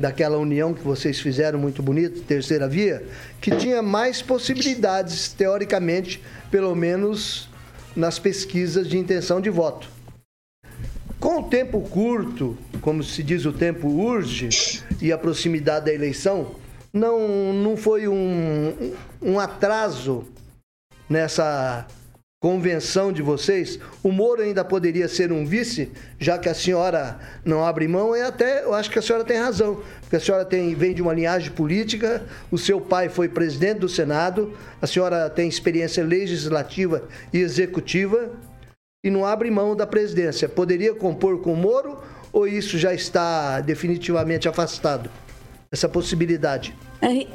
daquela 0.00 0.38
união 0.38 0.72
que 0.72 0.82
vocês 0.82 1.20
fizeram 1.20 1.58
muito 1.58 1.82
bonita, 1.82 2.22
terceira 2.26 2.66
via, 2.66 3.04
que 3.38 3.54
tinha 3.54 3.82
mais 3.82 4.22
possibilidades, 4.22 5.30
teoricamente, 5.30 6.22
pelo 6.50 6.74
menos 6.74 7.50
nas 7.94 8.18
pesquisas 8.18 8.88
de 8.88 8.96
intenção 8.96 9.42
de 9.42 9.50
voto. 9.50 9.90
Com 11.18 11.40
o 11.40 11.42
tempo 11.42 11.82
curto, 11.82 12.56
como 12.80 13.04
se 13.04 13.22
diz, 13.22 13.44
o 13.44 13.52
tempo 13.52 13.88
urge, 13.88 14.82
e 15.02 15.12
a 15.12 15.18
proximidade 15.18 15.84
da 15.84 15.92
eleição, 15.92 16.54
não, 16.90 17.52
não 17.52 17.76
foi 17.76 18.08
um, 18.08 18.94
um 19.20 19.38
atraso 19.38 20.24
nessa 21.10 21.86
convenção 22.40 23.12
de 23.12 23.20
vocês, 23.20 23.78
o 24.02 24.10
Moro 24.10 24.40
ainda 24.40 24.64
poderia 24.64 25.06
ser 25.08 25.30
um 25.30 25.44
vice, 25.44 25.92
já 26.18 26.38
que 26.38 26.48
a 26.48 26.54
senhora 26.54 27.20
não 27.44 27.62
abre 27.62 27.86
mão, 27.86 28.16
e 28.16 28.22
até 28.22 28.64
eu 28.64 28.72
acho 28.72 28.90
que 28.90 28.98
a 28.98 29.02
senhora 29.02 29.24
tem 29.24 29.36
razão, 29.36 29.82
porque 30.00 30.16
a 30.16 30.20
senhora 30.20 30.46
tem, 30.46 30.74
vem 30.74 30.94
de 30.94 31.02
uma 31.02 31.12
linhagem 31.12 31.52
política, 31.52 32.24
o 32.50 32.56
seu 32.56 32.80
pai 32.80 33.10
foi 33.10 33.28
presidente 33.28 33.80
do 33.80 33.90
Senado, 33.90 34.56
a 34.80 34.86
senhora 34.86 35.28
tem 35.28 35.46
experiência 35.50 36.02
legislativa 36.02 37.06
e 37.30 37.38
executiva 37.38 38.30
e 39.04 39.10
não 39.10 39.26
abre 39.26 39.50
mão 39.50 39.76
da 39.76 39.86
presidência. 39.86 40.48
Poderia 40.48 40.94
compor 40.94 41.42
com 41.42 41.52
o 41.52 41.56
Moro 41.56 42.02
ou 42.32 42.48
isso 42.48 42.78
já 42.78 42.94
está 42.94 43.60
definitivamente 43.60 44.48
afastado? 44.48 45.10
Essa 45.70 45.88
possibilidade. 45.88 46.74
É, 47.02 47.26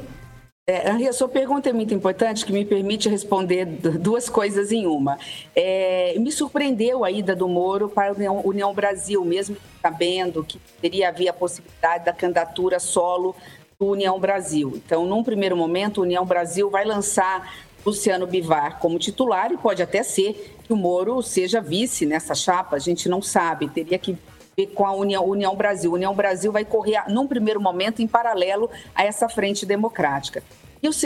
Henri, 0.68 1.06
a 1.06 1.12
sua 1.12 1.28
pergunta 1.28 1.70
é 1.70 1.72
muito 1.72 1.94
importante, 1.94 2.44
que 2.44 2.52
me 2.52 2.64
permite 2.64 3.08
responder 3.08 3.64
duas 3.64 4.28
coisas 4.28 4.72
em 4.72 4.84
uma. 4.84 5.16
É, 5.54 6.16
me 6.18 6.32
surpreendeu 6.32 7.04
a 7.04 7.10
ida 7.12 7.36
do 7.36 7.46
Moro 7.46 7.88
para 7.88 8.10
a 8.10 8.12
União, 8.12 8.40
União 8.44 8.74
Brasil, 8.74 9.24
mesmo 9.24 9.56
sabendo 9.80 10.42
que 10.42 10.58
teria 10.82 11.10
haver 11.10 11.28
a 11.28 11.32
possibilidade 11.32 12.06
da 12.06 12.12
candidatura 12.12 12.80
solo 12.80 13.36
do 13.78 13.86
União 13.86 14.18
Brasil. 14.18 14.72
Então, 14.74 15.06
num 15.06 15.22
primeiro 15.22 15.56
momento, 15.56 16.00
a 16.00 16.02
União 16.02 16.26
Brasil 16.26 16.68
vai 16.68 16.84
lançar 16.84 17.48
Luciano 17.84 18.26
Bivar 18.26 18.80
como 18.80 18.98
titular 18.98 19.52
e 19.52 19.56
pode 19.56 19.84
até 19.84 20.02
ser 20.02 20.56
que 20.64 20.72
o 20.72 20.76
Moro 20.76 21.22
seja 21.22 21.60
vice 21.60 22.04
nessa 22.04 22.34
chapa, 22.34 22.74
a 22.74 22.80
gente 22.80 23.08
não 23.08 23.22
sabe, 23.22 23.68
teria 23.68 24.00
que 24.00 24.18
com 24.64 24.86
a 24.86 24.92
União, 24.94 25.22
União 25.22 25.54
Brasil. 25.54 25.90
A 25.90 25.94
União 25.94 26.14
Brasil 26.14 26.50
vai 26.50 26.64
correr, 26.64 27.02
num 27.08 27.26
primeiro 27.26 27.60
momento, 27.60 28.00
em 28.00 28.06
paralelo 28.06 28.70
a 28.94 29.04
essa 29.04 29.28
frente 29.28 29.66
democrática. 29.66 30.42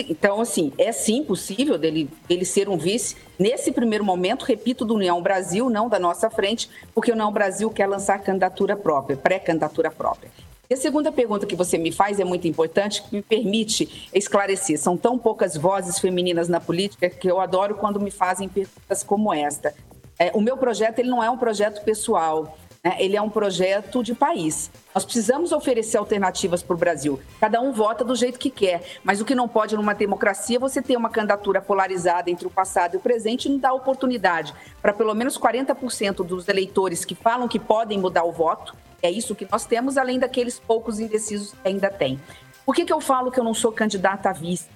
Então, 0.09 0.41
assim, 0.41 0.73
é 0.77 0.93
sim 0.93 1.25
possível 1.25 1.79
dele, 1.79 2.09
dele 2.29 2.45
ser 2.45 2.69
um 2.69 2.77
vice. 2.77 3.17
Nesse 3.39 3.73
primeiro 3.73 4.05
momento, 4.05 4.45
repito, 4.45 4.85
do 4.85 4.95
União 4.95 5.21
Brasil, 5.23 5.71
não 5.71 5.89
da 5.89 5.99
nossa 5.99 6.29
frente, 6.29 6.69
porque 6.95 7.11
o 7.11 7.15
União 7.15 7.33
Brasil 7.33 7.71
quer 7.71 7.87
lançar 7.87 8.19
candidatura 8.19 8.77
própria, 8.77 9.17
pré-candidatura 9.17 9.91
própria. 9.91 10.31
E 10.69 10.75
a 10.75 10.77
segunda 10.77 11.11
pergunta 11.11 11.47
que 11.47 11.57
você 11.57 11.79
me 11.79 11.91
faz 11.91 12.21
é 12.21 12.25
muito 12.25 12.47
importante, 12.47 13.03
que 13.03 13.17
me 13.17 13.23
permite 13.23 14.09
esclarecer. 14.15 14.79
São 14.79 14.97
tão 14.97 15.19
poucas 15.19 15.57
vozes 15.57 15.99
femininas 15.99 16.49
na 16.49 16.61
política 16.61 17.09
que 17.11 17.29
eu 17.29 17.41
adoro 17.41 17.75
quando 17.75 17.99
me 17.99 18.11
fazem 18.11 18.49
perguntas 18.49 19.03
como 19.03 19.33
esta. 19.33 19.75
É, 20.19 20.31
o 20.35 20.41
meu 20.41 20.57
projeto 20.57 20.99
ele 20.99 21.09
não 21.09 21.25
é 21.25 21.31
um 21.31 21.39
projeto 21.39 21.83
pessoal, 21.83 22.57
né? 22.85 22.97
ele 22.99 23.17
é 23.17 23.23
um 23.23 23.31
projeto 23.31 24.03
de 24.03 24.15
país. 24.15 24.71
Nós 24.95 25.05
precisamos 25.05 25.53
oferecer 25.53 25.97
alternativas 25.97 26.63
para 26.63 26.75
o 26.75 26.79
Brasil. 26.79 27.21
Cada 27.41 27.61
um 27.61 27.73
vota 27.73 28.05
do 28.05 28.15
jeito 28.15 28.39
que 28.39 28.51
quer, 28.51 28.83
mas 29.05 29.21
o 29.21 29.25
que 29.25 29.35
não 29.35 29.49
pode 29.49 29.77
numa 29.77 29.95
democracia 29.95 30.57
é 30.57 30.61
você 30.61 30.83
ter 30.83 30.97
uma 30.97 31.11
candidatura 31.11 31.61
polarizada 31.61 32.31
entre 32.31 32.47
o 32.47 32.51
passado 32.51 32.95
e 32.95 32.97
o 32.97 33.01
presente 33.01 33.47
e 33.47 33.51
não 33.51 33.59
dar 33.59 33.73
oportunidade 33.73 34.55
para 34.81 34.93
pelo 34.93 35.15
menos 35.15 35.39
40% 35.39 36.25
dos 36.25 36.49
eleitores 36.49 37.05
que 37.05 37.15
falam 37.15 37.49
que 37.49 37.59
podem 37.59 37.99
mudar 37.99 38.25
o 38.25 38.33
voto 38.33 38.75
é 39.03 39.11
isso 39.11 39.35
que 39.35 39.47
nós 39.51 39.65
temos, 39.65 39.97
além 39.97 40.19
daqueles 40.19 40.59
poucos 40.59 41.01
indecisos 41.01 41.53
que 41.53 41.69
ainda 41.69 41.91
tem. 41.91 42.21
Por 42.67 42.75
que, 42.75 42.85
que 42.85 42.93
eu 42.93 43.01
falo 43.01 43.31
que 43.31 43.41
eu 43.41 43.45
não 43.45 43.55
sou 43.55 43.73
candidata 43.73 44.29
a 44.29 44.33
vice? 44.33 44.69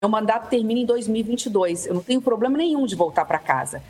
Meu 0.00 0.08
mandato 0.08 0.48
termina 0.48 0.80
em 0.80 0.86
2022. 0.86 1.86
Eu 1.86 1.94
não 1.94 2.02
tenho 2.02 2.22
problema 2.22 2.56
nenhum 2.56 2.86
de 2.86 2.94
voltar 2.94 3.24
para 3.24 3.38
casa. 3.38 3.82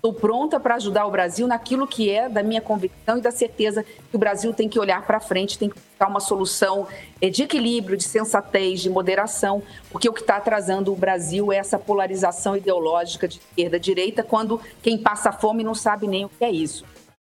Estou 0.00 0.14
pronta 0.14 0.58
para 0.58 0.76
ajudar 0.76 1.04
o 1.04 1.10
Brasil 1.10 1.46
naquilo 1.46 1.86
que 1.86 2.08
é 2.08 2.26
da 2.26 2.42
minha 2.42 2.62
convicção 2.62 3.18
e 3.18 3.20
da 3.20 3.30
certeza 3.30 3.82
que 3.82 4.16
o 4.16 4.18
Brasil 4.18 4.50
tem 4.54 4.66
que 4.66 4.80
olhar 4.80 5.06
para 5.06 5.20
frente, 5.20 5.58
tem 5.58 5.68
que 5.68 5.78
buscar 5.78 6.08
uma 6.08 6.20
solução 6.20 6.88
eh, 7.20 7.28
de 7.28 7.42
equilíbrio, 7.42 7.98
de 7.98 8.04
sensatez, 8.04 8.80
de 8.80 8.88
moderação, 8.88 9.62
porque 9.90 10.08
o 10.08 10.14
que 10.14 10.22
está 10.22 10.38
atrasando 10.38 10.90
o 10.90 10.96
Brasil 10.96 11.52
é 11.52 11.56
essa 11.56 11.78
polarização 11.78 12.56
ideológica 12.56 13.28
de 13.28 13.40
esquerda-direita, 13.40 14.22
quando 14.22 14.58
quem 14.82 14.96
passa 14.96 15.32
fome 15.32 15.62
não 15.62 15.74
sabe 15.74 16.08
nem 16.08 16.24
o 16.24 16.30
que 16.30 16.42
é 16.46 16.50
isso. 16.50 16.86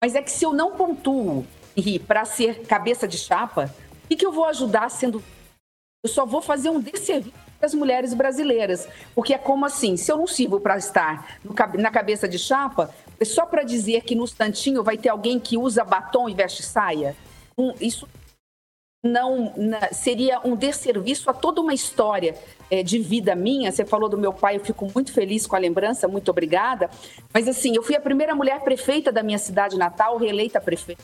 Mas 0.01 0.15
é 0.15 0.21
que 0.21 0.31
se 0.31 0.45
eu 0.45 0.53
não 0.53 0.71
pontuo 0.71 1.45
e 1.75 1.99
para 1.99 2.23
ser 2.23 2.61
cabeça 2.61 3.05
de 3.05 3.17
chapa, 3.17 3.75
o 4.05 4.07
que, 4.07 4.15
que 4.15 4.25
eu 4.25 4.31
vou 4.31 4.45
ajudar 4.45 4.89
sendo. 4.89 5.21
Eu 6.01 6.09
só 6.09 6.25
vou 6.25 6.41
fazer 6.41 6.69
um 6.69 6.79
desserviço 6.79 7.33
para 7.63 7.67
as 7.67 7.73
mulheres 7.73 8.13
brasileiras. 8.13 8.89
Porque 9.15 9.33
é 9.33 9.37
como 9.37 9.65
assim: 9.65 9.95
se 9.95 10.11
eu 10.11 10.17
não 10.17 10.27
sirvo 10.27 10.59
para 10.59 10.77
estar 10.77 11.39
no, 11.43 11.55
na 11.81 11.89
cabeça 11.89 12.27
de 12.27 12.37
chapa, 12.37 12.93
é 13.17 13.23
só 13.23 13.45
para 13.45 13.63
dizer 13.63 14.01
que 14.01 14.15
no 14.15 14.25
estantinho 14.25 14.83
vai 14.83 14.97
ter 14.97 15.09
alguém 15.09 15.39
que 15.39 15.57
usa 15.57 15.83
batom 15.85 16.27
e 16.27 16.33
veste 16.33 16.61
saia? 16.61 17.15
Um, 17.57 17.73
isso 17.79 18.07
não 19.05 19.53
na, 19.55 19.93
seria 19.93 20.41
um 20.43 20.55
desserviço 20.55 21.29
a 21.29 21.33
toda 21.33 21.61
uma 21.61 21.73
história 21.73 22.35
é, 22.69 22.83
de 22.83 22.99
vida 22.99 23.33
minha. 23.33 23.71
Você 23.71 23.85
falou 23.85 24.09
do 24.09 24.17
meu 24.17 24.33
pai, 24.33 24.57
eu 24.57 24.61
fico 24.65 24.89
muito 24.93 25.13
feliz 25.13 25.47
com 25.47 25.55
a 25.55 25.59
lembrança, 25.59 26.07
muito 26.07 26.29
obrigada. 26.29 26.89
Mas 27.33 27.47
assim, 27.47 27.75
eu 27.75 27.83
fui 27.83 27.95
a 27.95 28.01
primeira 28.01 28.35
mulher 28.35 28.59
prefeita 28.61 29.09
da 29.09 29.23
minha 29.23 29.37
cidade 29.37 29.77
natal, 29.77 30.17
reeleita 30.17 30.59
prefeita 30.59 31.03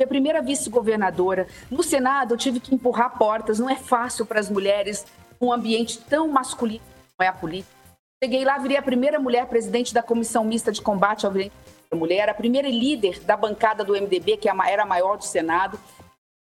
Fui 0.00 0.06
a 0.06 0.08
primeira 0.08 0.40
vice-governadora. 0.40 1.46
No 1.70 1.82
Senado, 1.82 2.32
eu 2.32 2.38
tive 2.38 2.58
que 2.58 2.74
empurrar 2.74 3.18
portas. 3.18 3.58
Não 3.58 3.68
é 3.68 3.76
fácil 3.76 4.24
para 4.24 4.40
as 4.40 4.48
mulheres 4.48 5.04
um 5.40 5.52
ambiente 5.52 5.98
tão 5.98 6.28
masculino 6.28 6.84
como 7.16 7.26
é 7.26 7.28
a 7.28 7.32
política. 7.32 7.74
Cheguei 8.22 8.44
lá, 8.44 8.58
virei 8.58 8.76
a 8.76 8.82
primeira 8.82 9.18
mulher 9.18 9.46
presidente 9.46 9.94
da 9.94 10.02
Comissão 10.02 10.44
Mista 10.44 10.70
de 10.70 10.82
Combate 10.82 11.26
à 11.26 11.30
Violência 11.30 11.52
Mulher, 11.92 12.28
a 12.28 12.34
primeira 12.34 12.68
líder 12.68 13.20
da 13.20 13.36
bancada 13.36 13.82
do 13.82 13.94
MDB, 13.94 14.36
que 14.36 14.48
é 14.48 14.52
era 14.68 14.84
a 14.84 14.86
maior 14.86 15.16
do 15.16 15.24
Senado 15.24 15.78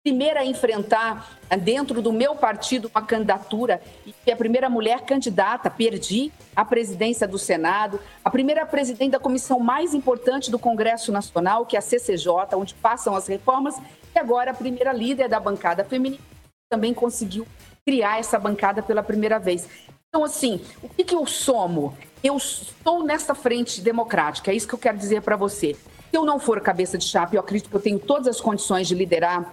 primeira 0.05 0.40
a 0.40 0.45
enfrentar 0.45 1.38
eh, 1.49 1.57
dentro 1.57 2.03
do 2.03 2.12
meu 2.12 2.36
partido 2.36 2.90
uma 2.95 3.01
candidatura 3.01 3.80
e 4.26 4.30
a 4.30 4.36
primeira 4.36 4.68
mulher 4.68 5.01
candidata, 5.01 5.70
perdi 5.70 6.30
a 6.55 6.62
presidência 6.62 7.26
do 7.26 7.38
Senado, 7.38 7.99
a 8.22 8.28
primeira 8.28 8.66
presidente 8.66 9.12
da 9.12 9.18
comissão 9.18 9.59
mais 9.59 9.95
importante 9.95 10.51
do 10.51 10.59
Congresso 10.59 11.11
Nacional, 11.11 11.64
que 11.64 11.74
é 11.74 11.78
a 11.78 11.82
CCJ, 11.82 12.55
onde 12.55 12.74
passam 12.74 13.16
as 13.16 13.26
reformas, 13.26 13.76
e 14.14 14.18
agora 14.18 14.51
a 14.51 14.55
primeira 14.55 14.92
líder 14.92 15.26
da 15.26 15.40
bancada 15.40 15.82
feminina 15.84 16.22
também 16.68 16.92
conseguiu 16.92 17.47
criar 17.87 18.18
essa 18.18 18.39
bancada 18.39 18.82
pela 18.82 19.03
primeira 19.03 19.39
vez. 19.39 19.68
Então, 20.09 20.24
assim, 20.24 20.61
o 20.82 20.89
que, 20.89 21.05
que 21.05 21.14
eu 21.14 21.26
somo? 21.26 21.97
Eu 22.22 22.37
estou 22.37 23.05
nessa 23.05 23.35
frente 23.35 23.82
democrática, 23.82 24.51
é 24.51 24.55
isso 24.55 24.66
que 24.66 24.74
eu 24.74 24.78
quero 24.78 24.97
dizer 24.97 25.20
para 25.20 25.37
você. 25.37 25.74
Se 25.74 26.16
eu 26.16 26.24
não 26.24 26.39
for 26.39 26.61
cabeça 26.61 26.97
de 26.97 27.05
chapa, 27.05 27.37
eu 27.37 27.41
acredito 27.41 27.68
que 27.68 27.76
eu 27.76 27.80
tenho 27.80 27.99
todas 27.99 28.28
as 28.28 28.41
condições 28.41 28.89
de 28.89 28.95
liderar 28.95 29.53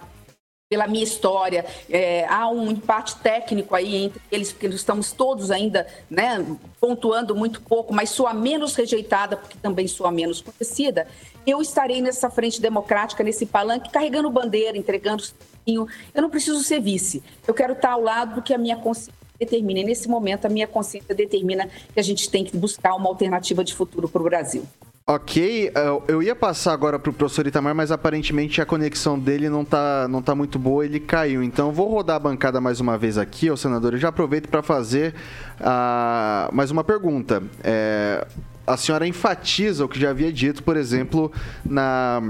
pela 0.72 0.86
minha 0.86 1.04
história. 1.04 1.66
É, 1.90 2.24
há 2.26 2.48
um 2.48 2.70
empate 2.70 3.16
técnico 3.16 3.74
aí 3.76 4.04
entre 4.04 4.22
eles, 4.32 4.52
porque 4.52 4.68
estamos 4.68 5.12
todos 5.12 5.50
ainda 5.50 5.86
né, 6.08 6.42
pontuando 6.80 7.36
muito 7.36 7.60
pouco, 7.60 7.92
mas 7.92 8.08
sou 8.08 8.26
a 8.26 8.32
menos 8.32 8.74
rejeitada, 8.74 9.36
porque 9.36 9.58
também 9.60 9.86
sou 9.86 10.06
a 10.06 10.10
menos 10.10 10.40
conhecida. 10.40 11.06
Eu 11.46 11.60
estarei 11.60 12.00
nessa 12.00 12.30
frente 12.30 12.58
democrática, 12.58 13.22
nesse 13.22 13.44
palanque, 13.44 13.90
carregando 13.90 14.30
bandeira, 14.30 14.78
entregando. 14.78 15.22
Eu 15.66 15.86
não 16.14 16.30
preciso 16.30 16.62
ser 16.62 16.80
vice. 16.80 17.22
Eu 17.46 17.52
quero 17.52 17.74
estar 17.74 17.90
ao 17.90 18.00
lado 18.00 18.36
do 18.36 18.42
que 18.42 18.54
a 18.54 18.58
minha 18.58 18.78
consciência 18.78 19.12
determina. 19.38 19.80
E 19.80 19.84
nesse 19.84 20.08
momento, 20.08 20.46
a 20.46 20.48
minha 20.48 20.66
consciência 20.66 21.14
determina 21.14 21.68
que 21.92 22.00
a 22.00 22.02
gente 22.02 22.30
tem 22.30 22.44
que 22.44 22.56
buscar 22.56 22.94
uma 22.94 23.10
alternativa 23.10 23.62
de 23.62 23.74
futuro 23.74 24.08
para 24.08 24.22
o 24.22 24.24
Brasil. 24.24 24.64
Ok, 25.04 25.68
é, 25.68 25.72
eu 26.06 26.22
ia 26.22 26.34
passar 26.34 26.72
agora 26.72 26.96
para 26.96 27.10
o 27.10 27.12
professor 27.12 27.44
Itamar, 27.44 27.74
mas 27.74 27.90
aparentemente 27.90 28.60
a 28.60 28.66
conexão 28.66 29.18
dele 29.18 29.48
não 29.48 29.64
tá, 29.64 30.06
não 30.08 30.22
tá 30.22 30.32
muito 30.32 30.60
boa, 30.60 30.84
ele 30.84 31.00
caiu. 31.00 31.42
Então 31.42 31.72
vou 31.72 31.88
rodar 31.88 32.16
a 32.16 32.18
bancada 32.20 32.60
mais 32.60 32.78
uma 32.78 32.96
vez 32.96 33.18
aqui, 33.18 33.50
ó, 33.50 33.56
senador, 33.56 33.94
e 33.94 33.98
já 33.98 34.10
aproveito 34.10 34.48
para 34.48 34.62
fazer 34.62 35.12
uh, 35.60 36.54
mais 36.54 36.70
uma 36.70 36.84
pergunta. 36.84 37.42
É, 37.64 38.24
a 38.64 38.76
senhora 38.76 39.04
enfatiza 39.04 39.84
o 39.84 39.88
que 39.88 39.98
já 39.98 40.10
havia 40.10 40.32
dito, 40.32 40.62
por 40.62 40.76
exemplo, 40.76 41.32
na 41.64 42.22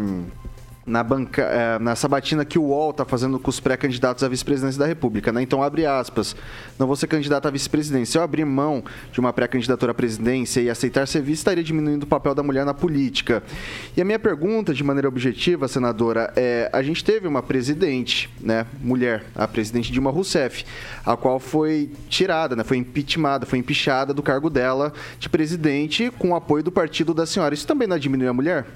na, 0.86 1.02
banca, 1.02 1.42
é, 1.42 1.78
na 1.78 1.94
sabatina 1.94 2.44
que 2.44 2.58
o 2.58 2.64
UOL 2.64 2.90
está 2.90 3.04
fazendo 3.04 3.38
com 3.38 3.50
os 3.50 3.60
pré-candidatos 3.60 4.24
à 4.24 4.28
vice-presidência 4.28 4.78
da 4.78 4.86
República. 4.86 5.32
Né? 5.32 5.42
Então, 5.42 5.62
abre 5.62 5.86
aspas. 5.86 6.34
Não 6.78 6.86
vou 6.86 6.96
ser 6.96 7.06
candidato 7.06 7.46
à 7.46 7.50
vice-presidência. 7.50 8.12
Se 8.12 8.18
eu 8.18 8.22
abrir 8.22 8.44
mão 8.44 8.82
de 9.12 9.20
uma 9.20 9.32
pré-candidatura 9.32 9.92
à 9.92 9.94
presidência 9.94 10.60
e 10.60 10.68
aceitar 10.68 11.06
ser 11.06 11.22
vice, 11.22 11.40
estaria 11.40 11.62
diminuindo 11.62 12.02
o 12.02 12.06
papel 12.06 12.34
da 12.34 12.42
mulher 12.42 12.64
na 12.64 12.74
política. 12.74 13.42
E 13.96 14.00
a 14.00 14.04
minha 14.04 14.18
pergunta, 14.18 14.74
de 14.74 14.82
maneira 14.82 15.08
objetiva, 15.08 15.68
senadora, 15.68 16.32
é: 16.36 16.68
a 16.72 16.82
gente 16.82 17.04
teve 17.04 17.28
uma 17.28 17.42
presidente, 17.42 18.28
né, 18.40 18.66
mulher, 18.80 19.24
a 19.34 19.46
presidente 19.46 19.92
Dilma 19.92 20.10
Rousseff, 20.10 20.64
a 21.04 21.16
qual 21.16 21.38
foi 21.38 21.90
tirada, 22.08 22.56
né, 22.56 22.64
foi 22.64 22.76
impeachmentada, 22.76 23.46
foi 23.46 23.58
empichada 23.58 24.12
do 24.12 24.22
cargo 24.22 24.50
dela 24.50 24.92
de 25.18 25.28
presidente 25.28 26.10
com 26.18 26.30
o 26.30 26.34
apoio 26.34 26.62
do 26.62 26.72
partido 26.72 27.14
da 27.14 27.26
senhora. 27.26 27.54
Isso 27.54 27.66
também 27.66 27.86
não 27.86 27.98
diminui 27.98 28.26
a 28.26 28.32
mulher? 28.32 28.66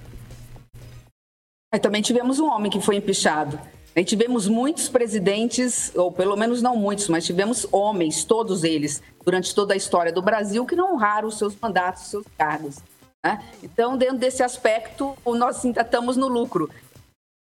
Aí 1.73 1.81
também 1.81 2.03
tivemos 2.03 2.39
um 2.39 2.47
homem 2.47 2.71
que 2.71 2.81
foi 2.81 2.97
empichado. 2.97 3.59
E 3.95 4.05
tivemos 4.05 4.47
muitos 4.47 4.91
presidentes, 4.91 5.91
ou 5.97 6.13
pelo 6.13 6.37
menos 6.37 6.61
não 6.61 6.77
muitos, 6.77 7.09
mas 7.09 7.25
tivemos 7.25 7.67
homens, 7.73 8.25
todos 8.25 8.63
eles, 8.63 9.03
durante 9.25 9.55
toda 9.55 9.73
a 9.73 9.77
história 9.77 10.13
do 10.13 10.21
Brasil, 10.21 10.67
que 10.67 10.77
não 10.77 10.93
honraram 10.93 11.29
os 11.29 11.39
seus 11.39 11.59
mandatos, 11.59 12.03
os 12.03 12.09
seus 12.11 12.27
cargos. 12.37 12.77
Né? 13.25 13.43
Então, 13.63 13.97
dentro 13.97 14.19
desse 14.19 14.43
aspecto, 14.43 15.17
nós 15.25 15.65
ainda 15.65 15.81
estamos 15.81 16.15
no 16.15 16.29
lucro. 16.29 16.71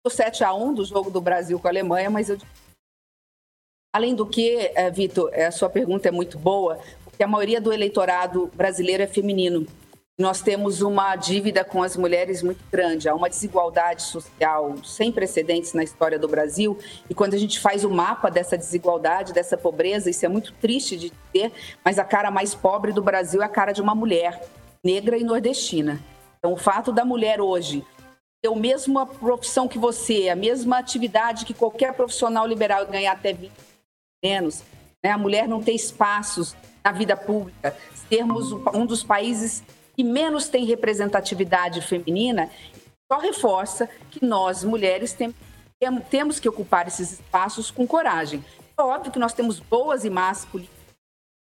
O 0.05 0.09
7 0.09 0.43
a 0.43 0.53
1 0.53 0.73
do 0.73 0.83
jogo 0.83 1.09
do 1.09 1.21
Brasil 1.21 1.57
com 1.57 1.67
a 1.67 1.71
Alemanha, 1.71 2.09
mas 2.09 2.27
eu. 2.27 2.37
Além 3.93 4.13
do 4.13 4.25
que, 4.25 4.71
eh, 4.75 4.89
Vitor, 4.89 5.33
a 5.33 5.51
sua 5.51 5.69
pergunta 5.69 6.09
é 6.09 6.11
muito 6.11 6.37
boa, 6.37 6.79
porque 7.03 7.23
a 7.23 7.27
maioria 7.27 7.61
do 7.61 7.71
eleitorado 7.71 8.51
brasileiro 8.55 9.03
é 9.03 9.07
feminino 9.07 9.65
nós 10.19 10.41
temos 10.41 10.81
uma 10.81 11.15
dívida 11.15 11.63
com 11.63 11.81
as 11.81 11.97
mulheres 11.97 12.43
muito 12.43 12.63
grande, 12.71 13.09
há 13.09 13.15
uma 13.15 13.29
desigualdade 13.29 14.03
social 14.03 14.75
sem 14.83 15.11
precedentes 15.11 15.73
na 15.73 15.83
história 15.83 16.19
do 16.19 16.27
Brasil. 16.27 16.77
E 17.09 17.15
quando 17.15 17.33
a 17.33 17.37
gente 17.37 17.59
faz 17.59 17.83
o 17.83 17.89
mapa 17.89 18.29
dessa 18.29 18.57
desigualdade, 18.57 19.33
dessa 19.33 19.57
pobreza, 19.57 20.09
isso 20.09 20.25
é 20.25 20.29
muito 20.29 20.53
triste 20.53 20.95
de 20.95 21.11
dizer, 21.33 21.51
mas 21.83 21.97
a 21.97 22.03
cara 22.03 22.29
mais 22.29 22.53
pobre 22.53 22.91
do 22.91 23.01
Brasil 23.01 23.41
é 23.41 23.45
a 23.45 23.49
cara 23.49 23.71
de 23.71 23.81
uma 23.81 23.95
mulher 23.95 24.41
negra 24.83 25.17
e 25.17 25.23
nordestina. 25.23 25.99
Então, 26.37 26.53
o 26.53 26.57
fato 26.57 26.91
da 26.91 27.05
mulher 27.05 27.39
hoje 27.39 27.85
ter 28.41 28.49
a 28.49 28.55
mesma 28.55 29.05
profissão 29.05 29.67
que 29.67 29.77
você, 29.77 30.29
a 30.29 30.35
mesma 30.35 30.79
atividade 30.79 31.45
que 31.45 31.53
qualquer 31.53 31.93
profissional 31.93 32.47
liberal 32.47 32.85
ganhar 32.87 33.11
até 33.11 33.31
20 33.31 33.51
menos, 34.23 34.63
né? 35.03 35.11
a 35.11 35.17
mulher 35.17 35.47
não 35.47 35.61
ter 35.61 35.73
espaços 35.73 36.55
na 36.83 36.91
vida 36.91 37.15
pública, 37.15 37.75
termos 38.09 38.51
um 38.73 38.85
dos 38.85 39.03
países 39.03 39.63
que 40.01 40.03
menos 40.03 40.47
tem 40.47 40.65
representatividade 40.65 41.79
feminina, 41.79 42.49
só 43.07 43.19
reforça 43.19 43.87
que 44.09 44.25
nós, 44.25 44.63
mulheres, 44.63 45.13
tem, 45.13 45.31
temos 46.09 46.39
que 46.39 46.49
ocupar 46.49 46.87
esses 46.87 47.11
espaços 47.11 47.69
com 47.69 47.85
coragem. 47.85 48.43
É 48.75 48.81
óbvio 48.81 49.11
que 49.11 49.19
nós 49.19 49.31
temos 49.31 49.59
boas 49.59 50.03
e 50.03 50.09
más 50.09 50.47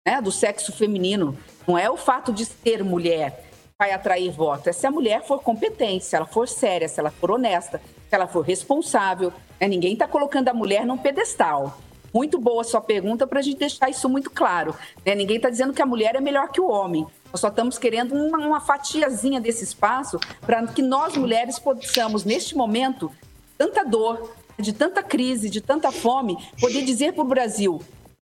né, 0.05 0.21
do 0.21 0.33
sexo 0.33 0.73
feminino. 0.73 1.39
Não 1.69 1.79
é 1.79 1.89
o 1.89 1.97
fato 1.97 2.33
de 2.33 2.45
ser 2.45 2.83
mulher 2.83 3.45
que 3.45 3.75
vai 3.79 3.93
atrair 3.93 4.33
voto, 4.33 4.69
é 4.69 4.73
se 4.73 4.89
a 4.89 4.91
mulher 4.91 5.23
for 5.23 5.41
competente, 5.41 6.05
se 6.05 6.17
ela 6.17 6.27
for 6.27 6.49
séria, 6.49 6.89
se 6.89 6.99
ela 6.99 7.13
for 7.13 7.31
honesta, 7.31 7.81
se 8.09 8.15
ela 8.17 8.27
for 8.27 8.41
responsável. 8.41 9.33
Né? 9.61 9.69
Ninguém 9.69 9.93
está 9.93 10.09
colocando 10.09 10.49
a 10.49 10.55
mulher 10.55 10.85
num 10.85 10.99
pedestal. 10.99 11.79
Muito 12.13 12.41
boa 12.41 12.65
sua 12.65 12.81
pergunta 12.81 13.25
para 13.25 13.39
a 13.39 13.43
gente 13.43 13.59
deixar 13.59 13.89
isso 13.89 14.09
muito 14.09 14.31
claro. 14.33 14.75
Né? 15.07 15.15
Ninguém 15.15 15.37
está 15.37 15.49
dizendo 15.49 15.73
que 15.73 15.83
a 15.83 15.87
mulher 15.87 16.17
é 16.17 16.21
melhor 16.21 16.51
que 16.51 16.61
o 16.61 16.69
homem. 16.69 17.07
Nós 17.31 17.41
só 17.41 17.49
estamos 17.49 17.79
querendo 17.79 18.15
uma, 18.15 18.39
uma 18.39 18.61
fatiazinha 18.61 19.41
desse 19.41 19.65
espaço 19.65 20.19
para 20.41 20.67
que 20.67 20.83
nós, 20.83 21.17
mulheres, 21.17 21.59
possamos, 21.59 22.25
neste 22.25 22.57
momento, 22.57 23.13
tanta 23.57 23.85
dor, 23.85 24.35
de 24.59 24.73
tanta 24.73 25.03
crise, 25.03 25.49
de 25.49 25.61
tanta 25.61 25.93
fome, 25.93 26.37
poder 26.61 26.85
dizer 26.85 27.13
para 27.13 27.23
o 27.23 27.27
Brasil 27.27 27.81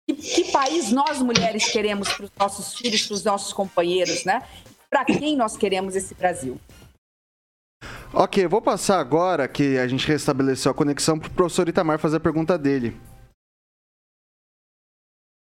que, 0.08 0.14
que, 0.14 0.52
país 0.52 0.92
nós, 0.92 1.20
mulheres, 1.22 1.72
queremos 1.72 2.10
para 2.10 2.26
os 2.26 2.32
nossos 2.38 2.76
filhos, 2.76 3.04
para 3.08 3.14
os 3.14 3.24
nossos 3.24 3.54
companheiros, 3.54 4.24
né? 4.26 4.42
Para 4.90 5.06
quem 5.06 5.36
nós 5.36 5.58
queremos 5.58 5.96
esse 5.96 6.14
Brasil. 6.14 6.60
Ok, 8.14 8.48
vou 8.48 8.62
passar 8.62 9.00
agora 9.00 9.48
que 9.48 9.78
a 9.78 9.88
gente 9.88 10.08
restabeleceu 10.08 10.72
a 10.72 10.76
conexão 10.76 11.20
para 11.20 11.28
o 11.28 11.32
professor 11.32 11.68
Itamar 11.68 12.00
fazer 12.00 12.18
a 12.18 12.20
pergunta 12.20 12.58
dele. 12.58 12.96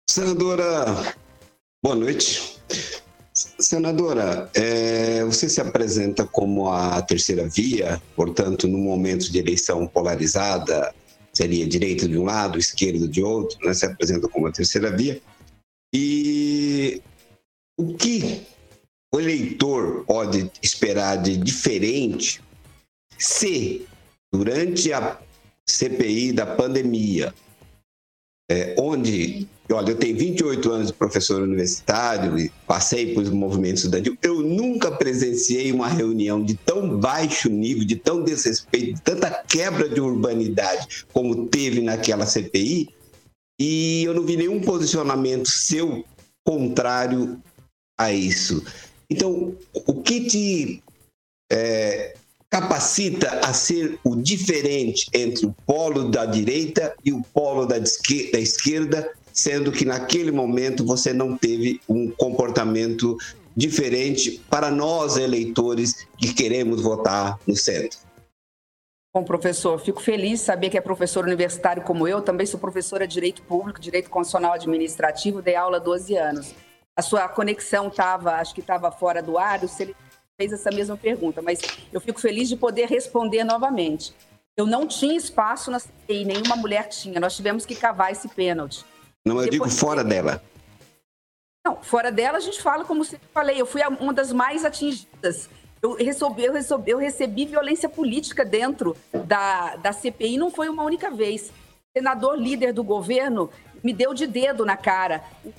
Senadora, 0.08 0.84
boa 1.82 1.96
noite. 1.96 2.60
Senadora, 3.58 4.50
é, 4.54 5.24
você 5.24 5.48
se 5.48 5.60
apresenta 5.60 6.26
como 6.26 6.70
a 6.70 7.00
terceira 7.02 7.48
via, 7.48 8.00
portanto, 8.14 8.66
no 8.68 8.78
momento 8.78 9.30
de 9.30 9.38
eleição 9.38 9.86
polarizada, 9.86 10.94
seria 11.32 11.66
direita 11.66 12.08
de 12.08 12.18
um 12.18 12.24
lado, 12.24 12.58
esquerda 12.58 13.06
de 13.06 13.22
outro, 13.22 13.58
né? 13.64 13.72
se 13.72 13.86
apresenta 13.86 14.28
como 14.28 14.46
a 14.46 14.52
terceira 14.52 14.94
via. 14.94 15.20
E 15.92 17.02
o 17.76 17.94
que 17.94 18.42
o 19.12 19.18
eleitor 19.18 20.04
pode 20.04 20.50
esperar 20.62 21.16
de 21.16 21.36
diferente 21.36 22.40
se, 23.18 23.86
durante 24.32 24.92
a 24.92 25.18
CPI 25.66 26.32
da 26.32 26.46
pandemia, 26.46 27.34
é, 28.50 28.74
onde 28.76 29.46
olha, 29.72 29.92
eu 29.92 29.96
tenho 29.96 30.16
28 30.16 30.72
anos 30.72 30.86
de 30.88 30.92
professor 30.92 31.40
universitário 31.40 32.36
e 32.36 32.50
passei 32.66 33.14
por 33.14 33.24
movimentos 33.30 33.84
estudantil. 33.84 34.18
Eu 34.20 34.42
nunca 34.42 34.90
presenciei 34.90 35.70
uma 35.70 35.86
reunião 35.86 36.44
de 36.44 36.54
tão 36.54 36.98
baixo 36.98 37.48
nível, 37.48 37.84
de 37.84 37.94
tão 37.94 38.24
desrespeito, 38.24 38.94
de 38.94 39.02
tanta 39.02 39.30
quebra 39.44 39.88
de 39.88 40.00
urbanidade 40.00 41.06
como 41.12 41.46
teve 41.46 41.80
naquela 41.80 42.26
CPI. 42.26 42.88
E 43.60 44.02
eu 44.02 44.14
não 44.14 44.24
vi 44.24 44.36
nenhum 44.36 44.60
posicionamento 44.60 45.48
seu 45.48 46.04
contrário 46.44 47.40
a 47.96 48.12
isso. 48.12 48.64
Então, 49.08 49.54
o 49.86 50.02
que 50.02 50.24
te 50.24 50.82
é, 51.52 52.16
capacita 52.50 53.40
a 53.44 53.52
ser 53.52 53.98
o 54.02 54.16
diferente 54.16 55.08
entre 55.14 55.46
o 55.46 55.54
polo 55.64 56.10
da 56.10 56.26
direita 56.26 56.92
e 57.04 57.12
o 57.12 57.22
polo 57.32 57.64
da 57.64 57.78
esquerda, 57.78 59.08
sendo 59.32 59.70
que 59.70 59.84
naquele 59.84 60.32
momento 60.32 60.84
você 60.84 61.12
não 61.12 61.36
teve 61.36 61.80
um 61.88 62.10
comportamento 62.10 63.16
diferente 63.56 64.42
para 64.50 64.70
nós 64.70 65.16
eleitores 65.16 66.06
que 66.18 66.34
queremos 66.34 66.80
votar 66.80 67.38
no 67.46 67.54
centro. 67.54 67.98
Bom, 69.14 69.24
professor, 69.24 69.78
fico 69.78 70.00
feliz 70.00 70.40
de 70.40 70.46
saber 70.46 70.70
que 70.70 70.78
é 70.78 70.80
professor 70.80 71.24
universitário 71.24 71.82
como 71.82 72.06
eu. 72.06 72.22
Também 72.22 72.46
sou 72.46 72.60
professora 72.60 73.06
de 73.06 73.14
Direito 73.14 73.42
Público, 73.42 73.80
Direito 73.80 74.08
Constitucional 74.10 74.52
Administrativo, 74.52 75.42
dei 75.42 75.56
aula 75.56 75.78
há 75.78 75.80
12 75.80 76.16
anos. 76.16 76.54
A 76.96 77.02
sua 77.02 77.28
conexão 77.28 77.88
estava, 77.88 78.32
acho 78.32 78.54
que 78.54 78.60
estava 78.60 78.90
fora 78.90 79.22
do 79.22 79.36
ar, 79.36 79.66
se 79.68 79.82
ele 79.82 79.96
fez 80.40 80.52
essa 80.54 80.70
mesma 80.70 80.96
pergunta, 80.96 81.42
mas 81.42 81.60
eu 81.92 82.00
fico 82.00 82.18
feliz 82.18 82.48
de 82.48 82.56
poder 82.56 82.88
responder 82.88 83.44
novamente. 83.44 84.14
Eu 84.56 84.66
não 84.66 84.86
tinha 84.86 85.14
espaço 85.14 85.70
na 85.70 85.78
CPI, 85.78 86.24
nenhuma 86.24 86.56
mulher 86.56 86.88
tinha. 86.88 87.20
Nós 87.20 87.36
tivemos 87.36 87.66
que 87.66 87.74
cavar 87.74 88.10
esse 88.10 88.26
pênalti. 88.26 88.82
Não, 89.24 89.36
eu 89.36 89.50
Depois, 89.50 89.50
digo 89.50 89.68
fora 89.68 90.02
dela. 90.02 90.42
Não, 91.64 91.82
fora 91.82 92.10
dela 92.10 92.38
a 92.38 92.40
gente 92.40 92.60
fala 92.62 92.86
como 92.86 93.02
eu 93.04 93.20
falei, 93.34 93.60
eu 93.60 93.66
fui 93.66 93.82
uma 94.00 94.14
das 94.14 94.32
mais 94.32 94.64
atingidas. 94.64 95.50
Eu 95.82 95.94
recebi, 95.94 96.44
eu 96.44 96.54
recebi, 96.54 96.90
eu 96.90 96.98
recebi 96.98 97.44
violência 97.44 97.88
política 97.88 98.42
dentro 98.42 98.96
da, 99.26 99.76
da 99.76 99.92
CPI, 99.92 100.38
não 100.38 100.50
foi 100.50 100.70
uma 100.70 100.84
única 100.84 101.10
vez. 101.10 101.50
O 101.50 101.98
senador 101.98 102.38
líder 102.38 102.72
do 102.72 102.82
governo 102.82 103.50
me 103.82 103.92
deu 103.92 104.14
de 104.14 104.26
dedo 104.26 104.64
na 104.64 104.76
cara. 104.76 105.22
O 105.44 105.52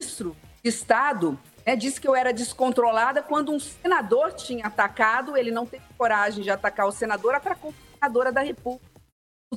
ministro 0.00 0.36
de 0.62 0.68
Estado 0.68 1.38
né, 1.68 1.76
disse 1.76 2.00
que 2.00 2.08
eu 2.08 2.16
era 2.16 2.32
descontrolada 2.32 3.22
quando 3.22 3.52
um 3.52 3.60
senador 3.60 4.32
tinha 4.32 4.66
atacado, 4.66 5.36
ele 5.36 5.50
não 5.50 5.66
teve 5.66 5.84
coragem 5.98 6.42
de 6.42 6.48
atacar 6.48 6.88
o 6.88 6.92
senador, 6.92 7.34
atacou 7.34 7.72
a 7.72 7.94
senadora 7.94 8.32
da 8.32 8.40
República. 8.40 8.86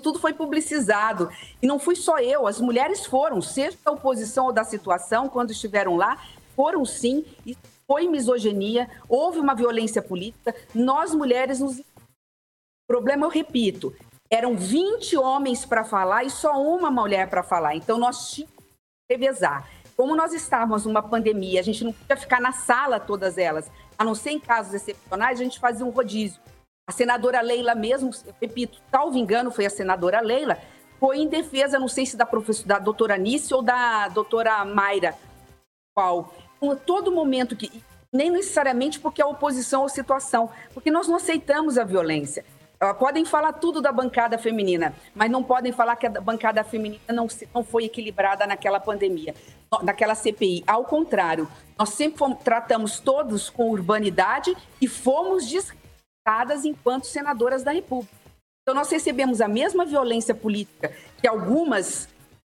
Tudo 0.03 0.19
foi 0.19 0.33
publicizado. 0.33 1.29
E 1.61 1.65
não 1.65 1.79
fui 1.79 1.95
só 1.95 2.19
eu, 2.19 2.45
as 2.47 2.59
mulheres 2.59 3.05
foram, 3.05 3.41
seja 3.41 3.77
da 3.85 3.93
oposição 3.93 4.47
ou 4.47 4.51
da 4.51 4.65
situação, 4.65 5.29
quando 5.29 5.51
estiveram 5.51 5.95
lá, 5.95 6.21
foram 6.53 6.83
sim, 6.83 7.23
e 7.45 7.55
foi 7.87 8.09
misoginia, 8.09 8.89
houve 9.07 9.39
uma 9.39 9.55
violência 9.55 10.01
política. 10.01 10.53
Nós, 10.75 11.15
mulheres, 11.15 11.61
nos. 11.61 11.79
O 11.79 11.83
problema, 12.89 13.25
eu 13.25 13.29
repito, 13.29 13.95
eram 14.29 14.57
20 14.57 15.15
homens 15.15 15.65
para 15.65 15.85
falar 15.85 16.25
e 16.25 16.29
só 16.29 16.61
uma 16.61 16.91
mulher 16.91 17.29
para 17.29 17.41
falar. 17.41 17.73
Então, 17.77 17.97
nós 17.97 18.31
tínhamos 18.31 18.57
que 18.57 19.15
revezar. 19.15 19.80
Como 19.95 20.15
nós 20.15 20.33
estávamos 20.33 20.85
numa 20.85 21.01
pandemia, 21.01 21.59
a 21.59 21.63
gente 21.63 21.83
não 21.83 21.93
podia 21.93 22.17
ficar 22.17 22.41
na 22.41 22.51
sala 22.51 22.99
todas 22.99 23.37
elas, 23.37 23.71
a 23.97 24.03
não 24.03 24.15
ser 24.15 24.31
em 24.31 24.39
casos 24.39 24.73
excepcionais, 24.73 25.39
a 25.39 25.43
gente 25.43 25.59
fazia 25.59 25.85
um 25.85 25.89
rodízio. 25.89 26.41
A 26.87 26.91
senadora 26.91 27.41
Leila 27.41 27.75
mesmo, 27.75 28.09
repito, 28.41 28.79
salvo 28.89 29.17
engano, 29.17 29.51
foi 29.51 29.65
a 29.65 29.69
senadora 29.69 30.19
Leila, 30.21 30.57
foi 30.99 31.17
em 31.17 31.27
defesa, 31.27 31.79
não 31.79 31.87
sei 31.87 32.05
se 32.05 32.17
da 32.17 32.25
professora, 32.25 32.67
da 32.67 32.79
doutora 32.79 33.17
Nice 33.17 33.53
ou 33.53 33.61
da 33.61 34.07
doutora 34.07 34.63
Mayra, 34.65 35.15
qual, 35.95 36.33
em 36.61 36.75
todo 36.75 37.11
momento 37.11 37.55
que, 37.55 37.83
nem 38.13 38.29
necessariamente 38.29 38.99
porque 38.99 39.21
é 39.21 39.25
oposição 39.25 39.83
ou 39.83 39.89
situação, 39.89 40.49
porque 40.73 40.91
nós 40.91 41.07
não 41.07 41.15
aceitamos 41.15 41.77
a 41.77 41.83
violência. 41.83 42.45
Podem 42.97 43.23
falar 43.23 43.53
tudo 43.53 43.79
da 43.79 43.91
bancada 43.91 44.37
feminina, 44.39 44.95
mas 45.13 45.29
não 45.29 45.43
podem 45.43 45.71
falar 45.71 45.95
que 45.95 46.07
a 46.07 46.09
bancada 46.09 46.63
feminina 46.63 47.01
não, 47.09 47.27
não 47.53 47.63
foi 47.63 47.85
equilibrada 47.85 48.47
naquela 48.47 48.79
pandemia, 48.79 49.35
naquela 49.83 50.15
CPI. 50.15 50.63
Ao 50.65 50.83
contrário, 50.83 51.47
nós 51.77 51.89
sempre 51.89 52.17
fomos, 52.17 52.39
tratamos 52.43 52.99
todos 52.99 53.49
com 53.49 53.69
urbanidade 53.69 54.55
e 54.81 54.87
fomos 54.87 55.45
desrespeitadas 55.45 56.65
enquanto 56.65 57.05
senadoras 57.05 57.61
da 57.61 57.71
República. 57.71 58.15
Então, 58.63 58.73
nós 58.73 58.89
recebemos 58.89 59.41
a 59.41 59.47
mesma 59.47 59.85
violência 59.85 60.33
política 60.33 60.91
que 61.19 61.27
algumas 61.27 62.07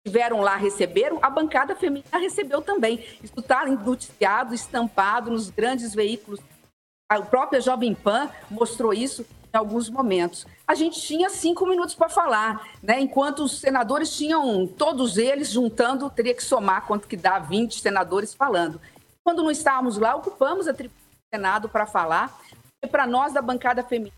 tiveram 0.05 0.41
lá 0.41 0.55
receberam, 0.55 1.17
a 1.21 1.29
bancada 1.29 1.75
feminina 1.75 2.17
recebeu 2.19 2.61
também. 2.61 3.03
Isso 3.23 3.39
está 3.39 3.65
noticiado, 3.65 4.53
estampado 4.53 5.31
nos 5.31 5.49
grandes 5.49 5.95
veículos. 5.95 6.39
A 7.11 7.21
própria 7.21 7.59
Jovem 7.59 7.93
Pan 7.95 8.29
mostrou 8.49 8.93
isso 8.93 9.25
alguns 9.55 9.89
momentos. 9.89 10.45
A 10.67 10.75
gente 10.75 11.01
tinha 11.01 11.29
cinco 11.29 11.65
minutos 11.65 11.95
para 11.95 12.09
falar, 12.09 12.67
né? 12.81 12.99
enquanto 12.99 13.43
os 13.43 13.59
senadores 13.59 14.15
tinham, 14.15 14.67
todos 14.67 15.17
eles 15.17 15.49
juntando, 15.49 16.09
teria 16.09 16.33
que 16.33 16.43
somar 16.43 16.85
quanto 16.85 17.07
que 17.07 17.17
dá 17.17 17.39
20 17.39 17.79
senadores 17.79 18.33
falando. 18.33 18.79
Quando 19.23 19.43
não 19.43 19.51
estávamos 19.51 19.97
lá, 19.97 20.15
ocupamos 20.15 20.67
a 20.67 20.73
tribuna 20.73 20.99
do 20.99 21.35
Senado 21.35 21.69
para 21.69 21.85
falar. 21.85 22.39
E 22.83 22.87
para 22.87 23.07
nós 23.07 23.33
da 23.33 23.41
bancada 23.41 23.83
feminina, 23.83 24.13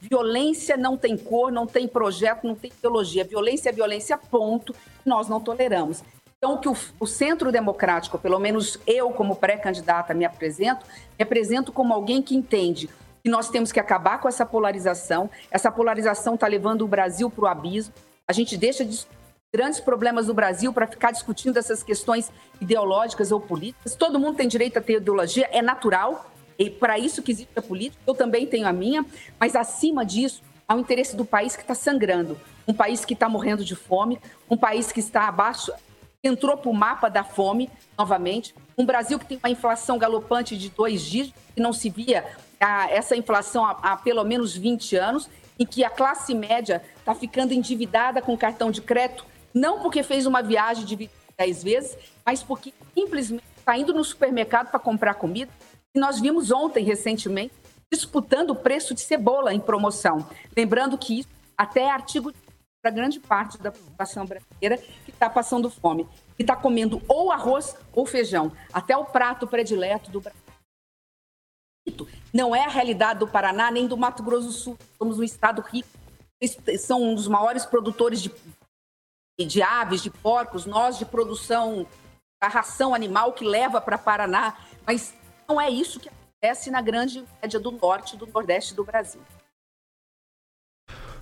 violência 0.00 0.76
não 0.76 0.96
tem 0.96 1.16
cor, 1.16 1.50
não 1.50 1.66
tem 1.66 1.88
projeto, 1.88 2.46
não 2.46 2.54
tem 2.54 2.70
ideologia. 2.70 3.24
Violência 3.24 3.70
é 3.70 3.72
violência, 3.72 4.18
ponto. 4.18 4.74
Nós 5.04 5.28
não 5.28 5.40
toleramos. 5.40 6.02
Então, 6.36 6.56
que 6.58 6.68
o, 6.68 6.76
o 6.98 7.06
Centro 7.06 7.52
Democrático, 7.52 8.18
pelo 8.18 8.38
menos 8.38 8.78
eu, 8.86 9.10
como 9.10 9.36
pré-candidata, 9.36 10.14
me 10.14 10.24
apresento, 10.24 10.86
me 11.18 11.22
apresento 11.22 11.70
como 11.70 11.92
alguém 11.92 12.22
que 12.22 12.34
entende 12.34 12.88
que 13.22 13.30
nós 13.30 13.48
temos 13.48 13.72
que 13.72 13.80
acabar 13.80 14.20
com 14.20 14.28
essa 14.28 14.46
polarização. 14.46 15.30
Essa 15.50 15.70
polarização 15.70 16.34
está 16.34 16.46
levando 16.46 16.82
o 16.82 16.88
Brasil 16.88 17.30
para 17.30 17.44
o 17.44 17.46
abismo. 17.46 17.94
A 18.26 18.32
gente 18.32 18.56
deixa 18.56 18.84
de 18.84 19.06
grandes 19.52 19.80
problemas 19.80 20.26
do 20.26 20.34
Brasil 20.34 20.72
para 20.72 20.86
ficar 20.86 21.10
discutindo 21.10 21.58
essas 21.58 21.82
questões 21.82 22.30
ideológicas 22.60 23.32
ou 23.32 23.40
políticas. 23.40 23.94
Todo 23.94 24.18
mundo 24.18 24.36
tem 24.36 24.46
direito 24.46 24.78
a 24.78 24.80
ter 24.80 24.98
ideologia, 24.98 25.48
é 25.50 25.60
natural, 25.60 26.30
e 26.58 26.70
para 26.70 26.98
isso 26.98 27.22
que 27.22 27.32
existe 27.32 27.50
a 27.56 27.62
política. 27.62 28.00
Eu 28.06 28.14
também 28.14 28.46
tenho 28.46 28.66
a 28.66 28.72
minha, 28.72 29.04
mas 29.38 29.56
acima 29.56 30.04
disso, 30.04 30.42
há 30.68 30.74
o 30.76 30.80
interesse 30.80 31.16
do 31.16 31.24
país 31.24 31.56
que 31.56 31.62
está 31.62 31.74
sangrando, 31.74 32.38
um 32.68 32.74
país 32.74 33.04
que 33.04 33.14
está 33.14 33.28
morrendo 33.28 33.64
de 33.64 33.74
fome, 33.74 34.20
um 34.48 34.56
país 34.56 34.92
que 34.92 35.00
está 35.00 35.26
abaixo, 35.26 35.72
entrou 36.22 36.56
para 36.56 36.70
o 36.70 36.74
mapa 36.74 37.08
da 37.08 37.24
fome 37.24 37.70
novamente. 37.98 38.54
Um 38.76 38.86
Brasil 38.86 39.18
que 39.18 39.24
tem 39.24 39.38
uma 39.38 39.50
inflação 39.50 39.98
galopante 39.98 40.56
de 40.56 40.68
dois 40.68 41.02
dígitos, 41.02 41.42
que 41.54 41.60
não 41.60 41.72
se 41.72 41.90
via 41.90 42.24
a, 42.60 42.90
essa 42.90 43.16
inflação 43.16 43.64
há, 43.64 43.70
há, 43.82 43.96
pelo 43.96 44.22
menos 44.24 44.56
20 44.56 44.96
anos, 44.96 45.28
em 45.58 45.66
que 45.66 45.84
a 45.84 45.90
classe 45.90 46.34
média 46.34 46.82
está 46.98 47.14
ficando 47.14 47.52
endividada 47.52 48.22
com 48.22 48.36
cartão 48.36 48.70
de 48.70 48.80
crédito, 48.80 49.24
não 49.52 49.80
porque 49.80 50.02
fez 50.02 50.26
uma 50.26 50.42
viagem 50.42 50.84
de 50.84 51.10
10 51.36 51.62
vezes, 51.62 51.98
mas 52.24 52.42
porque 52.42 52.72
simplesmente 52.94 53.44
está 53.58 53.76
indo 53.76 53.92
no 53.92 54.04
supermercado 54.04 54.70
para 54.70 54.78
comprar 54.78 55.14
comida. 55.14 55.50
E 55.94 55.98
nós 55.98 56.20
vimos 56.20 56.50
ontem, 56.50 56.84
recentemente, 56.84 57.54
disputando 57.92 58.50
o 58.50 58.56
preço 58.56 58.94
de 58.94 59.00
cebola 59.00 59.52
em 59.52 59.60
promoção. 59.60 60.26
Lembrando 60.56 60.96
que 60.96 61.20
isso 61.20 61.28
até 61.58 61.82
é 61.82 61.90
artigo 61.90 62.32
para 62.80 62.90
grande 62.90 63.20
parte 63.20 63.58
da 63.58 63.72
população 63.72 64.24
brasileira 64.24 64.78
que 65.04 65.10
está 65.10 65.28
passando 65.28 65.68
fome, 65.68 66.08
que 66.36 66.42
está 66.42 66.56
comendo 66.56 67.02
ou 67.06 67.30
arroz 67.30 67.76
ou 67.92 68.06
feijão, 68.06 68.52
até 68.72 68.96
o 68.96 69.04
prato 69.04 69.46
predileto 69.46 70.10
do 70.10 70.20
Brasil. 70.20 70.40
Não 72.32 72.54
é 72.54 72.64
a 72.64 72.68
realidade 72.68 73.20
do 73.20 73.28
Paraná 73.28 73.70
nem 73.70 73.86
do 73.86 73.96
Mato 73.96 74.22
Grosso 74.22 74.46
do 74.46 74.52
Sul. 74.52 74.78
Somos 74.96 75.18
um 75.18 75.22
estado 75.22 75.60
rico, 75.62 75.88
são 76.78 77.02
um 77.02 77.14
dos 77.14 77.28
maiores 77.28 77.66
produtores 77.66 78.22
de, 78.22 78.32
de 79.38 79.62
aves, 79.62 80.02
de 80.02 80.10
porcos, 80.10 80.64
nós 80.64 80.98
de 80.98 81.04
produção 81.04 81.86
da 82.40 82.48
ração 82.48 82.94
animal 82.94 83.32
que 83.32 83.44
leva 83.44 83.80
para 83.80 83.98
Paraná, 83.98 84.56
mas 84.86 85.14
não 85.46 85.60
é 85.60 85.68
isso 85.68 86.00
que 86.00 86.08
acontece 86.08 86.70
na 86.70 86.80
grande 86.80 87.22
média 87.42 87.60
do 87.60 87.70
norte 87.70 88.16
do 88.16 88.26
nordeste 88.26 88.74
do 88.74 88.82
Brasil. 88.82 89.20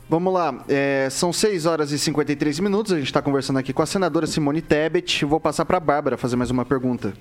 Vamos 0.08 0.32
lá, 0.32 0.64
é, 0.68 1.10
são 1.10 1.32
6 1.32 1.66
horas 1.66 1.90
e 1.90 1.98
53 1.98 2.60
minutos. 2.60 2.92
A 2.92 2.96
gente 2.96 3.08
está 3.08 3.20
conversando 3.20 3.58
aqui 3.58 3.74
com 3.74 3.82
a 3.82 3.86
senadora 3.86 4.26
Simone 4.26 4.62
Tebet. 4.62 5.24
Vou 5.26 5.38
passar 5.38 5.66
para 5.66 5.76
a 5.76 5.80
Bárbara 5.80 6.16
fazer 6.16 6.34
mais 6.34 6.50
uma 6.50 6.64
pergunta. 6.64 7.12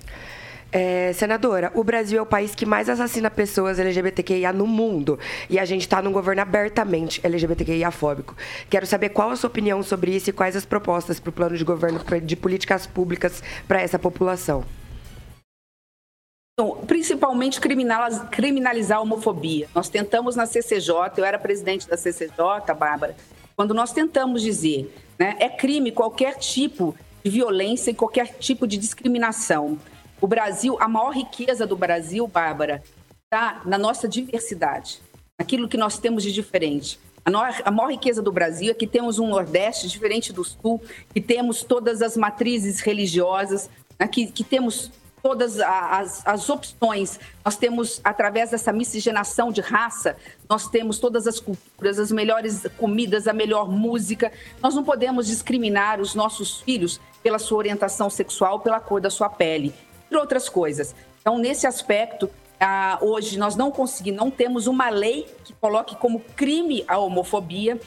É, 0.70 1.14
senadora, 1.14 1.72
o 1.74 1.82
Brasil 1.82 2.18
é 2.18 2.22
o 2.22 2.26
país 2.26 2.54
que 2.54 2.66
mais 2.66 2.90
assassina 2.90 3.30
pessoas 3.30 3.78
LGBTQIA 3.78 4.52
no 4.52 4.66
mundo. 4.66 5.18
E 5.48 5.58
a 5.58 5.64
gente 5.64 5.82
está 5.82 6.02
num 6.02 6.12
governo 6.12 6.42
abertamente 6.42 7.20
LGBTQIA-fóbico. 7.24 8.36
Quero 8.68 8.86
saber 8.86 9.08
qual 9.10 9.30
a 9.30 9.36
sua 9.36 9.48
opinião 9.48 9.82
sobre 9.82 10.14
isso 10.14 10.28
e 10.28 10.32
quais 10.32 10.56
as 10.56 10.66
propostas 10.66 11.18
para 11.18 11.30
o 11.30 11.32
plano 11.32 11.56
de 11.56 11.64
governo 11.64 12.00
de 12.22 12.36
políticas 12.36 12.86
públicas 12.86 13.42
para 13.66 13.80
essa 13.80 13.98
população. 13.98 14.64
Então, 16.52 16.84
principalmente 16.86 17.60
criminalizar 17.60 18.98
a 18.98 19.00
homofobia. 19.00 19.68
Nós 19.74 19.88
tentamos 19.88 20.34
na 20.34 20.44
CCJ, 20.44 20.92
eu 21.16 21.24
era 21.24 21.38
presidente 21.38 21.88
da 21.88 21.96
CCJ, 21.96 22.74
Bárbara, 22.76 23.16
quando 23.56 23.72
nós 23.72 23.92
tentamos 23.92 24.42
dizer, 24.42 24.92
né, 25.18 25.36
é 25.38 25.48
crime 25.48 25.92
qualquer 25.92 26.36
tipo 26.36 26.96
de 27.24 27.30
violência 27.30 27.92
e 27.92 27.94
qualquer 27.94 28.34
tipo 28.38 28.66
de 28.66 28.76
discriminação. 28.76 29.78
O 30.20 30.26
Brasil, 30.26 30.76
a 30.80 30.88
maior 30.88 31.10
riqueza 31.10 31.66
do 31.66 31.76
Brasil, 31.76 32.26
Bárbara, 32.26 32.82
está 33.24 33.62
na 33.64 33.78
nossa 33.78 34.08
diversidade, 34.08 35.00
naquilo 35.38 35.68
que 35.68 35.76
nós 35.76 35.98
temos 35.98 36.22
de 36.22 36.32
diferente. 36.32 36.98
A 37.24 37.30
maior, 37.30 37.62
a 37.64 37.70
maior 37.70 37.90
riqueza 37.90 38.20
do 38.22 38.32
Brasil 38.32 38.70
é 38.70 38.74
que 38.74 38.86
temos 38.86 39.18
um 39.18 39.28
Nordeste 39.28 39.86
diferente 39.86 40.32
do 40.32 40.42
Sul, 40.42 40.82
que 41.12 41.20
temos 41.20 41.62
todas 41.62 42.02
as 42.02 42.16
matrizes 42.16 42.80
religiosas, 42.80 43.70
né, 43.98 44.08
que, 44.08 44.26
que 44.26 44.42
temos 44.42 44.90
todas 45.22 45.60
as, 45.60 46.26
as 46.26 46.48
opções. 46.48 47.20
Nós 47.44 47.56
temos, 47.56 48.00
através 48.02 48.50
dessa 48.50 48.72
miscigenação 48.72 49.52
de 49.52 49.60
raça, 49.60 50.16
nós 50.48 50.68
temos 50.68 50.98
todas 50.98 51.26
as 51.26 51.38
culturas, 51.38 51.98
as 51.98 52.10
melhores 52.10 52.66
comidas, 52.76 53.28
a 53.28 53.32
melhor 53.32 53.70
música. 53.70 54.32
Nós 54.62 54.74
não 54.74 54.82
podemos 54.82 55.26
discriminar 55.26 56.00
os 56.00 56.14
nossos 56.14 56.60
filhos 56.60 57.00
pela 57.22 57.38
sua 57.38 57.58
orientação 57.58 58.08
sexual, 58.08 58.60
pela 58.60 58.80
cor 58.80 59.00
da 59.00 59.10
sua 59.10 59.28
pele, 59.28 59.74
entre 60.08 60.18
outras 60.18 60.48
coisas. 60.48 60.94
Então, 61.20 61.38
nesse 61.38 61.66
aspecto, 61.66 62.30
ah, 62.58 62.98
hoje 63.00 63.38
nós 63.38 63.54
não 63.54 63.70
conseguimos, 63.70 64.18
não 64.18 64.30
temos 64.30 64.66
uma 64.66 64.88
lei 64.88 65.26
que 65.44 65.52
coloque 65.52 65.94
como 65.96 66.20
crime 66.34 66.84
a 66.88 66.98
homofobia. 66.98 67.78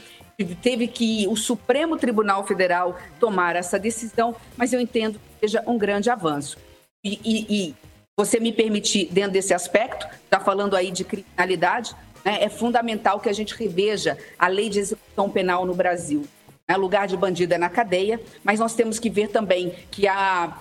Teve 0.62 0.88
que 0.88 1.26
o 1.28 1.36
Supremo 1.36 1.96
Tribunal 1.96 2.44
Federal 2.46 2.96
tomar 3.20 3.54
essa 3.54 3.78
decisão, 3.78 4.34
mas 4.56 4.72
eu 4.72 4.80
entendo 4.80 5.18
que 5.18 5.40
seja 5.40 5.62
um 5.66 5.76
grande 5.76 6.08
avanço 6.08 6.56
e, 7.04 7.20
e, 7.24 7.46
e 7.48 7.74
você 8.16 8.38
me 8.38 8.52
permitir, 8.52 9.08
dentro 9.10 9.32
desse 9.32 9.52
aspecto, 9.52 10.06
está 10.24 10.38
falando 10.38 10.76
aí 10.76 10.90
de 10.90 11.04
criminalidade, 11.04 11.94
né, 12.24 12.42
é 12.42 12.48
fundamental 12.48 13.20
que 13.20 13.28
a 13.28 13.32
gente 13.32 13.54
reveja 13.54 14.16
a 14.38 14.46
lei 14.46 14.68
de 14.68 14.78
execução 14.78 15.28
penal 15.28 15.66
no 15.66 15.74
Brasil. 15.74 16.24
Né, 16.68 16.76
lugar 16.76 17.08
de 17.08 17.16
bandido 17.16 17.54
é 17.54 17.58
na 17.58 17.68
cadeia, 17.68 18.20
mas 18.44 18.60
nós 18.60 18.74
temos 18.74 18.98
que 18.98 19.10
ver 19.10 19.28
também 19.28 19.74
que 19.90 20.06
há 20.06 20.56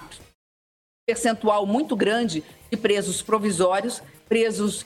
percentual 1.11 1.65
muito 1.65 1.93
grande 1.93 2.41
de 2.69 2.77
presos 2.77 3.21
provisórios, 3.21 4.01
presos 4.29 4.85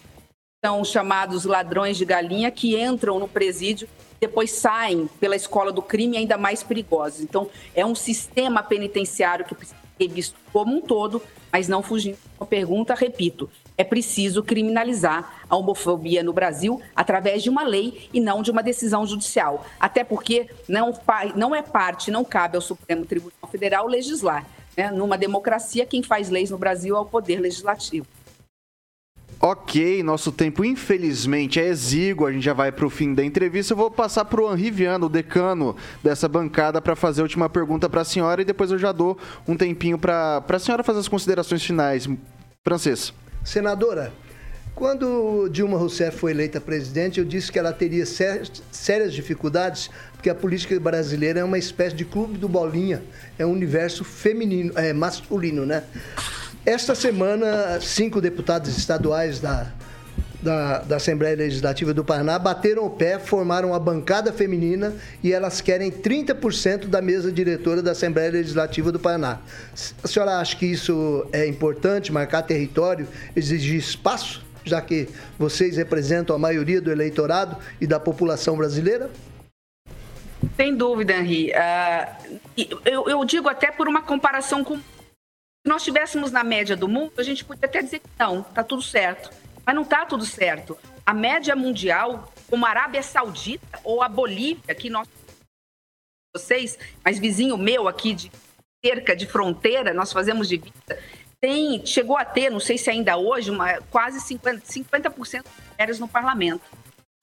são 0.64 0.84
chamados 0.84 1.46
ladrões 1.46 1.98
de 1.98 2.06
galinha, 2.06 2.50
que 2.50 2.82
entram 2.82 3.20
no 3.20 3.28
presídio 3.28 3.88
depois 4.20 4.52
saem 4.52 5.08
pela 5.20 5.36
escola 5.36 5.72
do 5.72 5.82
crime 5.82 6.18
ainda 6.18 6.38
mais 6.38 6.64
perigosos. 6.64 7.22
Então, 7.22 7.48
é 7.76 7.86
um 7.86 7.94
sistema 7.94 8.64
penitenciário 8.64 9.46
que 9.46 9.54
precisa 9.54 9.78
ser 9.98 10.08
visto 10.08 10.36
como 10.52 10.76
um 10.76 10.82
todo, 10.82 11.22
mas 11.52 11.68
não 11.68 11.84
fugindo 11.84 12.18
da 12.40 12.46
pergunta, 12.46 12.96
repito, 12.96 13.50
é 13.78 13.84
preciso 13.84 14.42
criminalizar 14.42 15.44
a 15.50 15.56
homofobia 15.56 16.24
no 16.24 16.34
Brasil 16.34 16.82
através 16.96 17.44
de 17.44 17.50
uma 17.50 17.64
lei 17.64 18.10
e 18.14 18.20
não 18.20 18.42
de 18.42 18.50
uma 18.50 18.64
decisão 18.64 19.06
judicial. 19.06 19.66
Até 19.80 20.04
porque 20.04 20.50
não, 20.68 20.98
não 21.36 21.54
é 21.54 21.62
parte, 21.62 22.10
não 22.10 22.24
cabe 22.24 22.56
ao 22.56 22.62
Supremo 22.62 23.06
Tribunal 23.06 23.50
Federal 23.52 23.86
legislar. 23.86 24.46
Né? 24.78 24.92
Numa 24.92 25.18
democracia, 25.18 25.86
quem 25.86 26.04
faz 26.04 26.30
leis 26.30 26.50
no 26.50 26.58
Brasil 26.58 26.96
é 26.96 27.00
o 27.00 27.06
Poder 27.06 27.40
Legislativo. 27.40 28.06
Ok, 29.40 30.02
nosso 30.02 30.32
tempo 30.32 30.64
infelizmente 30.64 31.60
é 31.60 31.68
exíguo, 31.68 32.26
a 32.26 32.32
gente 32.32 32.44
já 32.44 32.54
vai 32.54 32.72
para 32.72 32.86
o 32.86 32.90
fim 32.90 33.14
da 33.14 33.24
entrevista. 33.24 33.74
Eu 33.74 33.78
vou 33.78 33.92
passar 33.92 34.26
para 34.26 34.42
o 34.42 34.52
Henri 34.52 34.72
Viana, 34.72 35.06
o 35.06 35.10
decano 35.10 35.76
dessa 36.02 36.28
bancada, 36.28 36.82
para 36.82 36.96
fazer 36.96 37.22
a 37.22 37.24
última 37.24 37.50
pergunta 37.50 37.90
para 37.90 38.02
a 38.02 38.06
senhora 38.06 38.42
e 38.42 38.46
depois 38.46 38.72
eu 38.72 38.80
já 38.80 38.92
dou 38.92 39.18
um 39.48 39.56
tempinho 39.56 40.00
para 40.00 40.44
a 40.48 40.60
senhora 40.60 40.84
fazer 40.84 41.00
as 41.00 41.08
considerações 41.08 41.64
finais. 41.64 42.10
Francês. 42.64 43.14
Senadora, 43.44 44.12
quando 44.74 45.48
Dilma 45.50 45.78
Rousseff 45.78 46.18
foi 46.18 46.32
eleita 46.32 46.60
presidente, 46.60 47.20
eu 47.20 47.26
disse 47.26 47.52
que 47.52 47.60
ela 47.60 47.72
teria 47.72 48.06
sérias 48.06 49.14
dificuldades, 49.14 49.92
porque 50.26 50.30
a 50.32 50.34
política 50.34 50.80
brasileira 50.80 51.42
é 51.42 51.44
uma 51.44 51.60
espécie 51.60 51.96
de 51.96 52.04
clube 52.04 52.40
do 52.40 52.50
bolinha, 52.50 53.04
é 53.38 53.46
um 53.46 53.52
universo 53.52 54.04
feminino, 54.04 54.74
é 54.76 54.92
masculino, 54.92 55.68
né? 55.68 55.84
Esta 56.66 56.96
semana, 56.96 57.80
cinco 57.80 58.20
deputados 58.20 58.76
estaduais 58.76 59.40
da, 59.40 59.72
da, 60.42 60.80
da 60.80 60.96
Assembleia 60.96 61.36
Legislativa 61.36 61.94
do 61.94 62.04
Paraná 62.04 62.40
bateram 62.40 62.88
o 62.88 62.90
pé, 62.90 63.20
formaram 63.20 63.70
uma 63.70 63.80
bancada 63.80 64.34
feminina 64.34 64.96
e 65.22 65.32
elas 65.32 65.62
querem 65.62 65.92
30% 65.92 66.88
da 66.88 67.04
mesa 67.04 67.32
diretora 67.32 67.84
da 67.84 67.92
Assembleia 67.92 68.32
Legislativa 68.32 68.92
do 68.92 69.00
Paraná. 69.00 69.38
A 70.04 70.08
senhora 70.08 70.40
acha 70.40 70.56
que 70.56 70.66
isso 70.66 71.28
é 71.32 71.46
importante, 71.46 72.12
marcar 72.12 72.42
território, 72.42 73.08
exigir 73.36 73.78
espaço, 73.78 74.44
já 74.64 74.82
que 74.82 75.08
vocês 75.38 75.78
representam 75.78 76.36
a 76.36 76.40
maioria 76.40 76.82
do 76.82 76.92
eleitorado 76.92 77.58
e 77.80 77.86
da 77.86 78.00
população 78.00 78.58
brasileira? 78.58 79.12
Sem 80.56 80.76
dúvida, 80.76 81.14
Henri. 81.14 81.52
Uh, 81.52 82.40
eu, 82.86 83.10
eu 83.10 83.26
digo 83.26 83.50
até 83.50 83.72
por 83.72 83.88
uma 83.88 84.02
comparação 84.02 84.64
com. 84.64 84.78
Se 84.78 84.84
nós 85.70 85.82
estivéssemos 85.82 86.32
na 86.32 86.44
média 86.44 86.76
do 86.76 86.88
mundo, 86.88 87.14
a 87.18 87.24
gente 87.24 87.44
poderia 87.44 87.68
até 87.68 87.82
dizer 87.82 88.00
que 88.00 88.10
não, 88.20 88.42
está 88.42 88.64
tudo 88.64 88.82
certo. 88.82 89.32
Mas 89.66 89.76
não 89.76 89.82
está 89.82 90.06
tudo 90.06 90.26
certo. 90.26 90.78
A 91.06 91.14
média 91.14 91.56
mundial, 91.56 92.32
como 92.50 92.66
a 92.66 92.70
Arábia 92.70 93.02
Saudita 93.02 93.80
ou 93.84 94.02
a 94.04 94.08
Bolívia, 94.08 94.76
que 94.76 94.90
nós 94.90 95.08
vocês, 96.36 96.78
mas 97.04 97.18
vizinho 97.18 97.58
meu 97.58 97.88
aqui 97.88 98.14
de 98.14 98.30
cerca 98.84 99.16
de 99.16 99.26
fronteira, 99.26 99.94
nós 99.94 100.12
fazemos 100.12 100.50
de 100.50 100.58
vida, 100.58 101.00
tem, 101.40 101.86
chegou 101.86 102.18
a 102.18 102.26
ter, 102.26 102.50
não 102.50 102.60
sei 102.60 102.78
se 102.78 102.90
ainda 102.90 103.18
hoje, 103.18 103.50
uma, 103.50 103.82
quase 103.90 104.20
50%, 104.20 104.62
50 104.64 105.10
de 105.10 105.44
mulheres 105.72 106.00
no 106.00 106.08
parlamento. 106.08 106.64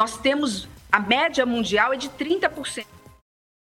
Nós 0.00 0.18
temos, 0.18 0.68
a 0.90 0.98
média 0.98 1.44
mundial 1.44 1.92
é 1.92 1.96
de 1.96 2.08
30%. 2.08 2.86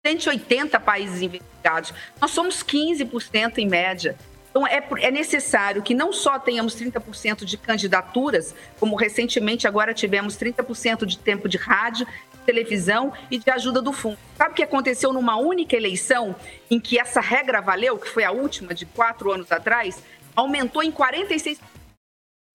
180 0.06 0.80
países 0.82 1.22
investigados. 1.22 1.94
Nós 2.20 2.32
somos 2.32 2.62
15% 2.62 3.58
em 3.58 3.68
média. 3.68 4.18
Então, 4.50 4.68
é, 4.68 4.86
é, 5.00 5.10
necessário 5.10 5.82
que 5.82 5.96
não 5.96 6.12
só 6.12 6.38
tenhamos 6.38 6.76
30% 6.76 7.46
de 7.46 7.58
candidaturas, 7.58 8.54
como 8.80 8.96
recentemente 8.96 9.66
agora 9.66 9.94
tivemos 9.94 10.38
30% 10.38 11.06
de 11.06 11.18
tempo 11.18 11.48
de 11.48 11.58
rádio, 11.58 12.06
televisão 12.46 13.14
e 13.32 13.40
de 13.40 13.50
ajuda 13.50 13.82
do 13.82 13.94
fundo. 13.94 14.20
Sabe 14.38 14.52
o 14.52 14.54
que 14.54 14.64
aconteceu 14.64 15.14
numa 15.14 15.38
única 15.38 15.76
eleição 15.76 16.36
em 16.70 16.80
que 16.80 17.00
essa 17.00 17.22
regra 17.22 17.62
valeu, 17.62 17.98
que 17.98 18.10
foi 18.10 18.26
a 18.26 18.32
última 18.32 18.74
de 18.74 18.86
quatro 18.86 19.32
anos 19.32 19.52
atrás? 19.52 20.04
Aumentou 20.36 20.84
em 20.84 20.92
46 20.92 21.60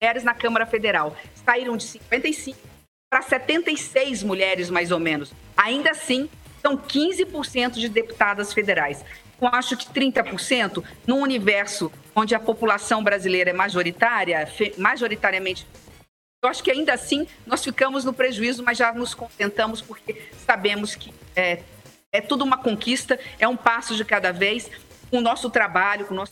mulheres 0.01 0.23
na 0.23 0.35
Câmara 0.35 0.67
Federal. 0.67 1.17
Saíram 1.43 1.75
de 1.75 1.83
55 1.83 2.57
para 3.09 3.23
76 3.23 4.21
mulheres, 4.21 4.69
mais 4.69 4.91
ou 4.91 4.99
menos. 4.99 5.33
Ainda 5.57 5.91
assim, 5.91 6.29
são 6.61 6.77
15% 6.77 7.73
de 7.73 7.89
deputadas 7.89 8.53
federais. 8.53 9.03
Eu 9.41 9.47
acho 9.47 9.77
que 9.77 9.87
30%, 9.87 10.83
num 11.07 11.21
universo 11.21 11.91
onde 12.15 12.35
a 12.35 12.39
população 12.39 13.03
brasileira 13.03 13.51
é 13.51 13.53
majoritária, 13.53 14.47
majoritariamente 14.77 15.65
eu 16.41 16.49
acho 16.49 16.63
que 16.63 16.71
ainda 16.71 16.93
assim 16.93 17.27
nós 17.45 17.61
ficamos 17.61 18.05
no 18.05 18.13
prejuízo, 18.13 18.63
mas 18.63 18.77
já 18.77 18.93
nos 18.93 19.13
contentamos 19.13 19.81
porque 19.81 20.29
sabemos 20.45 20.95
que 20.95 21.13
é, 21.35 21.63
é 22.13 22.21
tudo 22.21 22.45
uma 22.45 22.57
conquista, 22.57 23.19
é 23.37 23.45
um 23.45 23.57
passo 23.57 23.93
de 23.93 24.05
cada 24.05 24.31
vez, 24.31 24.71
com 25.11 25.17
o 25.17 25.21
nosso 25.21 25.49
trabalho, 25.49 26.05
com 26.05 26.13
nosso, 26.13 26.31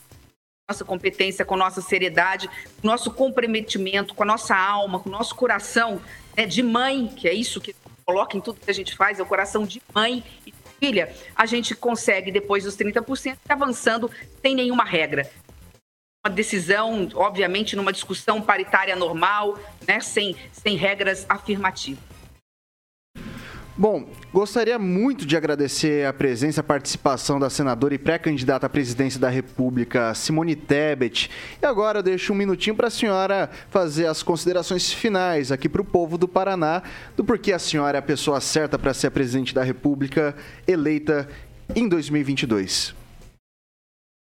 nossa 0.69 0.86
competência, 0.86 1.43
com 1.43 1.57
nossa 1.57 1.82
seriedade, 1.82 2.49
com 2.82 2.88
nosso 2.88 3.11
comprometimento, 3.11 4.15
com 4.15 4.23
a 4.23 4.25
nossa 4.25 4.55
alma, 4.55 4.97
com 4.97 5.09
o 5.09 5.11
nosso 5.11 5.36
coração 5.36 6.01
né, 6.38 6.45
de 6.45 6.63
mãe, 6.63 7.07
que 7.07 7.28
é 7.28 7.34
isso 7.34 7.59
que 7.59 7.75
coloca 8.07 8.37
em 8.37 8.41
tudo 8.41 8.61
que 8.61 8.71
a 8.71 8.73
gente 8.73 8.95
faz, 8.95 9.19
é 9.19 9.23
o 9.23 9.25
coração 9.25 9.65
de 9.65 9.81
mãe 9.93 10.23
e 10.45 10.53
filha, 10.79 11.13
a 11.35 11.45
gente 11.45 11.75
consegue, 11.75 12.31
depois 12.31 12.63
dos 12.63 12.77
30%, 12.77 13.37
avançando 13.49 14.09
sem 14.41 14.55
nenhuma 14.55 14.85
regra. 14.85 15.29
Uma 16.25 16.33
decisão, 16.33 17.09
obviamente, 17.15 17.75
numa 17.75 17.91
discussão 17.91 18.41
paritária 18.41 18.95
normal, 18.95 19.59
né, 19.85 19.99
sem, 19.99 20.37
sem 20.53 20.77
regras 20.77 21.25
afirmativas. 21.27 22.06
Bom, 23.80 24.09
gostaria 24.34 24.80
muito 24.80 25.23
de 25.23 25.38
agradecer 25.38 26.07
a 26.07 26.11
presença 26.11 26.61
a 26.61 26.63
participação 26.63 27.39
da 27.39 27.47
senadora 27.47 27.93
e 27.93 27.99
pré-candidata 27.99 28.65
à 28.65 28.69
presidência 28.69 29.19
da 29.19 29.30
República, 29.30 30.15
Simone 30.15 30.55
Tebet. 30.55 31.30
E 31.61 31.65
agora 31.65 31.99
eu 31.99 32.03
deixo 32.03 32.34
um 32.34 32.36
minutinho 32.36 32.75
para 32.75 32.88
a 32.88 32.89
senhora 32.89 33.51
fazer 33.69 34.07
as 34.07 34.23
considerações 34.23 34.91
finais 34.91 35.51
aqui 35.51 35.69
para 35.69 35.84
o 35.84 35.86
povo 35.86 36.17
do 36.17 36.28
Paraná, 36.28 36.82
do 37.15 37.23
porquê 37.23 37.53
a 37.53 37.59
senhora 37.59 37.95
é 37.95 37.99
a 37.99 38.01
pessoa 38.01 38.41
certa 38.41 38.80
para 38.80 38.95
ser 38.95 39.07
a 39.07 39.11
presidente 39.11 39.53
da 39.53 39.61
República 39.61 40.36
eleita 40.67 41.30
em 41.75 41.88
2022. 41.88 42.95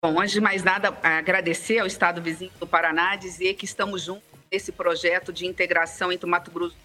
Bom, 0.04 0.20
antes 0.20 0.34
de 0.34 0.42
mais 0.42 0.66
nada, 0.66 0.98
agradecer 1.02 1.80
ao 1.80 1.88
Estado 1.88 2.22
vizinho 2.22 2.52
do 2.60 2.68
Paraná, 2.68 3.16
dizer 3.16 3.54
que 3.54 3.64
estamos 3.64 4.02
juntos 4.02 4.24
nesse 4.52 4.74
projeto 4.74 5.32
de 5.32 5.46
integração 5.46 6.12
entre 6.12 6.26
o 6.26 6.30
Mato 6.30 6.52
Grosso 6.52 6.76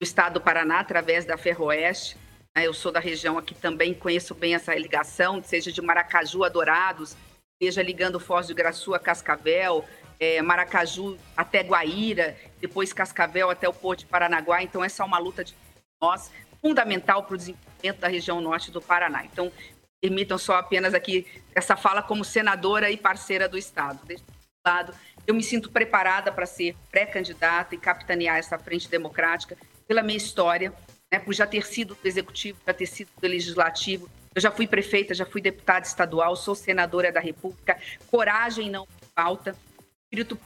estado 0.00 0.34
do 0.34 0.40
Paraná, 0.40 0.80
através 0.80 1.24
da 1.24 1.36
Ferroeste. 1.36 2.16
Né? 2.56 2.66
Eu 2.66 2.72
sou 2.72 2.90
da 2.90 3.00
região 3.00 3.36
aqui 3.36 3.54
também, 3.54 3.92
conheço 3.92 4.34
bem 4.34 4.54
essa 4.54 4.74
ligação, 4.74 5.42
seja 5.42 5.70
de 5.70 5.82
Maracaju 5.82 6.44
a 6.44 6.48
Dourados, 6.48 7.16
seja 7.62 7.82
ligando 7.82 8.18
Foz 8.18 8.46
do 8.46 8.52
Iguaçu 8.52 8.94
a 8.94 8.98
Cascavel, 8.98 9.84
é, 10.18 10.40
Maracaju 10.40 11.18
até 11.36 11.62
Guaíra, 11.62 12.36
depois 12.60 12.92
Cascavel 12.92 13.50
até 13.50 13.68
o 13.68 13.72
Porto 13.72 14.00
de 14.00 14.06
Paranaguá. 14.06 14.62
Então, 14.62 14.82
essa 14.82 15.02
é 15.02 15.06
uma 15.06 15.18
luta 15.18 15.44
de 15.44 15.54
nós, 16.00 16.30
fundamental 16.60 17.24
para 17.24 17.34
o 17.34 17.38
desenvolvimento 17.38 18.00
da 18.00 18.08
região 18.08 18.40
norte 18.40 18.70
do 18.70 18.80
Paraná. 18.80 19.24
Então, 19.24 19.52
permitam 20.00 20.38
só 20.38 20.54
apenas 20.54 20.94
aqui 20.94 21.26
essa 21.54 21.76
fala 21.76 22.02
como 22.02 22.24
senadora 22.24 22.90
e 22.90 22.96
parceira 22.96 23.46
do 23.46 23.58
Estado. 23.58 24.04
Deste 24.06 24.24
lado, 24.66 24.94
eu 25.26 25.34
me 25.34 25.42
sinto 25.42 25.70
preparada 25.70 26.32
para 26.32 26.46
ser 26.46 26.74
pré-candidata 26.90 27.74
e 27.74 27.78
capitanear 27.78 28.38
essa 28.38 28.58
frente 28.58 28.88
democrática 28.88 29.56
pela 29.90 30.04
minha 30.04 30.16
história, 30.16 30.72
né, 31.10 31.18
por 31.18 31.34
já 31.34 31.44
ter 31.44 31.66
sido 31.66 31.96
do 32.00 32.06
executivo, 32.06 32.60
já 32.64 32.72
ter 32.72 32.86
sido 32.86 33.08
do 33.20 33.26
legislativo. 33.26 34.08
Eu 34.32 34.40
já 34.40 34.48
fui 34.48 34.64
prefeita, 34.64 35.12
já 35.12 35.26
fui 35.26 35.40
deputada 35.40 35.84
estadual, 35.84 36.36
sou 36.36 36.54
senadora 36.54 37.10
da 37.10 37.18
República. 37.18 37.76
Coragem 38.08 38.70
não 38.70 38.86
falta, 39.16 39.56
espírito 40.04 40.38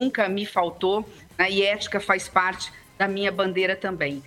nunca 0.00 0.26
me 0.26 0.46
faltou, 0.46 1.06
né, 1.36 1.50
e 1.50 1.62
ética 1.62 2.00
faz 2.00 2.30
parte 2.30 2.72
da 2.96 3.06
minha 3.06 3.30
bandeira 3.30 3.76
também. 3.76 4.22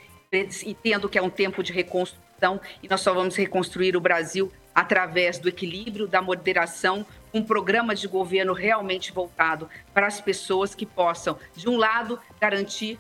Entendo 0.64 1.09
que 1.09 1.18
é 1.18 1.22
um 1.24 1.30
tempo 1.32 1.64
de 1.64 1.74
reconstrução 1.74 2.62
e 2.84 2.88
nós 2.88 3.01
só 3.01 3.16
vamos 3.16 3.36
reconstruir 3.36 3.97
o 3.97 3.99
Brasil 3.99 4.53
através 4.76 5.39
do 5.39 5.49
equilíbrio, 5.49 6.07
da 6.07 6.22
moderação, 6.22 7.03
um 7.34 7.43
programa 7.43 7.95
de 7.95 8.07
governo 8.07 8.53
realmente 8.53 9.12
voltado 9.12 9.68
para 9.91 10.05
as 10.05 10.22
pessoas 10.22 10.76
que 10.76 10.86
possam, 10.86 11.39
de 11.55 11.68
um 11.68 11.78
lado, 11.78 12.20
garantir 12.39 12.99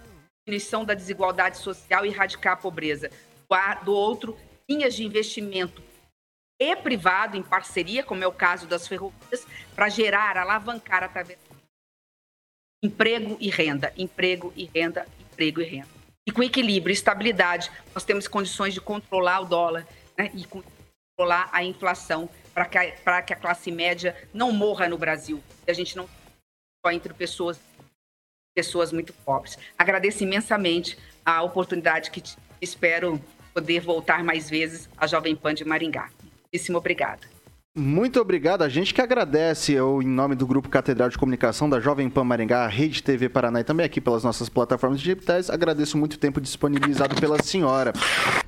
diminuição 0.51 0.83
da 0.83 0.93
desigualdade 0.93 1.57
social 1.57 2.05
e 2.05 2.09
erradicar 2.09 2.53
a 2.53 2.57
pobreza. 2.57 3.09
Do 3.83 3.93
outro, 3.93 4.37
linhas 4.69 4.93
de 4.93 5.05
investimento 5.05 5.81
e 6.59 6.75
privado 6.75 7.37
em 7.37 7.43
parceria, 7.43 8.03
como 8.03 8.23
é 8.23 8.27
o 8.27 8.31
caso 8.31 8.67
das 8.67 8.87
ferrovias, 8.87 9.47
para 9.73 9.89
gerar, 9.89 10.37
alavancar 10.37 11.03
através 11.03 11.39
emprego 12.83 13.37
e 13.39 13.49
renda, 13.49 13.93
emprego 13.95 14.51
e 14.55 14.65
renda, 14.65 15.05
emprego 15.19 15.61
e 15.61 15.63
renda. 15.63 15.87
E 16.27 16.31
com 16.31 16.41
equilíbrio 16.41 16.93
estabilidade, 16.93 17.71
nós 17.93 18.03
temos 18.03 18.27
condições 18.27 18.73
de 18.73 18.81
controlar 18.81 19.41
o 19.41 19.45
dólar 19.45 19.87
né, 20.17 20.31
e 20.33 20.45
controlar 20.45 21.49
a 21.51 21.63
inflação 21.63 22.29
para 22.53 22.65
que, 22.65 22.91
que 23.27 23.33
a 23.33 23.35
classe 23.35 23.71
média 23.71 24.15
não 24.33 24.51
morra 24.51 24.89
no 24.89 24.97
Brasil. 24.97 25.43
E 25.67 25.71
a 25.71 25.73
gente 25.73 25.95
não 25.95 26.09
só 26.83 26.91
entre 26.91 27.13
pessoas 27.13 27.59
pessoas 28.53 28.91
muito 28.91 29.13
pobres. 29.13 29.57
Agradeço 29.77 30.23
imensamente 30.23 30.97
a 31.25 31.41
oportunidade 31.41 32.11
que 32.11 32.23
espero 32.61 33.21
poder 33.53 33.81
voltar 33.81 34.23
mais 34.23 34.49
vezes 34.49 34.89
à 34.97 35.07
Jovem 35.07 35.35
Pan 35.35 35.53
de 35.53 35.65
Maringá. 35.65 36.09
Muitíssimo 36.43 36.77
obrigada. 36.77 37.40
Muito 37.73 38.19
obrigado. 38.19 38.63
A 38.63 38.67
gente 38.67 38.93
que 38.93 38.99
agradece, 38.99 39.71
eu, 39.71 40.01
em 40.01 40.05
nome 40.05 40.35
do 40.35 40.45
Grupo 40.45 40.67
Catedral 40.67 41.07
de 41.07 41.17
Comunicação 41.17 41.69
da 41.69 41.79
Jovem 41.79 42.09
Pan 42.09 42.25
Maringá, 42.25 42.67
Rede 42.67 43.01
TV 43.01 43.29
Paraná 43.29 43.61
e 43.61 43.63
também 43.63 43.85
aqui 43.85 44.01
pelas 44.01 44.25
nossas 44.25 44.49
plataformas 44.49 44.99
digitais, 44.99 45.49
agradeço 45.49 45.97
muito 45.97 46.15
o 46.15 46.17
tempo 46.17 46.41
disponibilizado 46.41 47.15
pela 47.15 47.41
senhora. 47.41 47.93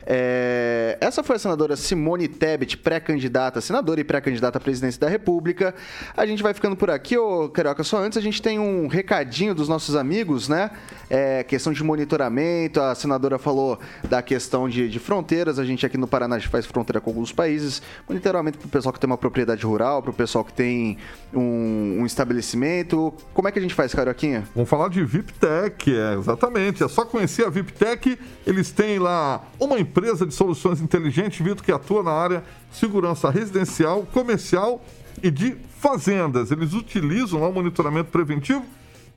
É... 0.05 0.97
Essa 0.99 1.23
foi 1.23 1.37
a 1.37 1.39
senadora 1.39 1.77
Simone 1.77 2.27
Tebet, 2.27 2.77
pré-candidata, 2.77 3.61
senadora 3.61 4.01
e 4.01 4.03
pré-candidata 4.03 4.57
à 4.57 4.61
presidência 4.61 4.99
da 4.99 5.07
República. 5.07 5.73
A 6.17 6.25
gente 6.25 6.43
vai 6.43 6.53
ficando 6.53 6.75
por 6.75 6.89
aqui, 6.89 7.17
ô 7.17 7.47
Carioca. 7.47 7.81
Só 7.81 7.99
antes 7.99 8.17
a 8.17 8.21
gente 8.21 8.41
tem 8.41 8.59
um 8.59 8.87
recadinho 8.87 9.55
dos 9.55 9.69
nossos 9.69 9.95
amigos, 9.95 10.49
né? 10.49 10.69
É, 11.09 11.43
questão 11.43 11.71
de 11.71 11.81
monitoramento, 11.81 12.81
a 12.81 12.93
senadora 12.93 13.37
falou 13.37 13.79
da 14.09 14.21
questão 14.21 14.67
de, 14.67 14.89
de 14.89 14.99
fronteiras. 14.99 15.59
A 15.59 15.63
gente 15.63 15.85
aqui 15.85 15.97
no 15.97 16.07
Paraná 16.07 16.37
faz 16.41 16.65
fronteira 16.65 16.99
com 16.99 17.09
alguns 17.09 17.31
países. 17.31 17.81
Monitoramento 18.09 18.57
para 18.57 18.67
o 18.67 18.69
pessoal 18.69 18.91
que 18.91 18.99
tem 18.99 19.09
uma 19.09 19.12
propriedade 19.17 19.65
rural, 19.65 20.01
para 20.01 20.11
o 20.11 20.13
pessoal 20.13 20.43
que 20.43 20.53
tem 20.53 20.97
um, 21.33 21.99
um, 21.99 22.05
estabelecimento. 22.05 23.13
Como 23.33 23.47
é 23.47 23.51
que 23.51 23.59
a 23.59 23.61
gente 23.61 23.73
faz, 23.73 23.93
Carioquinha? 23.93 24.47
Vamos 24.53 24.69
falar 24.69 24.89
de 24.89 25.03
VIPTEC, 25.03 25.95
é, 25.95 26.13
exatamente. 26.15 26.83
É 26.83 26.87
só 26.87 27.05
conhecer 27.05 27.45
a 27.45 27.49
VIPTEC. 27.49 28.17
Eles 28.45 28.71
têm 28.71 28.99
lá 28.99 29.43
uma 29.59 29.79
empresa 29.79 30.25
de 30.25 30.33
soluções 30.33 30.81
inteligentes, 30.81 31.45
Vitor, 31.45 31.63
que 31.63 31.71
atua 31.71 32.03
na 32.03 32.11
área 32.11 32.43
segurança 32.71 33.29
residencial, 33.29 34.05
comercial 34.11 34.83
e 35.21 35.29
de 35.29 35.55
fazendas. 35.79 36.51
Eles 36.51 36.73
utilizam 36.73 37.41
lá 37.41 37.47
o 37.47 37.53
monitoramento 37.53 38.11
preventivo 38.11 38.63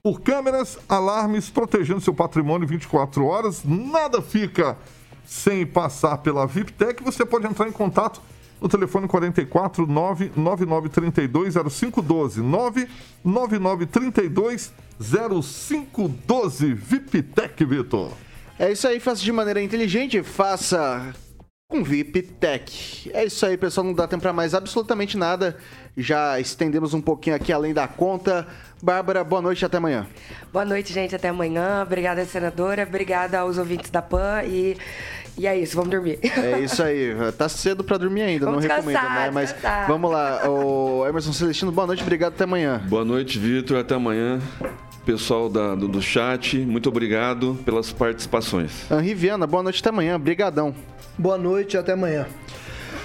por 0.02 0.20
câmeras, 0.20 0.78
alarmes, 0.88 1.50
protegendo 1.50 2.00
seu 2.00 2.14
patrimônio 2.14 2.68
24 2.68 3.24
horas. 3.24 3.62
Nada 3.64 4.22
fica 4.22 4.76
sem 5.24 5.66
passar 5.66 6.18
pela 6.18 6.46
VIPTEC. 6.46 7.02
Você 7.02 7.26
pode 7.26 7.46
entrar 7.46 7.68
em 7.68 7.72
contato 7.72 8.22
no 8.60 8.68
telefone 8.68 9.08
44 9.08 9.86
99932 9.86 11.54
0512 11.54 12.42
99932 12.42 14.72
0512 14.98 16.74
VIPTEC, 16.74 17.64
Vitor. 17.64 18.10
É 18.58 18.72
isso 18.72 18.88
aí, 18.88 18.98
faça 18.98 19.22
de 19.22 19.32
maneira 19.32 19.62
inteligente, 19.62 20.22
faça 20.22 21.14
com 21.68 21.82
VIPTEC. 21.82 23.10
É 23.12 23.24
isso 23.24 23.44
aí, 23.44 23.56
pessoal, 23.56 23.84
não 23.84 23.92
dá 23.92 24.06
tempo 24.06 24.22
para 24.22 24.32
mais 24.32 24.54
absolutamente 24.54 25.18
nada. 25.18 25.56
Já 25.96 26.38
estendemos 26.38 26.94
um 26.94 27.00
pouquinho 27.00 27.36
aqui 27.36 27.52
além 27.52 27.74
da 27.74 27.88
conta. 27.88 28.46
Bárbara, 28.82 29.24
boa 29.24 29.42
noite 29.42 29.64
até 29.64 29.78
amanhã. 29.78 30.06
Boa 30.52 30.64
noite, 30.64 30.92
gente, 30.92 31.14
até 31.14 31.28
amanhã. 31.28 31.82
Obrigada, 31.82 32.24
senadora. 32.24 32.84
Obrigada 32.84 33.40
aos 33.40 33.58
ouvintes 33.58 33.90
da 33.90 34.00
PAN 34.00 34.44
e 34.44 34.76
e 35.38 35.46
é 35.46 35.58
isso, 35.58 35.76
vamos 35.76 35.90
dormir. 35.90 36.18
É 36.22 36.60
isso 36.60 36.82
aí. 36.82 37.14
Tá 37.36 37.48
cedo 37.48 37.84
pra 37.84 37.98
dormir 37.98 38.22
ainda, 38.22 38.46
vamos 38.46 38.64
não 38.64 38.70
recomendo, 38.70 39.02
né? 39.02 39.30
Mas 39.32 39.52
descansar. 39.52 39.86
vamos 39.86 40.10
lá. 40.10 40.48
O 40.48 41.06
Emerson 41.06 41.32
Celestino, 41.32 41.70
boa 41.70 41.86
noite, 41.86 42.02
obrigado, 42.02 42.32
até 42.32 42.44
amanhã. 42.44 42.82
Boa 42.88 43.04
noite, 43.04 43.38
Vitor, 43.38 43.78
até 43.78 43.94
amanhã. 43.94 44.40
Pessoal 45.04 45.48
da, 45.48 45.74
do, 45.74 45.86
do, 45.86 46.02
chat, 46.02 46.58
muito 46.58 46.88
obrigado 46.88 47.56
pelas 47.64 47.92
participações. 47.92 48.90
Henri 48.90 49.14
Viana, 49.14 49.46
boa 49.46 49.62
noite, 49.62 49.80
até 49.80 49.90
amanhã. 49.90 50.18
Brigadão. 50.18 50.74
Boa 51.18 51.38
noite, 51.38 51.76
até 51.76 51.92
amanhã. 51.92 52.26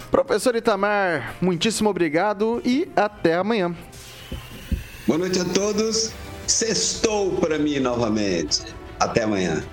Professor 0.09 0.55
Itamar, 0.55 1.35
muitíssimo 1.41 1.89
obrigado 1.89 2.61
e 2.65 2.87
até 2.95 3.35
amanhã. 3.35 3.75
Boa 5.05 5.19
noite 5.19 5.39
a 5.39 5.45
todos. 5.45 6.11
Sextou 6.47 7.33
para 7.33 7.57
mim 7.57 7.79
novamente. 7.79 8.61
Até 8.99 9.23
amanhã. 9.23 9.63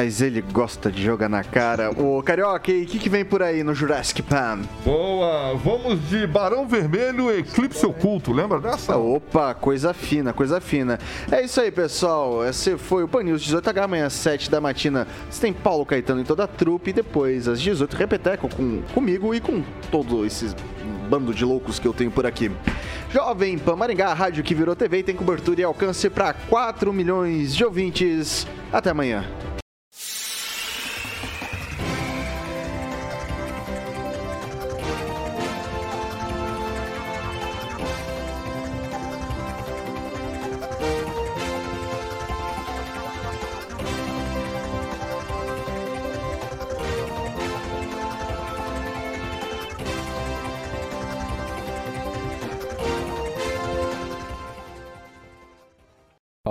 Mas 0.00 0.22
ele 0.22 0.40
gosta 0.40 0.92
de 0.92 1.02
jogar 1.02 1.28
na 1.28 1.42
cara. 1.42 1.90
Ô, 1.90 2.22
Carioca, 2.22 2.70
e 2.70 2.84
o 2.84 2.86
que, 2.86 3.00
que 3.00 3.08
vem 3.08 3.24
por 3.24 3.42
aí 3.42 3.64
no 3.64 3.74
Jurassic 3.74 4.22
Pan? 4.22 4.60
Boa! 4.84 5.56
Vamos 5.56 6.08
de 6.08 6.24
Barão 6.24 6.68
Vermelho 6.68 7.36
Eclipse 7.36 7.84
Oculto, 7.84 8.32
lembra 8.32 8.60
dessa? 8.60 8.96
Opa, 8.96 9.54
coisa 9.54 9.92
fina, 9.92 10.32
coisa 10.32 10.60
fina. 10.60 11.00
É 11.32 11.42
isso 11.42 11.60
aí, 11.60 11.72
pessoal. 11.72 12.46
Esse 12.46 12.78
foi 12.78 13.02
o 13.02 13.08
Pan 13.08 13.24
News 13.24 13.42
18H, 13.42 13.82
amanhã 13.82 14.06
às 14.06 14.12
7 14.12 14.48
da 14.48 14.60
matina. 14.60 15.04
Você 15.28 15.40
tem 15.40 15.52
Paulo 15.52 15.84
Caetano 15.84 16.20
em 16.20 16.24
toda 16.24 16.44
a 16.44 16.46
trupe 16.46 16.90
e 16.90 16.92
depois 16.92 17.48
às 17.48 17.60
18 17.60 17.96
Repeteco 17.96 18.48
com, 18.48 18.80
comigo 18.94 19.34
e 19.34 19.40
com 19.40 19.64
todo 19.90 20.24
esse 20.24 20.54
bando 21.10 21.34
de 21.34 21.44
loucos 21.44 21.80
que 21.80 21.88
eu 21.88 21.92
tenho 21.92 22.12
por 22.12 22.24
aqui. 22.24 22.52
Jovem 23.10 23.58
Pan 23.58 23.74
Maringá, 23.74 24.14
rádio 24.14 24.44
que 24.44 24.54
virou 24.54 24.76
TV 24.76 24.98
e 24.98 25.02
tem 25.02 25.16
cobertura 25.16 25.60
e 25.60 25.64
alcance 25.64 26.08
para 26.08 26.32
4 26.32 26.92
milhões 26.92 27.52
de 27.52 27.64
ouvintes. 27.64 28.46
Até 28.72 28.90
amanhã. 28.90 29.24